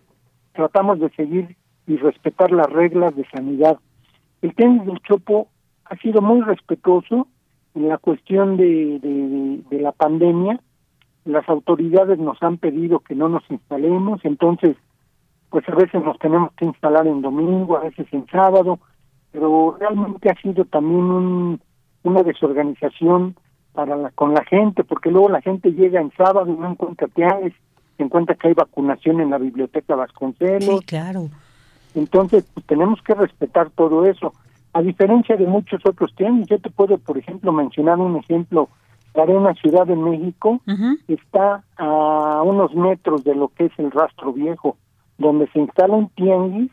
[0.53, 1.55] tratamos de seguir
[1.87, 3.77] y respetar las reglas de sanidad.
[4.41, 5.47] El tenis del Chopo
[5.85, 7.27] ha sido muy respetuoso
[7.75, 10.59] en la cuestión de, de, de la pandemia.
[11.25, 14.77] Las autoridades nos han pedido que no nos instalemos, entonces
[15.49, 18.79] pues a veces nos tenemos que instalar en domingo, a veces en sábado,
[19.31, 21.61] pero realmente ha sido también un,
[22.03, 23.35] una desorganización
[23.73, 27.07] para la, con la gente, porque luego la gente llega en sábado y no encuentra
[27.07, 27.53] tianguis,
[27.97, 30.79] encuentra que hay vacunación en la biblioteca Vasconcelos.
[30.79, 31.29] Sí, claro.
[31.95, 34.33] Entonces, pues, tenemos que respetar todo eso.
[34.73, 38.69] A diferencia de muchos otros tianguis, yo te puedo, por ejemplo, mencionar un ejemplo.
[39.13, 40.59] La Arena Ciudad de México
[41.07, 44.75] está a unos metros de lo que es el Rastro Viejo
[45.17, 46.71] donde se instala un tianguis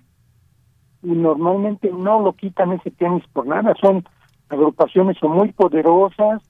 [1.03, 4.05] y normalmente no lo quitan ese tianguis por nada, son
[4.49, 6.43] agrupaciones son muy poderosas,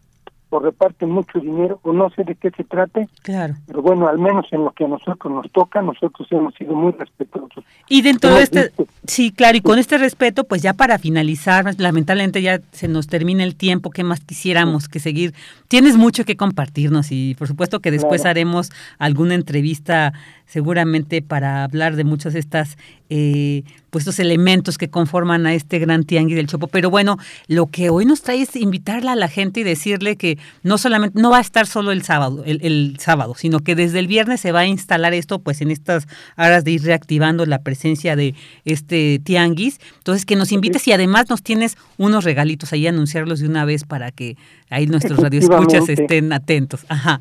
[0.51, 3.09] o reparten mucho dinero, o no sé de qué se trate.
[3.22, 3.55] Claro.
[3.66, 6.93] Pero bueno, al menos en lo que a nosotros nos toca, nosotros hemos sido muy
[6.93, 7.64] respetuosos.
[7.89, 8.72] Y dentro de este,
[9.06, 13.44] sí, claro, y con este respeto, pues ya para finalizar, lamentablemente ya se nos termina
[13.44, 15.35] el tiempo, ¿qué más quisiéramos que seguir?
[15.68, 20.12] Tienes mucho que compartirnos y por supuesto que después haremos alguna entrevista
[20.47, 22.77] seguramente para hablar de muchas de estas
[23.09, 26.69] eh, pues estos elementos que conforman a este gran tianguis del Chopo.
[26.69, 27.19] Pero bueno,
[27.49, 31.21] lo que hoy nos trae es invitarla a la gente y decirle que no solamente,
[31.21, 34.53] no va a estar solo el sábado, el, sábado, sino que desde el viernes se
[34.53, 36.07] va a instalar esto, pues en estas
[36.37, 38.35] horas de ir reactivando la presencia de
[38.65, 39.81] este tianguis.
[39.99, 43.85] Entonces, que nos invites y además nos tienes unos regalitos ahí, anunciarlos de una vez
[43.85, 44.37] para que
[44.71, 46.87] ahí nuestros radioescuchas estén atentos.
[46.89, 47.21] Ajá.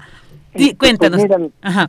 [0.56, 1.22] Sí, pues cuéntanos.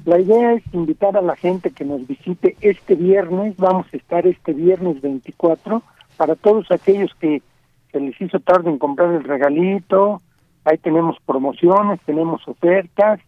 [0.05, 3.57] la idea es invitar a la gente que nos visite este viernes.
[3.57, 5.83] Vamos a estar este viernes 24
[6.17, 7.43] para todos aquellos que
[7.91, 10.21] se les hizo tarde en comprar el regalito.
[10.65, 13.21] Ahí tenemos promociones, tenemos ofertas.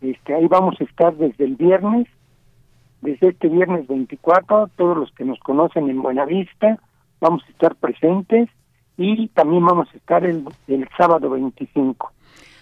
[0.00, 2.06] Este, ahí vamos a estar desde el viernes,
[3.02, 4.70] desde este viernes 24.
[4.76, 6.78] Todos los que nos conocen en Buenavista
[7.20, 8.48] vamos a estar presentes
[8.96, 12.12] y también vamos a estar el, el sábado 25.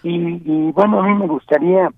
[0.09, 1.91] Y, y, bueno, a mí me gustaría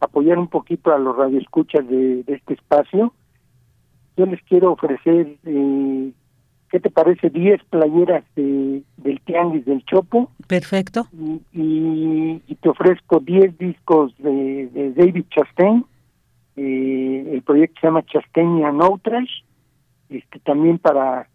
[0.00, 3.12] apoyar un poquito a los radioescuchas de, de este espacio.
[4.16, 6.12] Yo les quiero ofrecer, eh,
[6.70, 7.30] ¿qué te parece?
[7.30, 10.30] 10 playeras de, del Tianguis del Chopo.
[10.48, 11.06] Perfecto.
[11.52, 15.84] Y, y, te ofrezco 10 discos de, de David Chastain.
[16.56, 18.82] Eh, el proyecto se llama Chastain and.
[20.10, 21.28] Este, también para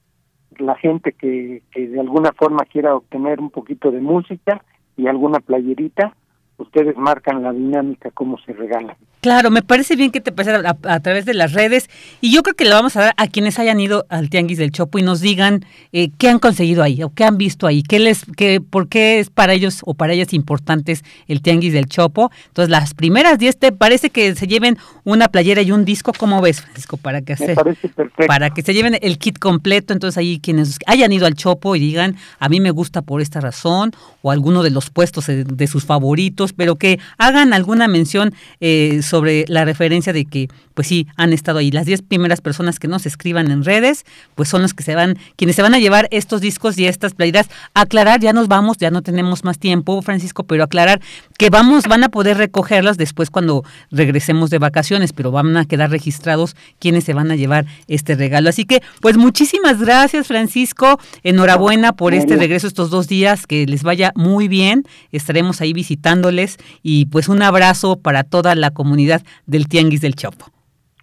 [0.60, 4.64] la gente que, que de alguna forma quiera obtener un poquito de música
[4.98, 6.16] y alguna playerita,
[6.58, 8.98] ustedes marcan la dinámica, cómo se regala.
[9.22, 11.90] Claro, me parece bien que te pases a, través de las redes
[12.22, 14.72] y yo creo que le vamos a dar a quienes hayan ido al Tianguis del
[14.72, 18.00] Chopo y nos digan eh, qué han conseguido ahí o qué han visto ahí, qué
[18.00, 22.32] les, qué, por qué es para ellos o para ellas importantes el Tianguis del Chopo.
[22.48, 26.42] Entonces, las primeras 10 te parece que se lleven una playera y un disco, ¿cómo
[26.42, 26.98] ves, Francisco?
[26.98, 28.28] Para que, perfecto.
[28.28, 29.94] para que se lleven el kit completo.
[29.94, 33.42] Entonces, ahí quienes hayan ido al Chopo y digan, a mí me gusta por esta
[33.42, 39.02] razón o alguno de los puestos de, sus favoritos, pero que hagan alguna mención eh,
[39.04, 40.48] sobre la referencia de que,
[40.78, 41.72] pues sí, han estado ahí.
[41.72, 44.06] Las 10 primeras personas que nos escriban en redes,
[44.36, 47.16] pues son los que se van, quienes se van a llevar estos discos y estas
[47.16, 47.50] playeras.
[47.74, 51.02] Aclarar, ya nos vamos, ya no tenemos más tiempo, Francisco, pero aclarar
[51.40, 55.90] que vamos, van a poder recogerlas después cuando regresemos de vacaciones, pero van a quedar
[55.90, 58.48] registrados quienes se van a llevar este regalo.
[58.48, 61.00] Así que, pues muchísimas gracias, Francisco.
[61.24, 64.84] Enhorabuena por este regreso estos dos días, que les vaya muy bien.
[65.12, 70.52] Estaremos ahí visitándoles y pues un abrazo para toda la comunidad del Tianguis del Chopo.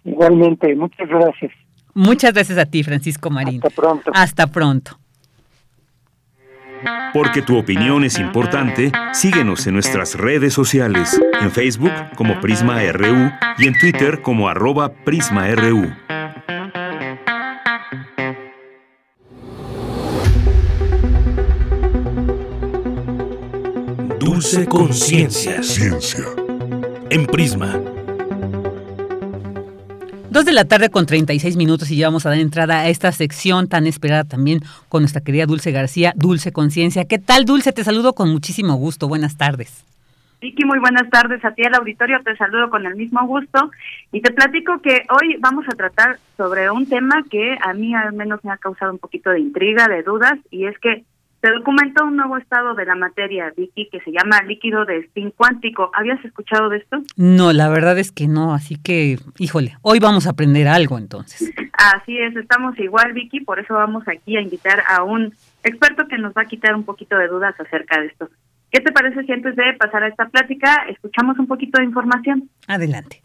[0.05, 1.51] Igualmente, muchas gracias.
[1.93, 3.61] Muchas gracias a ti, Francisco Marín.
[3.63, 4.11] Hasta pronto.
[4.13, 4.99] Hasta pronto.
[7.13, 13.31] Porque tu opinión es importante, síguenos en nuestras redes sociales, en Facebook como Prisma RU
[13.57, 15.89] y en Twitter como arroba PrismaRU.
[24.19, 25.63] Dulce Conciencia.
[25.63, 26.25] Ciencia.
[27.09, 27.94] En Prisma.
[30.35, 33.13] Dos de la tarde con 36 minutos y ya vamos a dar entrada a esta
[33.13, 34.59] sección tan esperada también
[34.89, 37.05] con nuestra querida Dulce García, Dulce Conciencia.
[37.05, 37.71] ¿Qué tal, Dulce?
[37.71, 39.07] Te saludo con muchísimo gusto.
[39.07, 39.85] Buenas tardes.
[40.41, 43.71] Vicky, muy buenas tardes a ti al auditorio, te saludo con el mismo gusto
[44.11, 48.11] y te platico que hoy vamos a tratar sobre un tema que a mí al
[48.11, 51.05] menos me ha causado un poquito de intriga, de dudas, y es que
[51.45, 55.29] se documentó un nuevo estado de la materia, Vicky, que se llama líquido de spin
[55.29, 55.91] cuántico.
[55.93, 57.03] ¿Habías escuchado de esto?
[57.17, 61.53] No, la verdad es que no, así que, híjole, hoy vamos a aprender algo entonces.
[61.73, 66.17] Así es, estamos igual, Vicky, por eso vamos aquí a invitar a un experto que
[66.17, 68.29] nos va a quitar un poquito de dudas acerca de esto.
[68.71, 72.49] ¿Qué te parece si antes de pasar a esta plática escuchamos un poquito de información?
[72.67, 73.21] Adelante.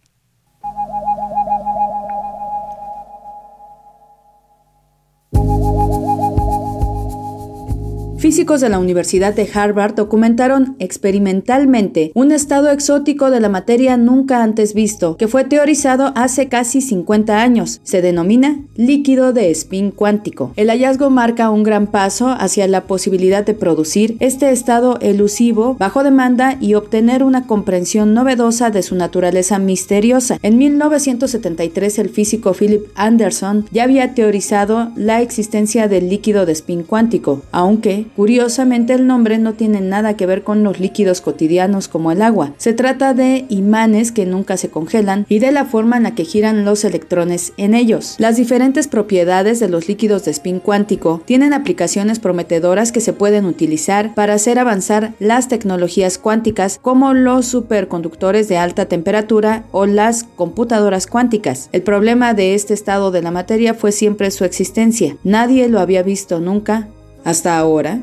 [8.20, 14.42] Físicos de la Universidad de Harvard documentaron experimentalmente un estado exótico de la materia nunca
[14.42, 17.80] antes visto, que fue teorizado hace casi 50 años.
[17.82, 20.52] Se denomina líquido de spin cuántico.
[20.56, 26.04] El hallazgo marca un gran paso hacia la posibilidad de producir este estado elusivo bajo
[26.04, 30.38] demanda y obtener una comprensión novedosa de su naturaleza misteriosa.
[30.42, 36.82] En 1973 el físico Philip Anderson ya había teorizado la existencia del líquido de spin
[36.82, 42.12] cuántico, aunque Curiosamente el nombre no tiene nada que ver con los líquidos cotidianos como
[42.12, 42.52] el agua.
[42.58, 46.24] Se trata de imanes que nunca se congelan y de la forma en la que
[46.24, 48.16] giran los electrones en ellos.
[48.18, 53.44] Las diferentes propiedades de los líquidos de spin cuántico tienen aplicaciones prometedoras que se pueden
[53.44, 60.24] utilizar para hacer avanzar las tecnologías cuánticas como los superconductores de alta temperatura o las
[60.24, 61.68] computadoras cuánticas.
[61.72, 65.16] El problema de este estado de la materia fue siempre su existencia.
[65.24, 66.88] Nadie lo había visto nunca
[67.24, 67.98] hasta ahora?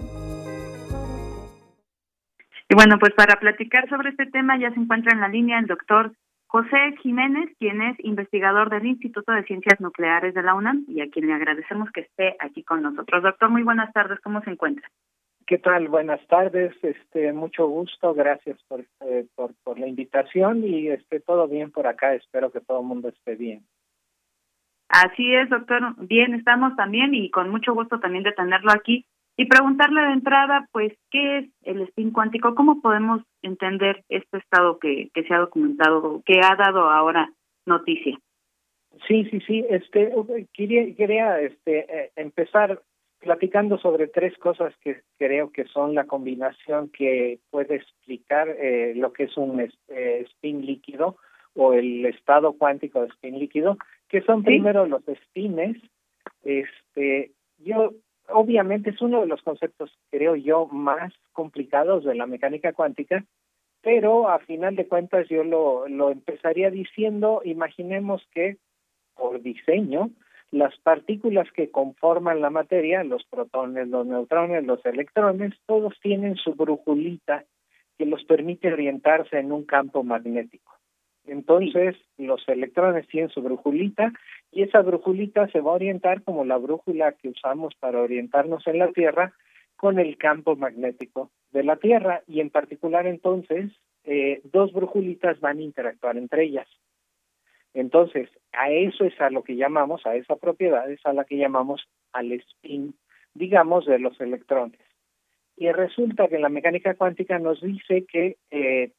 [2.69, 5.67] Y bueno, pues para platicar sobre este tema ya se encuentra en la línea el
[5.67, 6.11] doctor
[6.47, 11.09] José Jiménez, quien es investigador del Instituto de Ciencias Nucleares de la UNAM y a
[11.09, 13.23] quien le agradecemos que esté aquí con nosotros.
[13.23, 14.89] Doctor, muy buenas tardes, ¿cómo se encuentra?
[15.45, 15.87] ¿Qué tal?
[15.87, 21.47] Buenas tardes, este, mucho gusto, gracias por, eh, por, por la invitación y este, todo
[21.47, 23.63] bien por acá, espero que todo el mundo esté bien.
[24.89, 25.95] Así es, doctor.
[26.07, 29.05] Bien, estamos también y con mucho gusto también de tenerlo aquí
[29.35, 32.55] y preguntarle de entrada, pues, ¿qué es el spin cuántico?
[32.55, 37.31] ¿Cómo podemos entender este estado que, que se ha documentado, que ha dado ahora
[37.65, 38.17] noticia?
[39.07, 39.63] Sí, sí, sí.
[39.69, 40.11] Este,
[40.53, 42.81] quería, quería este, eh, empezar
[43.19, 49.13] platicando sobre tres cosas que creo que son la combinación que puede explicar eh, lo
[49.13, 51.17] que es un eh, spin líquido
[51.55, 53.77] o el estado cuántico de spin líquido
[54.09, 55.77] que son primero los spines.
[56.43, 57.93] Este, yo
[58.29, 63.25] obviamente es uno de los conceptos, creo yo, más complicados de la mecánica cuántica,
[63.81, 68.57] pero a final de cuentas yo lo, lo empezaría diciendo, imaginemos que
[69.17, 70.11] por diseño,
[70.51, 76.53] las partículas que conforman la materia, los protones, los neutrones, los electrones, todos tienen su
[76.53, 77.43] brujulita
[77.97, 80.76] que los permite orientarse en un campo magnético.
[81.27, 84.13] Entonces, los electrones tienen su brujulita
[84.51, 88.79] y esa brujulita se va a orientar como la brújula que usamos para orientarnos en
[88.79, 89.33] la Tierra
[89.75, 93.71] con el campo magnético de la Tierra y en particular entonces
[94.05, 96.67] eh, dos brujulitas van a interactuar entre ellas.
[97.73, 101.37] Entonces, a eso es a lo que llamamos, a esa propiedad es a la que
[101.37, 102.95] llamamos al spin,
[103.33, 104.79] digamos, de los electrones.
[105.57, 108.91] Y resulta que la mecánica cuántica nos dice que eh,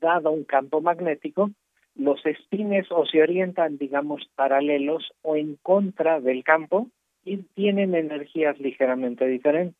[0.00, 1.50] dado un campo magnético,
[1.94, 6.88] los espines o se orientan, digamos, paralelos o en contra del campo
[7.24, 9.76] y tienen energías ligeramente diferentes.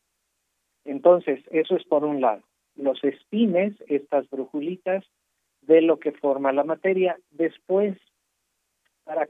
[0.85, 2.43] Entonces, eso es por un lado.
[2.75, 5.05] Los espines, estas brujulitas,
[5.61, 7.17] de lo que forma la materia.
[7.31, 7.97] Después,
[9.03, 9.27] para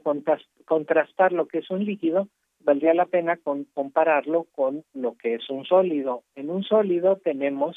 [0.64, 2.28] contrastar lo que es un líquido,
[2.60, 3.38] valdría la pena
[3.74, 6.22] compararlo con lo que es un sólido.
[6.34, 7.76] En un sólido tenemos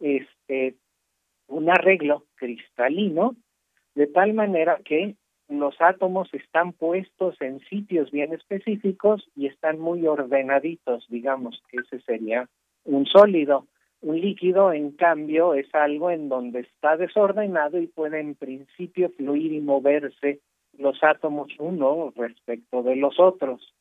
[0.00, 0.74] este
[1.50, 3.36] un arreglo cristalino
[3.94, 5.16] de tal manera que
[5.48, 12.00] los átomos están puestos en sitios bien específicos y están muy ordenaditos, digamos que ese
[12.02, 12.48] sería
[12.84, 13.66] un sólido.
[14.00, 19.52] Un líquido, en cambio, es algo en donde está desordenado y puede en principio fluir
[19.52, 20.40] y moverse
[20.78, 23.74] los átomos uno respecto de los otros.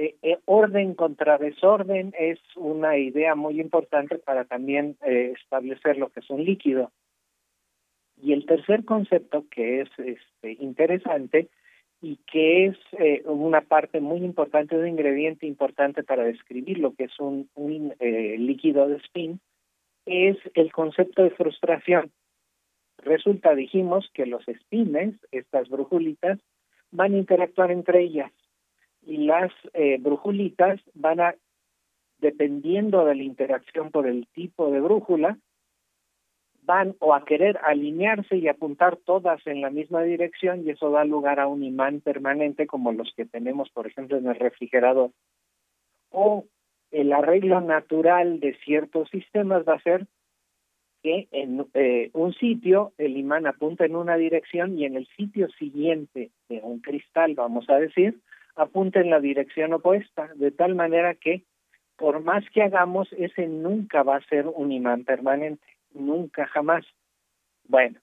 [0.00, 6.10] Eh, eh, orden contra desorden es una idea muy importante para también eh, establecer lo
[6.10, 6.92] que es un líquido.
[8.22, 11.48] Y el tercer concepto que es este, interesante
[12.00, 12.76] y que es
[13.24, 18.86] una parte muy importante, un ingrediente importante para describir lo que es un, un líquido
[18.86, 19.40] de spin,
[20.06, 22.12] es el concepto de frustración.
[22.98, 26.38] Resulta, dijimos, que los espines, estas brujulitas,
[26.92, 28.30] van a interactuar entre ellas
[29.08, 31.34] y las eh, brujulitas van a,
[32.18, 35.38] dependiendo de la interacción por el tipo de brújula,
[36.60, 41.06] van o a querer alinearse y apuntar todas en la misma dirección y eso da
[41.06, 45.10] lugar a un imán permanente como los que tenemos, por ejemplo, en el refrigerador.
[46.10, 46.44] O
[46.90, 50.06] el arreglo natural de ciertos sistemas va a ser
[51.02, 55.48] que en eh, un sitio el imán apunta en una dirección y en el sitio
[55.52, 58.20] siguiente de un cristal, vamos a decir,
[58.58, 61.44] apunta en la dirección opuesta, de tal manera que
[61.96, 66.86] por más que hagamos, ese nunca va a ser un imán permanente, nunca jamás.
[67.64, 67.98] Bueno,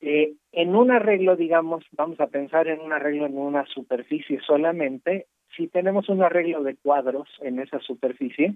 [0.00, 5.26] eh, en un arreglo, digamos, vamos a pensar en un arreglo en una superficie solamente,
[5.56, 8.54] si tenemos un arreglo de cuadros en esa superficie,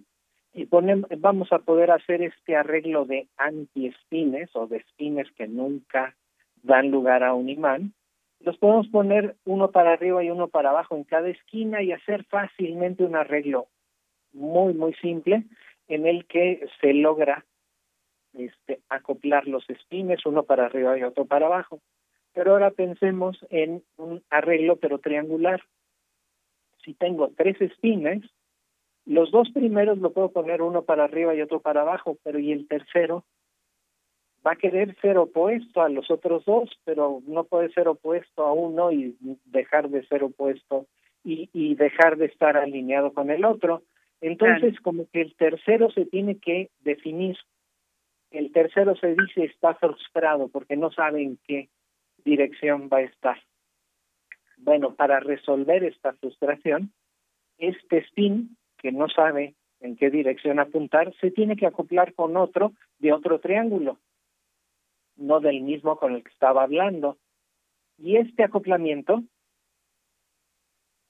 [0.55, 6.15] y ponemos, vamos a poder hacer este arreglo de anti-espines o de espines que nunca
[6.63, 7.95] dan lugar a un imán,
[8.45, 12.25] los podemos poner uno para arriba y uno para abajo en cada esquina y hacer
[12.25, 13.69] fácilmente un arreglo
[14.33, 15.45] muy, muy simple
[15.89, 17.45] en el que se logra
[18.35, 21.81] este, acoplar los espines, uno para arriba y otro para abajo.
[22.33, 25.63] Pero ahora pensemos en un arreglo pero triangular.
[26.83, 28.23] Si tengo tres espines,
[29.05, 32.53] los dos primeros lo puedo poner uno para arriba y otro para abajo, pero y
[32.53, 33.25] el tercero
[34.47, 38.53] va a querer ser opuesto a los otros dos, pero no puede ser opuesto a
[38.53, 40.87] uno y dejar de ser opuesto
[41.25, 43.83] y, y dejar de estar alineado con el otro.
[44.21, 47.37] Entonces, como que el tercero se tiene que definir.
[48.31, 51.69] El tercero se dice está frustrado porque no sabe en qué
[52.25, 53.39] dirección va a estar.
[54.57, 56.93] Bueno, para resolver esta frustración,
[57.59, 62.73] este spin que no sabe en qué dirección apuntar, se tiene que acoplar con otro
[63.01, 63.99] de otro triángulo,
[65.23, 67.19] no del mismo con el que estaba hablando.
[67.99, 69.23] Y este acoplamiento,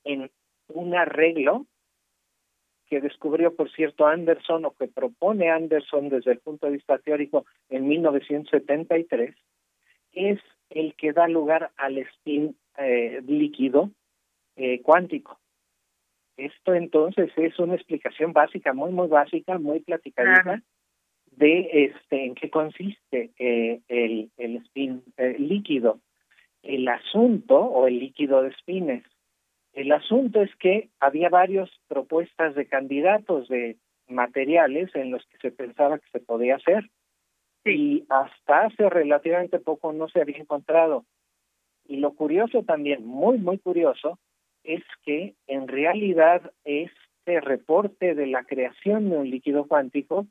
[0.04, 0.30] en
[0.68, 1.66] un arreglo
[2.86, 7.46] que descubrió, por cierto, Anderson o que propone Anderson desde el punto de vista teórico
[7.70, 9.34] en 1973,
[10.12, 13.90] es el que da lugar al spin eh, líquido
[14.56, 15.38] eh, cuántico.
[16.36, 20.62] Esto entonces es una explicación básica, muy, muy básica, muy platicadita
[21.36, 26.00] de este en qué consiste eh, el, el spin eh, líquido.
[26.62, 29.04] El asunto o el líquido de spines.
[29.72, 35.50] El asunto es que había varias propuestas de candidatos de materiales en los que se
[35.50, 36.90] pensaba que se podía hacer
[37.64, 41.04] y hasta hace relativamente poco no se había encontrado.
[41.86, 44.18] Y lo curioso también, muy, muy curioso,
[44.64, 50.26] es que en realidad este reporte de la creación de un líquido cuántico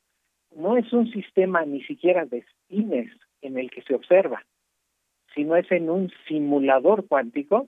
[0.56, 3.12] no es un sistema ni siquiera de spines
[3.42, 4.44] en el que se observa,
[5.34, 7.68] sino es en un simulador cuántico.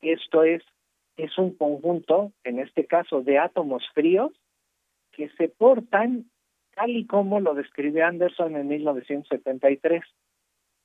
[0.00, 0.62] Esto es,
[1.16, 4.32] es un conjunto, en este caso, de átomos fríos
[5.12, 6.26] que se portan
[6.74, 10.02] tal y como lo describió Anderson en 1973,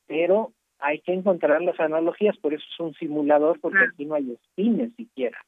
[0.06, 4.32] pero hay que encontrar las analogías, por eso es un simulador, porque aquí no hay
[4.32, 5.40] espines siquiera.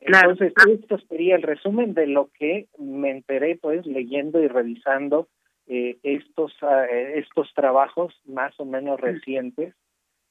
[0.00, 5.28] Entonces, esto sería el resumen de lo que me enteré, pues, leyendo y revisando
[5.66, 9.74] eh, estos, ah, estos trabajos más o menos recientes.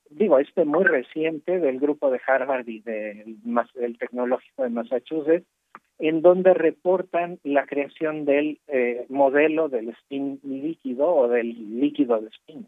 [0.10, 3.38] Digo, este muy reciente del grupo de Harvard y del,
[3.76, 5.46] del Tecnológico de Massachusetts,
[6.00, 12.30] en donde reportan la creación del eh, modelo del spin líquido o del líquido de
[12.30, 12.68] spin.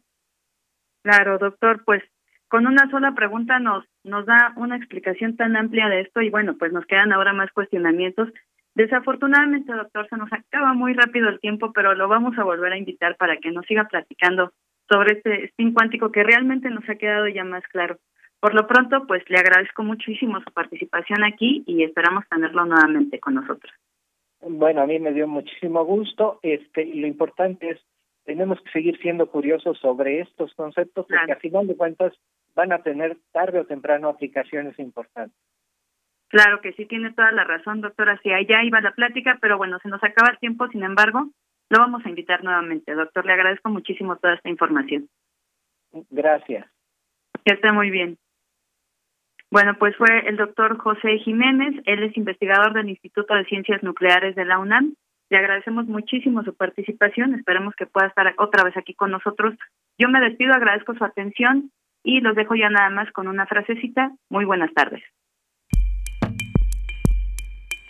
[1.04, 2.04] Claro, doctor, pues
[2.50, 6.56] con una sola pregunta nos nos da una explicación tan amplia de esto y bueno,
[6.58, 8.30] pues nos quedan ahora más cuestionamientos.
[8.76, 12.78] Desafortunadamente, doctor, se nos acaba muy rápido el tiempo, pero lo vamos a volver a
[12.78, 14.54] invitar para que nos siga platicando
[14.90, 17.98] sobre este spin cuántico que realmente nos ha quedado ya más claro.
[18.40, 23.36] Por lo pronto, pues le agradezco muchísimo su participación aquí y esperamos tenerlo nuevamente con
[23.36, 23.74] nosotros.
[24.42, 26.40] Bueno, a mí me dio muchísimo gusto.
[26.42, 27.80] Este, lo importante es
[28.24, 32.14] tenemos que seguir siendo curiosos sobre estos conceptos porque a final de cuentas
[32.60, 35.40] van a tener tarde o temprano aplicaciones importantes.
[36.28, 38.14] Claro que sí, tiene toda la razón, doctora.
[38.14, 41.30] Hacia allá iba la plática, pero bueno, se nos acaba el tiempo, sin embargo,
[41.70, 42.94] lo vamos a invitar nuevamente.
[42.94, 45.08] Doctor, le agradezco muchísimo toda esta información.
[46.10, 46.68] Gracias.
[47.46, 48.18] Que esté muy bien.
[49.50, 54.36] Bueno, pues fue el doctor José Jiménez, él es investigador del Instituto de Ciencias Nucleares
[54.36, 54.96] de la UNAM
[55.30, 57.36] le agradecemos muchísimo su participación.
[57.36, 59.54] Esperemos que pueda estar otra vez aquí con nosotros.
[59.98, 61.72] Yo me despido, agradezco su atención
[62.04, 64.12] y los dejo ya nada más con una frasecita.
[64.30, 65.02] Muy buenas tardes.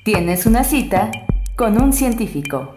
[0.03, 1.11] Tienes una cita
[1.55, 2.73] con un científico.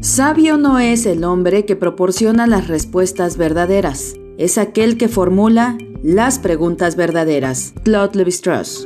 [0.00, 6.38] Sabio no es el hombre que proporciona las respuestas verdaderas, es aquel que formula las
[6.38, 7.74] preguntas verdaderas.
[7.84, 8.84] Claude Levi-Strauss.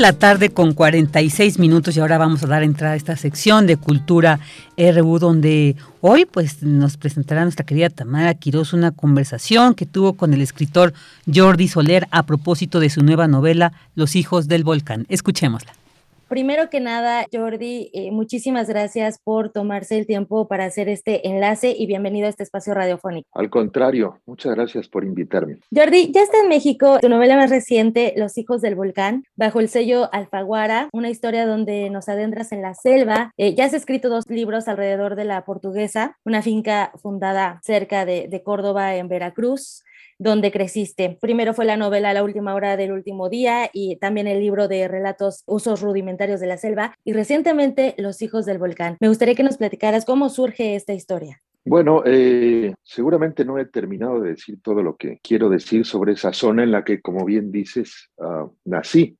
[0.00, 3.76] La tarde con 46 minutos y ahora vamos a dar entrada a esta sección de
[3.76, 4.40] Cultura
[4.78, 10.32] RU donde hoy pues nos presentará nuestra querida Tamara Quiroz una conversación que tuvo con
[10.32, 10.94] el escritor
[11.32, 15.04] Jordi Soler a propósito de su nueva novela Los hijos del volcán.
[15.10, 15.74] Escuchémosla.
[16.30, 21.74] Primero que nada, Jordi, eh, muchísimas gracias por tomarse el tiempo para hacer este enlace
[21.76, 23.28] y bienvenido a este espacio radiofónico.
[23.32, 25.58] Al contrario, muchas gracias por invitarme.
[25.74, 29.68] Jordi, ya está en México tu novela más reciente, Los hijos del volcán, bajo el
[29.68, 33.32] sello Alfaguara, una historia donde nos adentras en la selva.
[33.36, 38.28] Eh, ya has escrito dos libros alrededor de la portuguesa, una finca fundada cerca de,
[38.28, 39.82] de Córdoba en Veracruz
[40.20, 41.16] donde creciste.
[41.18, 44.86] Primero fue la novela La última hora del último día y también el libro de
[44.86, 48.98] relatos Usos rudimentarios de la selva y recientemente Los hijos del volcán.
[49.00, 51.40] Me gustaría que nos platicaras cómo surge esta historia.
[51.64, 56.34] Bueno, eh, seguramente no he terminado de decir todo lo que quiero decir sobre esa
[56.34, 59.16] zona en la que, como bien dices, uh, nací.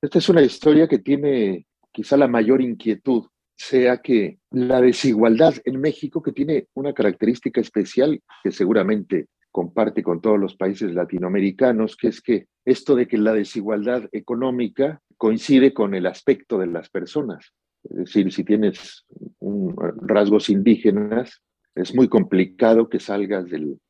[0.00, 3.24] Esta es una historia que tiene quizá la mayor inquietud,
[3.54, 9.26] sea que la desigualdad en México, que tiene una característica especial que seguramente
[9.56, 15.00] comparte con todos los países latinoamericanos, que es que esto de que la desigualdad económica
[15.16, 17.54] coincide con el aspecto de las personas.
[17.84, 19.06] Es decir, si tienes
[19.38, 21.40] un, rasgos indígenas,
[21.74, 23.80] es muy complicado que salgas del,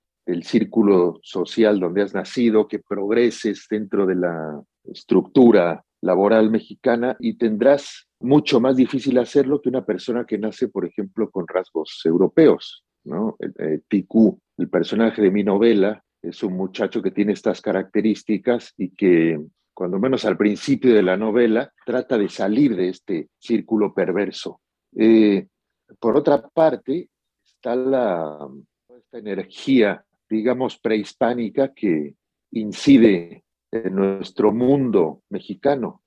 [0.43, 8.07] círculo social donde has nacido, que progreses dentro de la estructura laboral mexicana y tendrás
[8.21, 12.85] mucho más difícil hacerlo que una persona que nace, por ejemplo, con rasgos europeos.
[13.05, 13.37] ¿no?
[13.41, 18.91] Eh, Ticú el personaje de mi novela es un muchacho que tiene estas características y
[18.91, 19.41] que,
[19.75, 24.61] cuando menos al principio de la novela, trata de salir de este círculo perverso.
[24.97, 25.47] Eh,
[26.01, 27.11] por otra parte,
[27.45, 28.49] está la,
[28.89, 32.15] esta energía, digamos, prehispánica que
[32.53, 36.03] incide en nuestro mundo mexicano,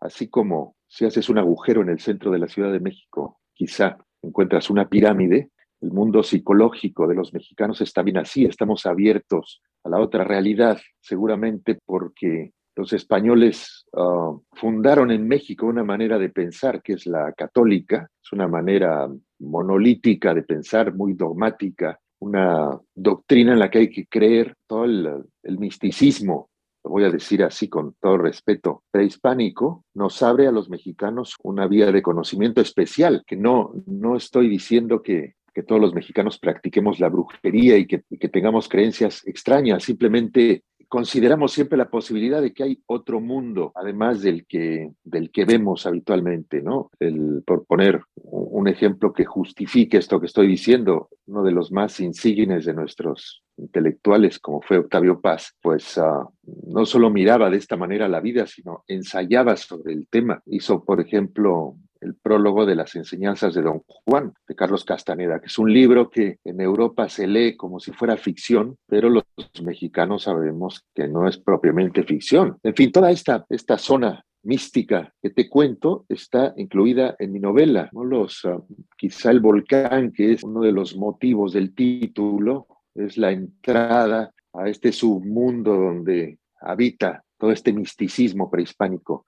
[0.00, 3.98] así como si haces un agujero en el centro de la Ciudad de México, quizá
[4.22, 5.50] encuentras una pirámide,
[5.80, 10.78] el mundo psicológico de los mexicanos está bien así, estamos abiertos a la otra realidad,
[11.00, 17.32] seguramente porque los españoles ah, fundaron en México una manera de pensar que es la
[17.32, 19.08] católica, es una manera
[19.38, 25.24] monolítica de pensar, muy dogmática, una doctrina en la que hay que creer, todo el,
[25.42, 26.50] el misticismo
[26.86, 31.66] lo voy a decir así con todo respeto, prehispánico, nos abre a los mexicanos una
[31.66, 37.00] vía de conocimiento especial, que no, no estoy diciendo que que todos los mexicanos practiquemos
[37.00, 42.82] la brujería y que, tengamos creencias extrañas, simplemente consideramos siempre la posibilidad de que hay
[42.84, 46.90] otro mundo, además del que, del que vemos habitualmente, ¿no?
[47.00, 52.00] El, por poner un ejemplo que justifique esto que estoy diciendo, uno de los más
[52.00, 56.28] insignes de nuestros intelectuales, como fue Octavio Paz, pues uh,
[56.66, 60.42] no solo miraba de esta manera la vida, sino ensayaba sobre el tema.
[60.44, 65.46] Hizo, por ejemplo, el prólogo de las enseñanzas de Don Juan, de Carlos Castaneda, que
[65.46, 69.24] es un libro que en Europa se lee como si fuera ficción, pero los
[69.62, 72.58] mexicanos sabemos que no es propiamente ficción.
[72.62, 77.90] En fin, toda esta, esta zona mística que te cuento está incluida en mi novela.
[77.92, 78.04] ¿no?
[78.04, 78.64] Los, uh,
[78.96, 84.68] quizá el volcán, que es uno de los motivos del título, es la entrada a
[84.68, 89.26] este submundo donde habita todo este misticismo prehispánico.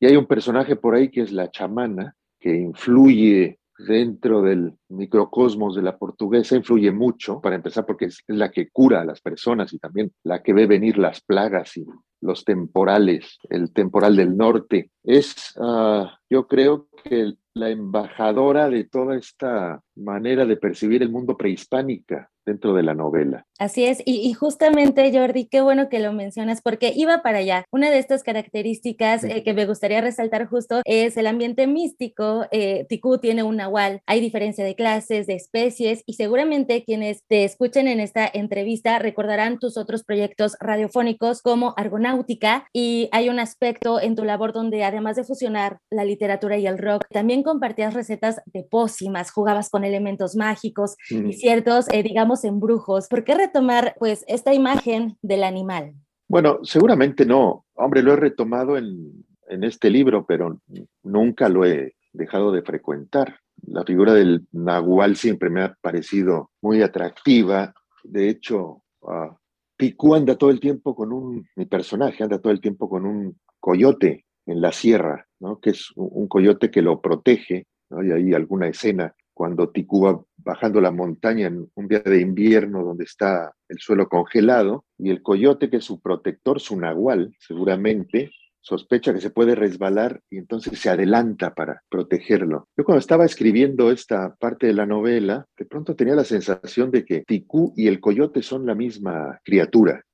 [0.00, 5.76] Y hay un personaje por ahí que es la chamana, que influye dentro del microcosmos
[5.76, 9.72] de la portuguesa, influye mucho, para empezar porque es, la que cura a las personas
[9.72, 11.84] y también la que ve venir las plagas y
[12.20, 14.90] los temporales, el temporal del norte.
[15.02, 21.36] Es, uh, yo creo que la embajadora de toda esta manera de percibir el mundo
[21.36, 23.46] prehispánica dentro de la novela.
[23.58, 27.64] Así es, y, justamente Jordi, qué bueno que lo mencionas porque iba para allá.
[27.70, 32.46] Una de estas características eh, que me gustaría resaltar justo es el ambiente místico.
[32.52, 37.44] Eh, Ticú tiene un nahual, hay diferencia de clases, de especies y seguramente quienes te
[37.44, 44.00] escuchen en esta entrevista recordarán tus otros proyectos radiofónicos como Argonáutica y hay un aspecto
[44.00, 48.40] en tu labor donde además de fusionar la literatura y el rock, también compartías recetas
[48.46, 53.08] de pócimas, jugabas con elementos mágicos y ciertos, eh, digamos, embrujos.
[53.08, 55.94] ¿Por qué retomar pues esta imagen del animal?
[56.28, 57.66] Bueno, seguramente no.
[57.74, 60.60] Hombre, lo he retomado en, en este libro, pero
[61.02, 63.40] nunca lo he dejado de frecuentar.
[63.66, 67.74] la figura del nahual siempre me ha parecido muy atractiva.
[68.04, 72.88] De hecho, uh, anda todo el tiempo con un, mi personaje anda todo el tiempo
[72.88, 75.60] con un coyote en la sierra, ¿no?
[75.60, 77.66] que es un, coyote que lo protege.
[77.90, 78.02] ¿no?
[78.02, 82.84] Y hay alguna escena cuando Ticú va bajando la montaña en un día de invierno
[82.84, 88.30] donde está el suelo congelado y el coyote que es su protector, su nahual, seguramente,
[88.60, 92.68] sospecha que se puede resbalar y entonces se adelanta para protegerlo.
[92.76, 97.04] Yo cuando estaba escribiendo esta parte de la novela, de pronto tenía la sensación de
[97.04, 100.04] que Ticú y el coyote son la misma criatura.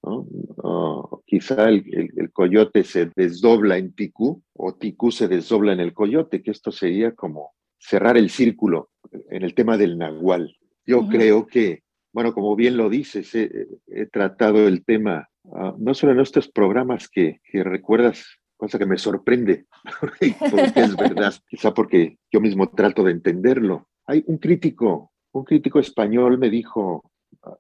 [1.27, 1.85] quizá el,
[2.17, 6.71] el, coyote se desdobla en Ticú o Ticú se desdobla en el coyote, que esto
[6.71, 8.91] sería como cerrar el círculo
[9.31, 10.57] en el tema del nahual.
[10.85, 11.83] Yo creo que,
[12.13, 17.09] bueno, como bien lo dices, he tratado el tema Ah, no solo en estos programas
[17.09, 19.67] que, recuerdas, cosa que me sorprende,
[20.01, 20.35] porque
[20.75, 23.89] es verdad, quizá porque yo mismo trato de entenderlo.
[24.07, 27.11] Hay un crítico, un crítico español me dijo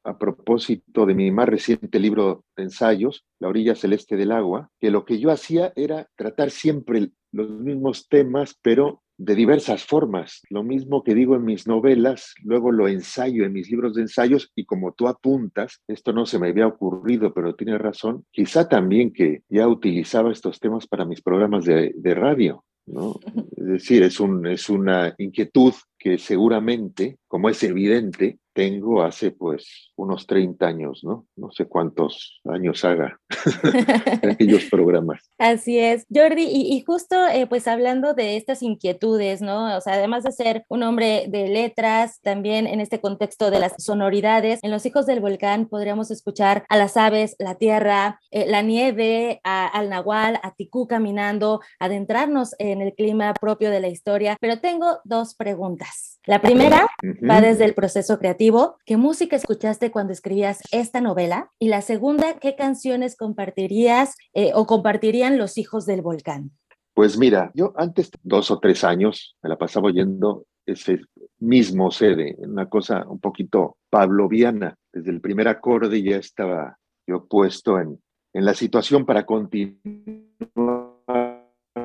[0.05, 4.91] a, propósito de mi más reciente libro de ensayos, La orilla celeste del agua, que
[4.91, 10.43] lo que yo hacía era tratar siempre los mismos temas, pero de diversas formas.
[10.51, 14.53] Lo mismo que digo en mis novelas, luego lo ensayo en mis libros de ensayos
[14.55, 19.13] y como tú apuntas, esto no se me había ocurrido, pero tienes razón, quizá también
[19.13, 22.65] que ya utilizaba estos temas para mis programas de, de radio.
[22.87, 23.19] ¿no?
[23.57, 29.93] Es decir, es, un, es una inquietud que seguramente, como es evidente, tengo hace pues
[29.97, 31.27] unos 30 años, ¿no?
[31.37, 33.21] No sé cuántos años haga
[34.23, 35.31] aquellos programas.
[35.37, 39.77] Así es, Jordi, y, justo eh, pues hablando de estas inquietudes, ¿no?
[39.77, 43.75] O sea, además de ser un hombre de letras, también en este contexto de las
[43.77, 48.63] sonoridades, en Los Hijos del Volcán podríamos escuchar a las aves, la tierra, eh, la
[48.63, 54.61] nieve, al nahual, a Ticú caminando, adentrarnos en el clima propio de la historia, pero
[54.61, 55.86] tengo dos preguntas.
[56.27, 56.89] La primera
[57.29, 58.79] va desde el proceso creativo.
[58.85, 61.53] ¿Qué música escuchaste cuando escribías esta novela?
[61.61, 66.51] Y la segunda, ¿qué canciones compartirías eh, o compartirían los hijos del volcán?
[66.95, 71.01] Pues mira, yo antes, dos o tres años, me la pasaba oyendo ese
[71.39, 74.75] mismo sede, una cosa un poquito pavloviana.
[74.93, 76.77] Desde el primer acorde ya estaba
[77.07, 78.01] yo puesto en,
[78.33, 80.17] en la situación para continuar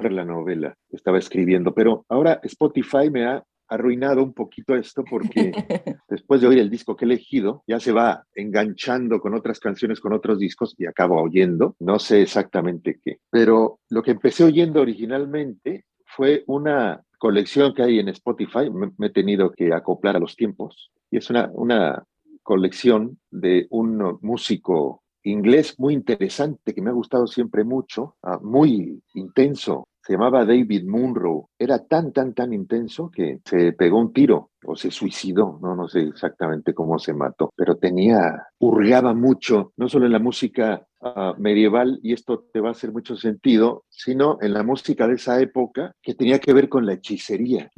[0.09, 1.75] la novela que estaba escribiendo.
[1.75, 5.51] Pero ahora Spotify me ha arruinado un poquito esto porque
[6.09, 10.01] después de oír el disco que he elegido, ya se va enganchando con otras canciones,
[10.01, 13.19] con otros discos y acabo oyendo, no sé exactamente qué.
[13.29, 19.11] Pero lo que empecé oyendo originalmente fue una colección que hay en Spotify, me, he
[19.11, 22.03] tenido que acoplar a los tiempos, y es una, una
[22.43, 29.01] colección de un músico inglés muy interesante que me ha gustado siempre mucho, ah, muy
[29.13, 31.49] intenso, se llamaba David Munro.
[31.57, 35.87] Era tan, tan, tan intenso que se pegó un tiro o se suicidó, no, no
[35.87, 41.33] sé exactamente cómo se mató, pero tenía, hurgaba mucho, no solo en la música ah,
[41.37, 45.41] medieval, y esto te va a hacer mucho sentido, sino en la música de esa
[45.41, 47.71] época que tenía que ver con la hechicería.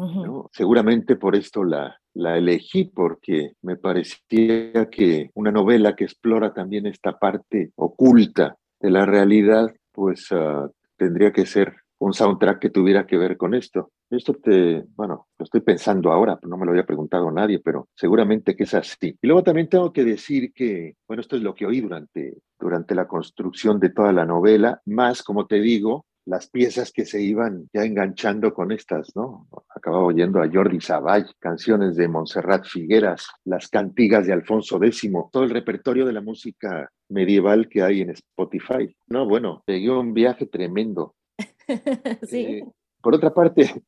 [0.51, 6.85] Seguramente por esto la, la elegí porque me parecía que una novela que explora también
[6.85, 13.07] esta parte oculta de la realidad, pues ah, tendría que ser un soundtrack que tuviera
[13.07, 13.91] que ver con esto.
[14.09, 18.55] Esto te, bueno, lo estoy pensando ahora, no me lo había preguntado nadie, pero seguramente
[18.55, 19.17] que es así.
[19.21, 22.93] Y luego también tengo que decir que, bueno, esto es lo que oí durante, durante
[22.93, 27.69] la construcción de toda la novela, más, como te digo, las piezas que se iban
[27.73, 29.47] ya enganchando con estas, ¿no?
[29.73, 35.43] Acababa oyendo a Jordi Savall, canciones de Montserrat Figueras, las cantigas de Alfonso X, todo
[35.43, 38.93] el repertorio de la música medieval que hay en Spotify.
[39.07, 41.15] No, bueno, pegué un viaje tremendo
[42.31, 42.64] Eh,
[43.02, 43.65] por otra parte,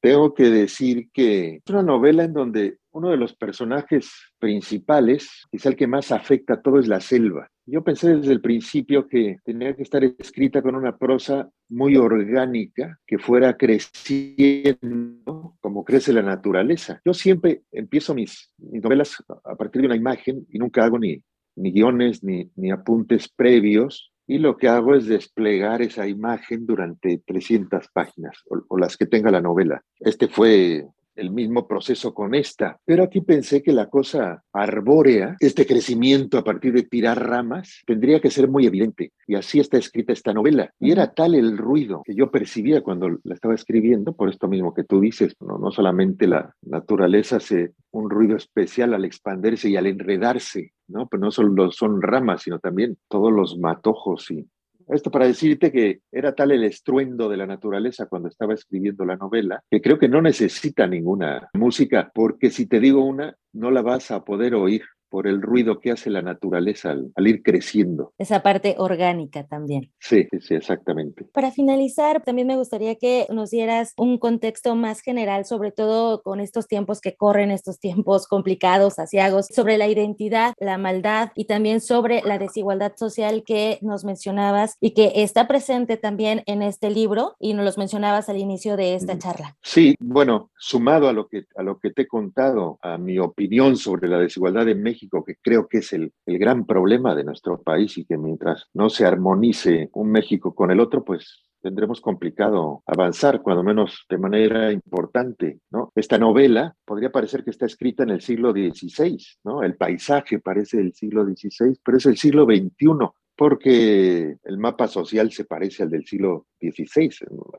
[0.00, 5.70] tengo que decir que es una novela en donde uno de los personajes principales, quizá
[5.70, 7.48] el que más afecta a todo, es la selva.
[7.66, 12.98] Yo pensé desde el principio que tenía que estar escrita con una prosa muy orgánica,
[13.06, 17.00] que fuera creciendo como crece la naturaleza.
[17.04, 21.22] Yo siempre empiezo mis, novelas a partir de una imagen y nunca hago ni,
[21.56, 27.22] ni guiones ni, ni apuntes previos, y lo que hago es desplegar esa imagen durante
[27.26, 29.82] 300 páginas o, las que tenga la novela.
[30.00, 35.66] Este fue el mismo proceso con esta, pero aquí pensé que la cosa arbórea, este
[35.66, 39.12] crecimiento a partir de tirar ramas, tendría que ser muy evidente.
[39.26, 40.70] Y así está escrita esta novela.
[40.78, 44.74] Y era tal el ruido que yo percibía cuando la estaba escribiendo, por esto mismo
[44.74, 49.76] que tú dices, no, no solamente la naturaleza hace un ruido especial al expandirse y
[49.76, 51.08] al enredarse ¿no?
[51.08, 54.48] Pero no solo son ramas, sino también todos los matojos y,
[54.88, 59.16] Esto para decirte que era tal el estruendo de la naturaleza cuando estaba escribiendo la
[59.16, 63.82] novela, que creo que no necesita ninguna música, porque si te digo una, no la
[63.82, 64.82] vas a poder oír
[65.14, 68.12] por el ruido que hace la naturaleza al, ir creciendo.
[68.18, 69.92] Esa parte orgánica también.
[70.00, 71.24] Sí, sí, exactamente.
[71.32, 76.40] Para finalizar, también me gustaría que nos dieras un contexto más general, sobre todo con
[76.40, 81.80] estos tiempos que corren, estos tiempos complicados, asiagos, sobre la identidad, la maldad y también
[81.80, 87.36] sobre la desigualdad social que nos mencionabas y que está presente también en este libro
[87.38, 89.56] y nos los mencionabas al inicio de esta charla.
[89.62, 93.76] Sí, bueno, sumado a lo que, a lo que te he contado, a mi opinión
[93.76, 97.62] sobre la desigualdad en México, que creo que es el, el gran problema de nuestro
[97.62, 102.82] país y que mientras no se armonice un México con el otro, pues tendremos complicado
[102.86, 105.92] avanzar, cuando menos de manera importante, ¿no?
[105.94, 109.62] Esta novela podría parecer que está escrita en el siglo XVI, ¿no?
[109.62, 115.32] El paisaje parece del siglo XVI, pero es el siglo XXI porque el mapa social
[115.32, 117.10] se parece al del siglo XVI.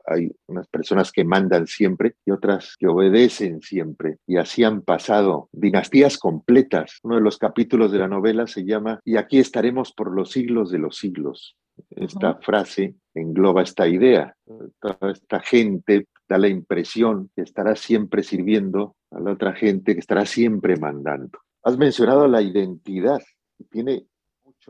[0.06, 4.18] Hay unas personas que mandan siempre y otras que obedecen siempre.
[4.26, 6.98] Y así han pasado dinastías completas.
[7.02, 10.70] Uno de los capítulos de la novela se llama Y aquí estaremos por los siglos
[10.70, 11.56] de los siglos.
[11.90, 14.34] Esta frase engloba esta idea.
[14.80, 20.00] Toda esta gente da la impresión que estará siempre sirviendo a la otra gente, que
[20.00, 21.38] estará siempre mandando.
[21.62, 23.20] Has mencionado la identidad.
[23.70, 24.06] Tiene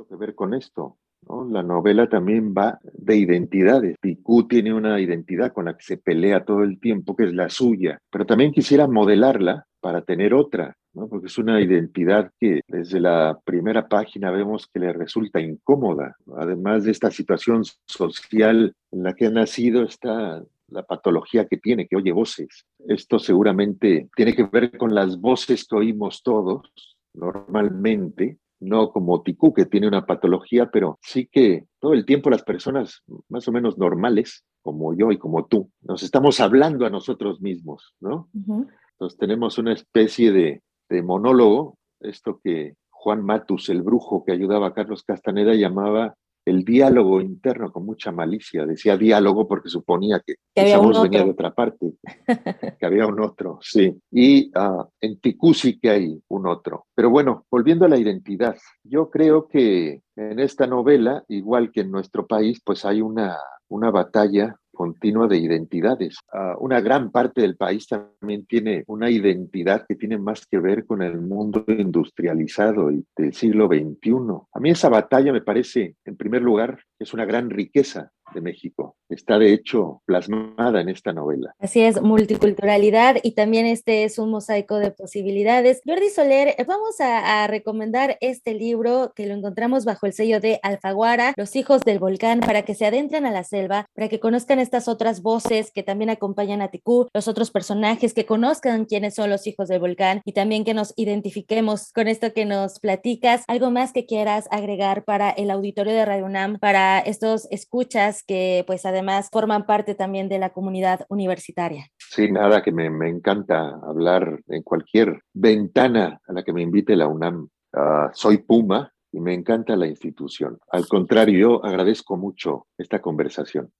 [0.04, 0.98] que ver con esto.
[1.28, 1.48] ¿no?
[1.48, 3.96] La novela también va de identidades.
[4.00, 7.48] Picú tiene una identidad con la que se pelea todo el tiempo, que es la
[7.48, 11.08] suya, pero también quisiera modelarla para tener otra, ¿no?
[11.08, 16.16] porque es una identidad que desde la primera página vemos que le resulta incómoda.
[16.36, 21.86] Además de esta situación social en la que ha nacido, está la patología que tiene,
[21.86, 22.66] que oye voces.
[22.88, 29.54] Esto seguramente tiene que ver con las voces que oímos todos normalmente no como Ticú,
[29.54, 33.78] que tiene una patología, pero sí que todo el tiempo las personas más o menos
[33.78, 38.28] normales, como yo y como tú, nos estamos hablando a nosotros mismos, ¿no?
[38.34, 44.68] Entonces tenemos una especie de, de monólogo, esto que Juan Matus, el brujo que ayudaba
[44.68, 46.16] a Carlos Castaneda, llamaba
[46.46, 48.64] el diálogo interno con mucha malicia.
[48.64, 51.92] Decía diálogo porque suponía que, esa voz venía de otra parte,
[52.78, 53.94] que había un otro, sí.
[54.12, 56.86] Y uh, en Ticú sí que hay un otro.
[56.94, 61.90] Pero bueno, volviendo a la identidad, yo creo que en esta novela, igual que en
[61.90, 63.36] nuestro país, pues hay una,
[63.68, 66.18] una batalla continua de identidades.
[66.32, 70.86] Ah, una gran parte del país también tiene una identidad que tiene más que ver
[70.86, 74.12] con el mundo industrializado del siglo XXI.
[74.52, 78.96] A mí esa batalla me parece, en primer lugar, es una gran riqueza de México.
[79.08, 81.54] Está de hecho plasmada en esta novela.
[81.60, 85.80] Así es, multiculturalidad y también este es un mosaico de posibilidades.
[85.86, 91.34] Jordi Soler, vamos a, recomendar este libro que lo encontramos bajo el sello de Alfaguara,
[91.36, 94.88] Los hijos del volcán, para que se adentren a la selva, para que conozcan estas
[94.88, 99.46] otras voces que también acompañan a Ticú, los otros personajes, que conozcan quiénes son los
[99.46, 103.44] hijos del volcán y también que nos identifiquemos con esto que nos platicas.
[103.46, 108.64] ¿Algo más que quieras agregar para el auditorio de Radio UNAM, para estos escuchas que
[108.66, 111.88] pues además forman parte también de la comunidad universitaria.
[111.98, 117.08] Sí, nada, que me, encanta hablar en cualquier ventana a la que me invite la
[117.08, 117.48] UNAM.
[117.72, 120.58] Ah, soy Puma y me encanta la institución.
[120.70, 123.72] Al contrario, yo agradezco mucho esta conversación.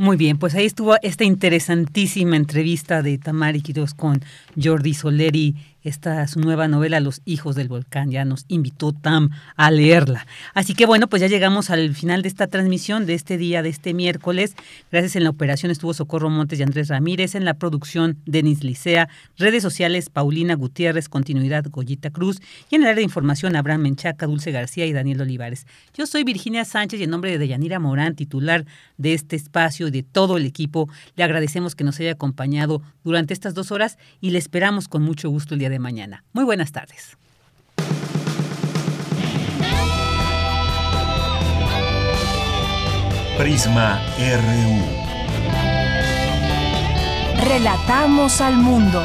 [0.00, 4.22] Muy bien, pues ahí estuvo esta interesantísima entrevista de Tamari Quiroz con
[4.56, 8.10] Jordi Soleri esta su nueva novela Los hijos del volcán.
[8.10, 10.26] Ya nos invitó Tam a leerla.
[10.54, 13.68] Así que bueno, pues ya llegamos al final de esta transmisión de este día, de
[13.68, 14.54] este miércoles.
[14.90, 19.08] Gracias en la operación estuvo Socorro Montes y Andrés Ramírez, en la producción Denis Licea,
[19.38, 22.40] redes sociales Paulina Gutiérrez, continuidad Goyita Cruz
[22.70, 25.66] y en el área de información Abraham Menchaca, Dulce García y Daniel Olivares.
[25.94, 28.66] Yo soy Virginia Sánchez y en nombre de Deyanira Morán, titular
[28.98, 33.32] de este espacio y de todo el equipo, le agradecemos que nos haya acompañado durante
[33.34, 36.24] estas dos horas y le esperamos con mucho gusto el día de mañana.
[36.32, 37.16] Muy buenas tardes.
[43.38, 45.00] Prisma RU.
[47.48, 49.02] Relatamos al mundo.